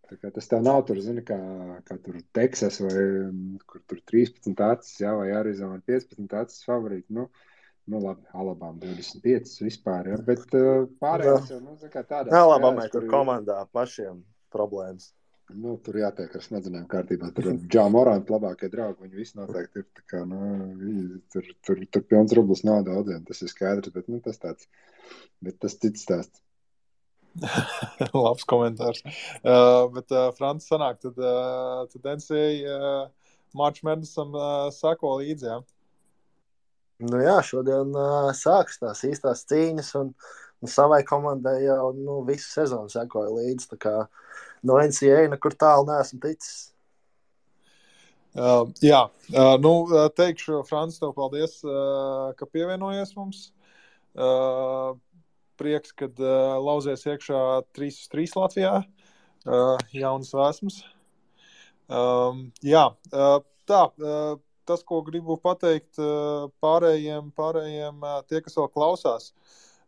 Tā 0.05 0.29
tas 0.35 0.47
tā 0.51 0.59
nav 0.61 0.83
tur, 0.87 0.99
zini, 1.01 1.23
kā, 1.25 1.37
kā 1.87 1.97
tur 2.05 2.19
Teksas 2.35 2.77
vai 2.83 3.05
kur 3.65 3.81
tur 3.89 3.99
13 4.11 4.63
acis, 4.67 4.99
jā, 5.01 5.15
vai 5.17 5.31
Arizona 5.33 5.81
15 5.89 6.37
acis 6.41 6.65
favorīti. 6.67 7.07
Nu, 7.17 7.27
nu 7.89 8.01
labi, 8.03 8.25
Alabama 8.33 8.77
25 8.83 9.65
vispār, 9.65 10.11
jā, 10.13 10.21
bet 10.27 10.45
uh, 10.57 10.85
pārējās 11.01 11.51
jau, 11.55 11.59
nu, 11.63 11.77
kā 11.89 12.05
tādā. 12.05 12.33
Alabamai 12.37 12.87
tur 12.93 13.09
komandā 13.09 13.63
pašiem 13.73 14.21
problēmas. 14.53 15.11
Nu, 15.53 15.75
tur 15.85 15.99
jātiek 15.99 16.31
ar 16.33 16.41
smadzenēm 16.41 16.87
kārtībā. 16.89 17.27
Tur 17.37 17.51
ir 17.51 17.57
Džona 17.69 17.91
Morāna 17.93 18.33
labākie 18.33 18.69
draugi. 18.73 19.05
Viņi 19.05 19.19
visi 19.19 19.37
noteikti 19.37 19.83
ir. 19.83 20.05
Kā, 20.09 20.23
nu, 20.25 20.39
tur, 21.33 21.51
tur, 21.67 21.83
tur 21.93 22.05
pilns 22.09 22.33
rublis 22.33 22.63
nav 22.65 22.81
daudziem. 22.87 23.21
Tas 23.27 23.43
ir 23.45 23.51
skaidrs, 23.51 23.93
bet 23.93 24.09
nu, 24.09 24.17
tas 24.25 24.41
tāds. 24.41 24.65
Bet 25.45 25.59
tas 25.61 25.77
cits 25.77 26.01
stāsts. 26.07 26.41
Labs 28.25 28.45
komentārs. 28.47 29.01
Uh, 29.43 29.85
bet 29.93 30.11
uh, 30.13 30.29
Francis 30.37 30.71
sanāk, 30.71 30.99
tad, 31.03 31.19
uh, 31.19 31.85
tad 31.91 32.11
NCA 32.15 32.45
uh, 32.63 33.31
March 33.55 33.83
Madnessam 33.83 34.35
uh, 34.35 34.67
sako 34.73 35.17
līdzi. 35.21 35.49
Ja? 35.49 35.59
Nu 37.05 37.19
jā, 37.19 37.39
šodien 37.43 37.91
uh, 37.95 38.31
sāks 38.35 38.79
tās 38.79 39.03
īstās 39.07 39.43
cīņas, 39.49 39.91
un, 39.99 40.13
un 40.63 40.71
savai 40.71 41.01
komandai 41.07 41.57
jau 41.65 41.91
nu, 41.97 42.21
visu 42.27 42.47
sezonu 42.47 42.91
sekoja 42.91 43.33
līdzi. 43.35 43.75
Kā, 43.81 43.97
no 44.63 44.79
NCA 44.79 45.25
nekur 45.33 45.57
tālu 45.59 45.89
neesmu 45.91 46.21
ticis. 46.23 46.71
Uh, 48.35 48.67
jā, 48.83 49.05
uh, 49.31 49.55
nu, 49.63 49.87
teikšu, 50.15 50.59
Francis, 50.67 50.99
tev 50.99 51.13
paldies, 51.15 51.61
uh, 51.63 52.33
ka 52.35 52.47
pievienojies 52.51 53.13
mums. 53.15 53.49
Uh, 54.15 54.95
prieks, 55.59 55.93
kad 55.97 56.19
uh, 56.21 56.55
lauzies 56.61 57.05
iekšā 57.07 57.41
3 57.77 57.91
uz 57.93 58.09
3 58.13 58.35
Latvijā. 58.39 58.75
Uh, 59.45 59.75
jaunas 59.93 60.33
vēsmas. 60.33 60.81
Um, 61.85 62.47
jā, 62.65 62.87
uh, 63.13 63.39
tā. 63.69 63.85
Uh, 64.01 64.39
tas, 64.65 64.81
ko 64.81 65.01
gribu 65.05 65.37
pateikt 65.41 65.99
uh, 66.01 66.49
pārējiem, 66.63 67.29
pārējiem 67.37 68.01
uh, 68.01 68.17
tie, 68.25 68.41
kas 68.41 68.57
vēl 68.57 68.71
klausās. 68.73 69.29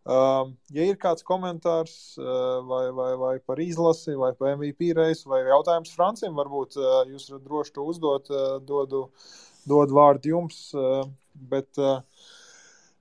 Um, 0.07 0.53
ja 0.71 0.85
ir 0.87 0.95
kāds 1.01 1.25
komentārs 1.27 2.15
uh, 2.21 2.61
vai, 2.63 2.85
vai, 2.95 3.09
vai 3.19 3.33
par 3.43 3.59
izlasi, 3.59 4.13
vai 4.15 4.31
par 4.37 4.53
MVP 4.53 4.93
reisu, 4.95 5.27
vai 5.33 5.41
jautājums 5.49 5.91
Francim, 5.97 6.37
varbūt 6.37 6.77
uh, 6.79 7.01
jūs 7.09 7.27
varat 7.33 7.47
droši 7.49 7.75
to 7.75 7.87
uzdot, 7.91 8.31
uh, 8.31 8.53
dodu, 8.63 9.07
dodu 9.67 9.97
vārdu 9.97 10.31
jums. 10.31 10.61
Uh, 10.77 11.03
bet, 11.51 11.67
uh, 11.81 11.99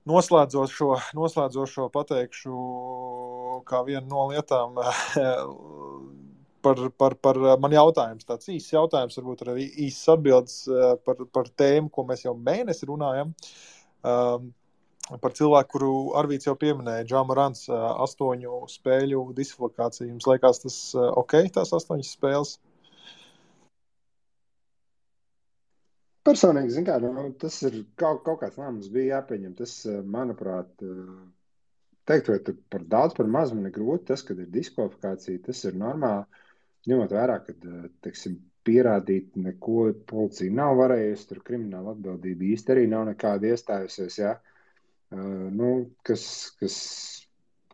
Noslēdzot 0.07 0.71
šo, 0.71 0.91
noslēdzot 1.17 1.71
šo 1.71 1.87
pateikšu, 1.93 2.57
kā 3.67 3.81
vienu 3.87 4.05
no 4.07 4.27
lietām, 4.31 4.77
par, 6.65 6.83
par, 7.01 7.15
par 7.23 7.39
man 7.63 7.75
jautājums, 7.75 8.27
tāds 8.27 8.51
īsts 8.53 8.75
jautājums, 8.75 9.17
varbūt 9.19 9.43
arī 9.47 9.67
īsts 9.87 10.13
atbildes 10.13 10.61
par, 11.07 11.25
par 11.33 11.51
tēmu, 11.59 11.91
ko 11.91 12.07
mēs 12.07 12.23
jau 12.27 12.37
mēnesi 12.37 12.87
runājam. 12.87 13.33
Um, 14.07 14.53
par 15.23 15.31
cilvēku, 15.35 15.71
kuru 15.75 15.91
Arvīts 16.19 16.49
jau 16.49 16.55
pieminēja, 16.59 17.05
Džamarants, 17.07 17.67
astoņu 17.71 18.65
spēļu 18.71 19.21
diskvalifikāciju. 19.37 20.09
Jums 20.11 20.27
liekas, 20.27 20.63
tas 20.65 20.79
ok, 20.97 21.37
tās 21.55 21.71
astoņas 21.77 22.15
spēles? 22.17 22.57
Personīgi, 26.27 26.81
kā, 26.83 26.97
nu, 26.99 27.29
tas 27.39 27.61
ir 27.63 27.77
kaut, 27.99 28.25
kaut 28.25 28.41
kāds 28.41 28.57
lēmums, 28.59 28.89
bija 28.91 29.17
jāpieņem. 29.17 29.53
Tas, 29.61 29.73
eh, 29.87 30.01
manuprāt, 30.15 30.73
eh, 30.83 31.13
teikt, 32.09 32.31
vai 32.33 32.55
par 32.73 32.83
daudz, 32.95 33.15
par 33.15 33.29
maz 33.31 33.53
man 33.55 33.69
ir 33.69 33.75
grūti. 33.77 34.09
Tas, 34.09 34.25
kad 34.27 34.41
ir 34.43 34.49
diskvalifikācija, 34.51 35.45
tas 35.45 35.63
ir 35.69 35.79
normāli. 35.79 36.43
Ņemot 36.91 37.15
vērā, 37.15 37.37
ka 37.45 37.55
eh, 37.55 37.87
teiksim, 38.03 38.35
pierādīt 38.67 39.37
neko 39.39 39.93
policija 40.09 40.51
nav 40.51 40.75
varējusi, 40.81 41.27
tur 41.29 41.39
krimināla 41.47 41.93
atbildība 41.95 42.49
īsti 42.49 42.73
arī 42.73 42.83
nav 42.91 43.05
nekāda 43.07 43.53
iestājusies. 43.53 44.17
Ja? 44.19 44.33
Nu, 45.15 45.69
kas, 46.03 46.25
kas, 46.59 46.75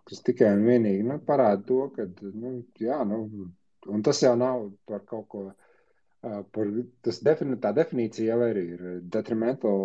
kas 0.05 0.21
tikai 0.21 0.51
un 0.53 0.67
vienīgi 0.67 1.07
nu, 1.07 1.17
parāda 1.25 1.65
to, 1.65 1.79
ka 1.95 2.05
nu, 2.37 2.51
jā, 2.77 2.99
nu, 3.09 3.49
tas 4.05 4.21
jau 4.21 4.35
nav 4.37 4.67
par 4.85 5.01
kaut 5.09 5.25
ko 5.33 5.47
Par, 6.23 6.69
tas 7.03 7.17
defini, 7.25 7.57
tā 7.59 7.73
definīcija 7.75 8.31
jau 8.31 8.45
arī 8.45 8.61
ir 8.77 8.83
detrimental 9.11 9.81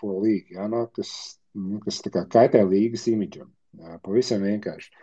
for 0.00 0.22
league, 0.24 0.54
jā, 0.56 0.64
no, 0.72 0.86
kas, 0.96 1.10
nu, 1.52 1.80
kas 1.84 2.00
kaitē 2.32 2.62
līgas 2.64 3.04
imidžam. 3.12 3.50
Pavisam 4.04 4.46
vienkārši. 4.48 4.94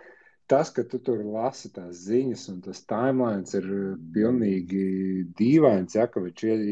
Tas, 0.49 0.71
ka 0.73 0.81
tu 0.89 0.97
tur 1.05 1.21
lasi 1.21 1.69
tās 1.73 2.01
ziņas, 2.07 2.47
un 2.49 2.57
tas 2.65 2.81
timelines 2.89 3.53
ir 3.59 3.69
pilnīgi 4.15 4.85
dīvains, 5.37 5.93
ja, 5.99 6.07
ka 6.09 6.23
viņš 6.25 6.43
ir. 6.49 6.65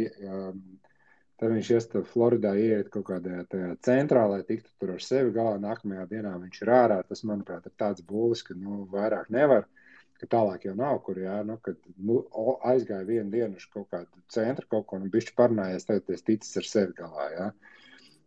Tad 1.38 1.51
viņš 1.53 1.67
iesta 1.75 2.01
Floridā, 2.01 2.55
ieiet 2.57 2.88
kaut 2.89 3.05
kādā 3.11 3.43
tajā 3.45 3.75
centrā, 3.86 4.23
lai 4.32 4.39
tiktu 4.45 4.71
tur 4.82 4.95
ar 4.95 5.03
sevi 5.05 5.30
galā. 5.36 5.59
Nākamajā 5.61 6.07
dienā 6.09 6.32
viņš 6.41 6.63
ir 6.63 6.71
ārā. 6.73 6.97
Tas, 7.05 7.21
manuprāt, 7.30 7.67
ir 7.69 7.75
tāds 7.78 8.01
būlis, 8.09 8.41
ka 8.47 8.57
nu, 8.57 8.88
vairāk 8.89 9.30
nevar. 9.36 9.67
Uh, 10.18 10.22
ka 10.22 10.28
tālāk 10.34 10.65
jau 10.68 10.74
nav 10.78 10.99
kur, 11.05 11.20
jā, 11.22 11.38
nu, 11.45 11.57
kad 11.63 11.78
nu, 11.97 12.22
aizgāja 12.65 13.05
vienu 13.07 13.30
dienu 13.34 13.59
uz 13.59 13.65
kaut 13.74 13.89
kādu 13.93 14.22
centru, 14.34 14.68
kaut 14.72 14.88
ko, 14.89 14.99
nu, 15.01 15.09
bišķi 15.13 15.36
parunājies, 15.38 15.86
tagad 15.88 16.15
es 16.15 16.26
ticis 16.26 16.57
ar 16.61 16.70
sevi 16.70 16.95
galā, 16.97 17.28
jā. 17.36 17.49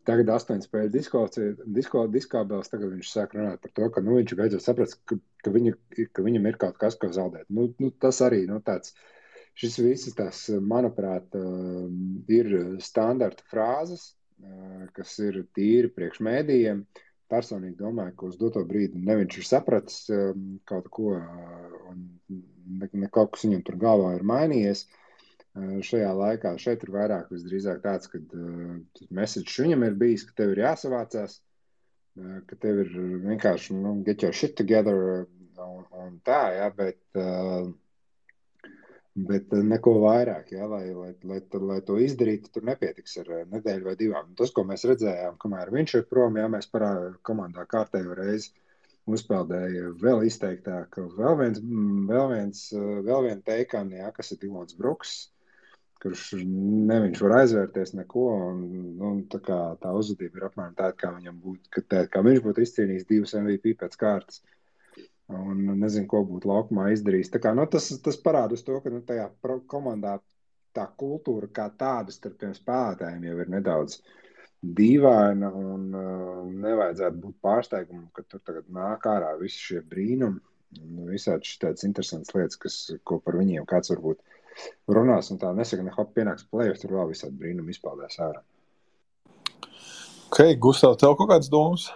Tagad 0.09 0.31
astoņas 0.33 0.67
spēļu 0.67 0.91
disko, 0.95 2.05
diskābels, 2.15 2.71
tagad 2.73 2.95
viņš 2.95 3.11
sāk 3.11 3.35
runāt 3.37 3.61
par 3.63 3.75
to, 3.77 3.89
ka, 3.95 4.03
nu, 4.05 4.17
viņš 4.17 4.37
beidzot 4.39 4.65
saprast, 4.65 5.01
ka, 5.11 5.19
ka, 5.45 5.53
viņa, 5.55 5.75
ka 6.17 6.25
viņam 6.25 6.49
ir 6.49 6.61
kaut 6.63 6.79
kas, 6.81 6.97
ko 6.99 7.11
zaudēt. 7.15 7.51
Nu, 7.53 7.69
nu, 7.83 7.91
tas 8.03 8.23
arī, 8.25 8.47
nu, 8.49 8.63
tāds, 8.65 8.95
šis 9.61 9.77
viss 9.85 10.17
tās, 10.17 10.47
manuprāt, 10.65 11.29
um, 11.37 12.23
ir 12.33 12.55
standarta 12.87 13.45
frāzes, 13.51 14.15
kas 14.97 15.19
ir 15.21 15.43
tīri 15.53 15.93
priekš 15.93 16.23
mēdījiem. 16.25 16.81
Personīgi 17.31 17.79
domāju, 17.79 18.15
ka 18.19 18.31
uz 18.31 18.39
doto 18.41 18.63
brīdi 18.67 18.99
ne 19.07 19.17
viņš 19.21 19.37
ir 19.39 19.47
sapratis 19.47 19.99
kaut 20.67 20.89
ko, 20.91 21.13
un 21.91 22.01
ne, 22.31 22.89
ne 23.05 23.11
kaut 23.13 23.37
kas 23.37 23.47
viņam 23.47 23.63
tur 23.67 23.79
galvā 23.85 24.17
ir 24.17 24.27
mainījies. 24.27 24.87
Šajā 25.87 26.11
laikā 26.15 26.53
šeit 26.63 26.85
ir 26.87 26.93
vairāk 26.95 27.31
visdrīzāk 27.35 27.81
tāds, 27.83 28.11
ka 28.11 28.21
uh, 28.23 29.07
message 29.11 29.57
viņam 29.59 29.83
ir 29.89 29.97
bijis, 29.99 30.23
ka 30.29 30.37
tev 30.39 30.53
ir 30.55 30.63
jāsavācās, 30.63 31.41
ka 32.47 32.59
tev 32.63 32.85
ir 32.85 32.93
vienkārši 33.25 33.75
nu, 33.75 33.97
get 34.07 34.23
your 34.23 34.37
shit 34.37 34.55
together 34.59 35.27
un, 35.59 35.83
un 36.05 36.15
tā, 36.27 36.41
jā, 36.55 36.69
bet 36.77 37.03
uh, 37.19 37.67
Bet 39.29 39.53
eh, 39.53 39.63
neko 39.67 39.97
vairāk, 40.05 40.53
ja, 40.55 40.67
lai, 40.71 40.85
lai, 40.95 41.11
lai, 41.27 41.41
lai 41.69 41.79
to 41.87 41.97
izdarītu, 42.01 42.53
tur 42.55 42.67
nepietiks 42.69 43.19
ar 43.23 43.31
eh, 43.37 43.47
nedēļu 43.53 43.89
vai 43.89 43.97
divām. 43.99 44.31
Tas, 44.39 44.53
ko 44.57 44.65
mēs 44.69 44.87
redzējām, 44.89 45.39
kamēr 45.43 45.73
viņš 45.75 45.95
ir 45.99 46.07
prom, 46.11 46.39
ja 46.41 46.47
mēs 46.53 46.71
parā 46.71 46.93
komandā 47.27 47.67
kārtējo 47.71 48.17
reizi 48.19 48.53
uzpeldēja 49.11 49.91
vēl 49.99 50.23
izteiktāk, 50.29 51.01
vēl 51.19 51.37
viens, 51.41 51.59
mm, 51.65 52.07
vēl 52.13 52.31
viens, 52.35 52.63
eh, 52.77 52.89
vēl 53.09 53.27
viena 53.27 53.45
teikana, 53.51 53.99
ja, 54.05 54.15
kas 54.17 54.33
ir 54.33 54.41
Dimons 54.45 54.79
Bruks, 54.79 55.17
kurš 56.01 56.31
ne 56.45 57.01
viņš 57.05 57.25
var 57.27 57.37
aizvērties 57.41 57.93
neko, 57.99 58.29
un, 58.53 58.63
un 59.11 59.25
tā, 59.33 59.43
kā, 59.45 59.59
tā 59.83 59.93
uzvedība 59.97 60.41
ir 60.41 60.47
apmēram 60.49 60.79
tāda, 60.79 60.97
kā 61.03 61.11
viņam 61.17 61.43
būtu, 61.43 61.75
ka 61.75 61.85
tā, 61.93 62.07
kā 62.13 62.23
viņš 62.25 62.41
būtu 62.47 62.65
izcīnījis 62.65 63.11
divus 63.11 63.37
MVP 63.37 63.75
pēc 63.83 63.99
kārtas. 64.01 64.41
Uh, 64.41 64.60
un 65.37 65.63
nezinu, 65.81 66.07
ko 66.11 66.23
būtu 66.27 66.51
laukumā 66.51 66.91
izdarījis. 66.95 67.33
Kā, 67.43 67.53
nu, 67.57 67.67
tas, 67.71 67.89
tas 68.05 68.19
parāda 68.21 68.59
to, 68.59 68.81
ka 68.83 68.93
nu, 68.93 69.03
tajā 69.07 69.29
komandā 69.71 70.19
tā 70.77 70.87
kultūra 70.99 71.49
kā 71.53 71.67
tāda 71.79 72.15
starp 72.15 72.39
tiem 72.41 72.55
spēlētājiem 72.55 73.27
jau 73.27 73.39
ir 73.43 73.53
nedaudz 73.55 74.01
dīvaina. 74.61 75.51
Un, 75.57 75.89
uh, 75.95 76.43
nevajadzētu 76.67 77.23
būt 77.25 77.39
pārsteigumam, 77.43 78.09
ka 78.15 78.25
tur 78.27 78.43
tagad 78.47 78.69
nāk 78.75 79.07
ārā 79.11 79.33
visi 79.41 79.71
šie 79.71 79.85
brīnumi. 79.87 80.43
Nu, 80.81 81.09
visādi 81.11 81.51
tādas 81.59 81.83
interesantas 81.87 82.35
lietas, 82.37 82.59
kas, 82.63 82.77
ko 83.03 83.19
par 83.25 83.41
viņiem 83.41 83.67
kāds 83.71 83.91
varbūt 83.91 84.21
runās. 84.95 85.33
Un 85.35 85.41
tā 85.43 85.51
nesaka, 85.57 85.83
ne 85.87 85.95
hop, 85.97 86.13
pienāks 86.15 86.47
plēsoņš, 86.53 86.85
tur 86.85 86.95
vēl 86.99 87.11
visādi 87.11 87.41
brīnumi 87.41 87.75
izpaudās 87.75 88.21
ārā. 88.23 88.45
Ok, 90.31 90.45
Gustav, 90.63 90.95
tev 91.01 91.17
kaut 91.19 91.33
kādas 91.33 91.51
domas? 91.51 91.89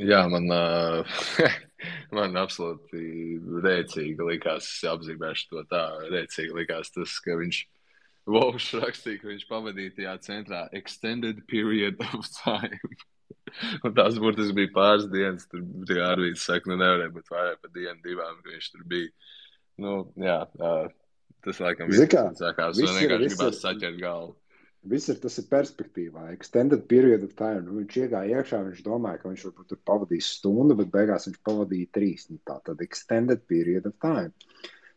Jā, 0.00 0.22
man, 0.32 0.48
man 2.16 2.38
absolūti 2.40 3.02
rēcīgi 3.64 4.28
likās, 4.30 4.70
apzīmēšu 4.88 5.50
to 5.50 5.64
tā, 5.68 5.82
rēcīgi 6.12 6.56
likās 6.62 6.94
tas, 6.94 7.18
ka 7.24 7.36
viņš 7.40 7.66
Vovs 8.32 8.68
rakstīja, 8.78 9.18
ka 9.18 9.30
viņš 9.32 9.48
pavadīja 9.48 9.94
tajā 9.96 10.12
centrā 10.22 10.60
extended 10.78 11.40
period 11.50 11.98
of 12.12 12.28
time. 12.36 12.92
Un 13.84 13.94
tās 13.96 14.18
burtiski 14.22 14.54
bija 14.60 14.70
pāris 14.76 15.08
dienas, 15.10 15.48
tur 15.50 15.64
bija 15.88 16.12
Arvīts 16.12 16.44
saka, 16.46 16.70
nu 16.70 16.78
nevarēja 16.78 17.12
būt 17.16 17.32
vairāk 17.32 17.58
par 17.64 17.72
dienu, 17.74 17.98
divām, 18.04 18.38
ka 18.44 18.54
viņš 18.54 18.68
tur 18.72 18.84
bija. 18.88 19.10
Nu, 19.82 19.96
jā, 20.20 20.38
tas 21.42 21.60
laikam 21.64 21.90
viss 21.90 22.06
sākās, 22.38 22.78
un 22.78 23.00
vienkārši 23.00 23.32
gribās 23.32 23.60
saķert 23.64 23.98
galvu. 24.00 24.36
Viss 24.90 25.06
ir 25.12 25.18
tas 25.22 25.36
ir 25.38 25.44
perspektīvā, 25.46 26.24
extended 26.34 26.88
period 26.90 27.22
of 27.22 27.36
time. 27.38 27.62
Nu, 27.68 27.76
viņš 27.78 27.98
iegāja 28.00 28.40
iekšā, 28.40 28.58
viņš 28.66 28.80
domāja, 28.82 29.20
ka 29.22 29.30
viņš 29.30 29.44
varbūt 29.46 29.68
tur 29.70 29.78
pavadīs 29.86 30.30
stundu, 30.40 30.74
bet 30.80 30.90
beigās 30.90 31.28
viņš 31.28 31.36
pavadīja 31.46 31.90
trīs. 31.94 32.24
Nu, 32.32 32.40
tā 32.48 32.56
tad 32.66 32.82
extended 32.82 33.44
period 33.50 33.86
of 33.86 33.94
time. 34.02 34.32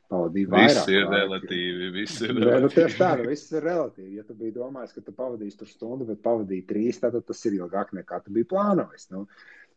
Pavadīja 0.09 0.49
vairāk. 0.55 0.79
Viss 0.79 0.89
ir 0.89 1.05
laika. 1.05 1.19
relatīvi. 1.19 1.91
Viss 1.99 2.23
ir 2.25 2.33
relatīvi. 2.39 2.63
Nu, 2.65 2.71
tieši 2.73 2.99
tā, 3.03 3.11
nu, 3.19 3.27
viss 3.29 3.53
ir 3.53 3.67
relatīvi. 3.69 4.15
Ja 4.17 4.25
tu 4.25 4.38
biji 4.39 4.55
domājis, 4.57 4.95
ka 4.97 5.05
tu 5.05 5.13
pavadīsi 5.21 5.61
tur 5.61 5.69
stundu, 5.69 6.09
bet 6.09 6.23
pavadīji 6.25 6.65
trīs, 6.71 7.01
tad 7.03 7.19
tas 7.29 7.45
ir 7.45 7.59
ilgāk 7.59 7.93
nekā 7.99 8.23
tu 8.25 8.33
biji 8.33 8.49
plānojis. 8.55 9.11
Nu, 9.13 9.27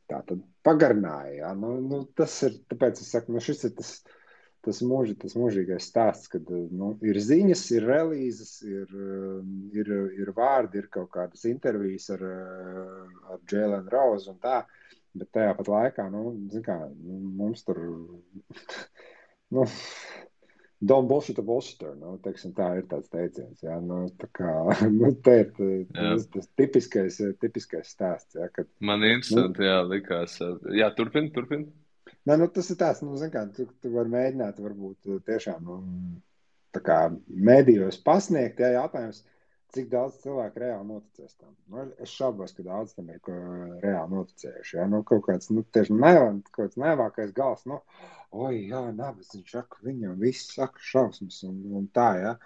tā 0.08 0.22
tad 0.24 0.40
pagarināja. 0.64 1.34
Ja? 1.42 1.52
Nu, 1.56 1.74
nu, 1.84 2.06
tas 2.16 2.40
ir, 2.48 2.56
tāpēc 2.72 3.04
es 3.04 3.12
saku, 3.12 3.36
nu, 3.36 3.44
šis 3.44 3.68
ir 3.68 3.76
tas 3.76 3.98
tas, 4.64 4.80
mūži, 4.84 5.14
tas 5.22 5.36
mūžīgais 5.38 5.88
stāsts, 5.90 6.30
kad 6.32 6.48
nu, 6.50 6.92
ir 7.06 7.20
ziņas, 7.22 7.64
ir 7.76 7.86
relīzes, 7.88 8.52
ir, 8.66 8.92
ir, 9.76 9.92
ir 10.18 10.32
vārdi, 10.36 10.82
ir 10.82 10.90
kaut 10.94 11.10
kādas 11.14 11.46
intervijas 11.50 12.10
ar, 12.16 12.24
ar 13.34 13.42
Jēlenu 13.50 13.94
Rauzu 13.94 14.34
un 14.34 14.42
tā. 14.42 14.62
Bet 15.18 15.32
tajā 15.34 15.54
pat 15.56 15.70
laikā, 15.72 16.04
nu, 16.12 16.22
kā, 16.62 16.78
nu, 16.92 17.18
mums 17.40 17.64
tur, 17.66 17.80
nu, 19.56 19.64
Don't 20.80 21.08
bullshit 21.08 21.38
a 21.38 21.42
bullshitter. 21.42 21.94
Nu, 21.98 22.12
teiksim, 22.22 22.52
tā 22.54 22.68
ir 22.78 22.84
tāds 22.90 23.10
teiciens. 23.10 23.58
Jā, 23.64 23.80
nu, 23.82 24.04
tā 24.20 24.28
kā, 24.38 24.52
nu, 25.00 25.10
te 25.26 25.34
ir 25.42 25.48
tas, 25.90 26.28
tas 26.34 26.46
tipiskais, 26.60 27.18
tipiskais 27.42 27.90
stāsts. 27.96 28.38
Jā, 28.38 28.46
kad, 28.54 28.70
Man 28.78 29.02
interesanti, 29.02 29.58
nu, 29.58 29.66
jā, 29.66 29.80
likās. 29.90 30.38
Jā, 30.78 30.92
turpin, 30.94 31.32
turpin. 31.34 31.66
Nē, 32.28 32.36
nu, 32.36 32.46
tas 32.52 32.68
ir 32.68 32.76
tāds, 32.76 33.00
nu, 33.00 33.16
kā, 33.32 33.46
tu, 33.56 33.64
tu 33.80 33.90
vari 33.94 34.12
mēģināt, 34.12 34.58
varbūt 34.60 35.20
tiešām 35.24 35.64
nu, 35.64 35.76
mēdījos 37.48 38.02
pasniegt, 38.04 38.60
ja 38.60 38.74
jautājums, 38.74 39.22
cik 39.72 39.88
daudz 39.92 40.18
cilvēku 40.22 40.60
reāli 40.60 40.88
noticēs 40.90 41.38
tam. 41.38 41.54
Nu, 41.72 41.86
es 42.04 42.12
šaubos, 42.12 42.52
ka 42.56 42.66
daudz 42.66 42.92
tam 42.96 43.08
ir 43.12 43.32
reāli 43.82 44.12
noticējuši. 44.12 44.76
Ja? 44.76 44.86
Nu, 44.92 45.00
kaut 45.08 45.24
kāds, 45.26 45.48
nu, 45.54 45.64
tieši 45.76 45.96
nevāk, 45.96 46.38
kaut 46.50 46.60
kāds 46.60 46.80
nevākais 46.84 47.32
gals, 47.36 47.64
nu, 47.68 47.80
oi, 48.44 48.54
jā, 48.74 48.84
nabas, 48.92 49.32
viņš 49.32 49.56
saka, 49.56 49.80
viņam 49.88 50.20
viss 50.20 50.52
saka 50.56 50.84
šausmas 50.90 51.40
un, 51.48 51.60
un 51.80 51.88
tā, 51.96 52.10
ja. 52.20 52.36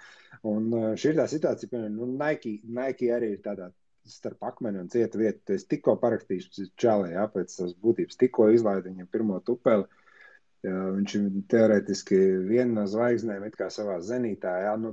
Un 0.47 0.71
šī 0.99 1.13
ir 1.13 1.19
tā 1.19 1.27
situācija, 1.31 1.75
piemēram, 1.75 1.99
nu, 1.99 2.11
Nike, 2.23 2.61
Nike 2.79 3.11
arī 3.15 3.35
ir 3.35 3.43
tādā 3.43 3.73
starp 4.09 4.43
akmeni 4.45 4.81
un 4.83 4.89
cietu 4.93 5.21
vietu. 5.23 5.55
Es 5.57 5.67
tikko 5.71 5.97
parakstīju 6.03 6.69
čālē, 6.81 7.13
jā, 7.17 7.27
pēc 7.33 7.55
savas 7.57 7.75
būtības, 7.83 8.19
tikko 8.21 8.49
izlaidu 8.55 8.91
viņam 8.91 9.11
pirmo 9.13 9.39
tupeli. 9.47 9.87
Jā, 10.63 10.75
viņš 10.97 11.15
ir 11.19 11.31
teorētiski 11.51 12.19
viena 12.47 12.83
no 12.83 12.85
zvaigznēm, 12.91 13.49
it 13.49 13.57
kā 13.59 13.67
savā 13.75 13.99
zenītā. 14.07 14.53
Jā, 14.67 14.77
nu, 14.79 14.93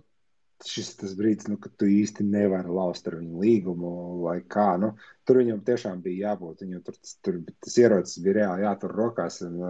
šis 0.65 0.95
tas 0.99 1.13
brīdis, 1.17 1.47
nu, 1.51 1.59
kad 1.61 1.75
tu 1.79 1.87
īsti 1.89 2.25
nevari 2.25 2.73
laust 2.73 3.05
ar 3.07 3.19
viņu 3.19 3.43
līgumu 3.43 3.91
vai 4.23 4.39
kā. 4.55 4.71
Nu, 4.81 4.95
tur 5.29 5.43
viņam 5.43 5.61
tiešām 5.67 6.01
bija 6.05 6.31
jābūt. 6.31 6.65
Viņam 6.65 6.81
tur, 6.87 6.97
tur 7.25 7.39
tas 7.53 7.77
ierocis 7.77 8.23
bija 8.25 8.41
reāli 8.41 8.65
jātur 8.65 8.97
rokās 8.97 9.43
un, 9.45 9.61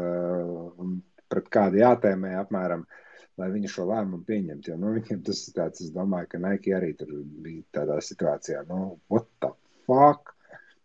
un 0.79 0.97
pret 1.29 1.51
kādu 1.51 1.83
jātēmē 1.83 2.37
apmēram. 2.39 2.87
Uh, 2.87 3.05
lai 3.39 3.49
viņi 3.53 3.71
šo 3.71 3.87
lēmumu 3.89 4.25
pieņemtu. 4.27 4.71
Jo 4.71 4.77
nu, 4.79 4.93
viņiem 4.97 5.21
tas 5.27 5.43
ir 5.47 5.55
tāds, 5.57 5.83
es 5.85 5.93
domāju, 5.95 6.31
ka 6.33 6.41
Nike 6.43 6.75
arī 6.75 6.91
tur 6.99 7.13
bija 7.45 7.63
tādā 7.79 7.99
situācijā, 8.03 8.65
nu, 8.69 8.97
what 9.13 9.29
the 9.43 9.53
fuck? 9.87 10.35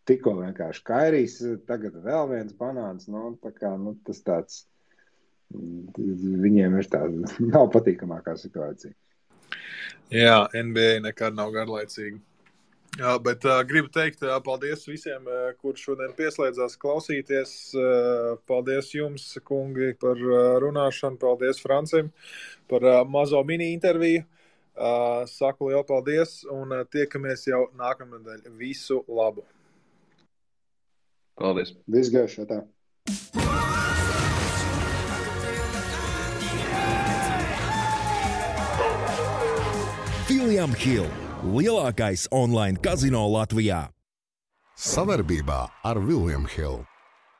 Tikko 0.04 0.34
vienkārši 0.42 0.82
kairīs, 0.84 1.38
tagad 1.68 1.96
vēl 2.04 2.28
viens 2.34 2.52
banāns. 2.58 3.08
Nu, 3.08 3.30
tā 3.40 3.54
kā, 3.56 3.70
nu, 3.80 3.94
tas 4.04 4.20
tāds, 4.26 4.58
viņiem 5.54 6.76
ir 6.80 6.90
tāda 6.92 7.32
nav 7.54 7.70
patīkamākā 7.72 8.36
situācija. 8.40 8.92
Jā, 10.12 10.44
NBA 10.52 11.00
nekad 11.06 11.36
nav 11.38 11.54
garlaicīga. 11.54 12.20
Jā, 12.94 13.16
bet 13.18 13.42
uh, 13.42 13.58
gribu 13.66 13.88
teikt 13.90 14.20
uh, 14.22 14.36
paldies 14.44 14.84
visiem, 14.86 15.24
uh, 15.26 15.48
kurš 15.58 15.88
šodien 15.88 16.12
pieslēdzās 16.14 16.76
klausīties. 16.78 17.54
Uh, 17.74 18.36
paldies 18.46 18.92
jums, 18.94 19.24
kungi, 19.42 19.88
par 19.98 20.14
uh, 20.14 20.54
runāšanu. 20.62 21.18
Paldies 21.18 21.58
Francim 21.58 22.12
par 22.70 22.86
uh, 22.86 23.00
mazo 23.02 23.42
mini 23.42 23.72
interviju. 23.74 24.22
Uh, 24.74 25.24
saku 25.30 25.72
lielu 25.72 25.82
paldies 25.86 26.44
un 26.50 26.70
uh, 26.70 26.84
tiekamies 26.86 27.48
jau 27.50 27.64
nākamnedēļ. 27.78 28.46
Visu 28.62 29.00
labu! 29.10 29.42
Paldies! 31.34 31.74
Visgaišā 31.90 32.46
tā! 32.46 32.62
William 40.30 40.74
Hill 40.78 41.23
lielākais 41.44 42.26
online 42.32 42.80
kazino 42.80 43.26
Latvijā. 43.28 43.88
Savarbībā 44.80 45.60
ar 45.84 46.00
Vilnius 46.00 46.56
Hilu. 46.56 46.93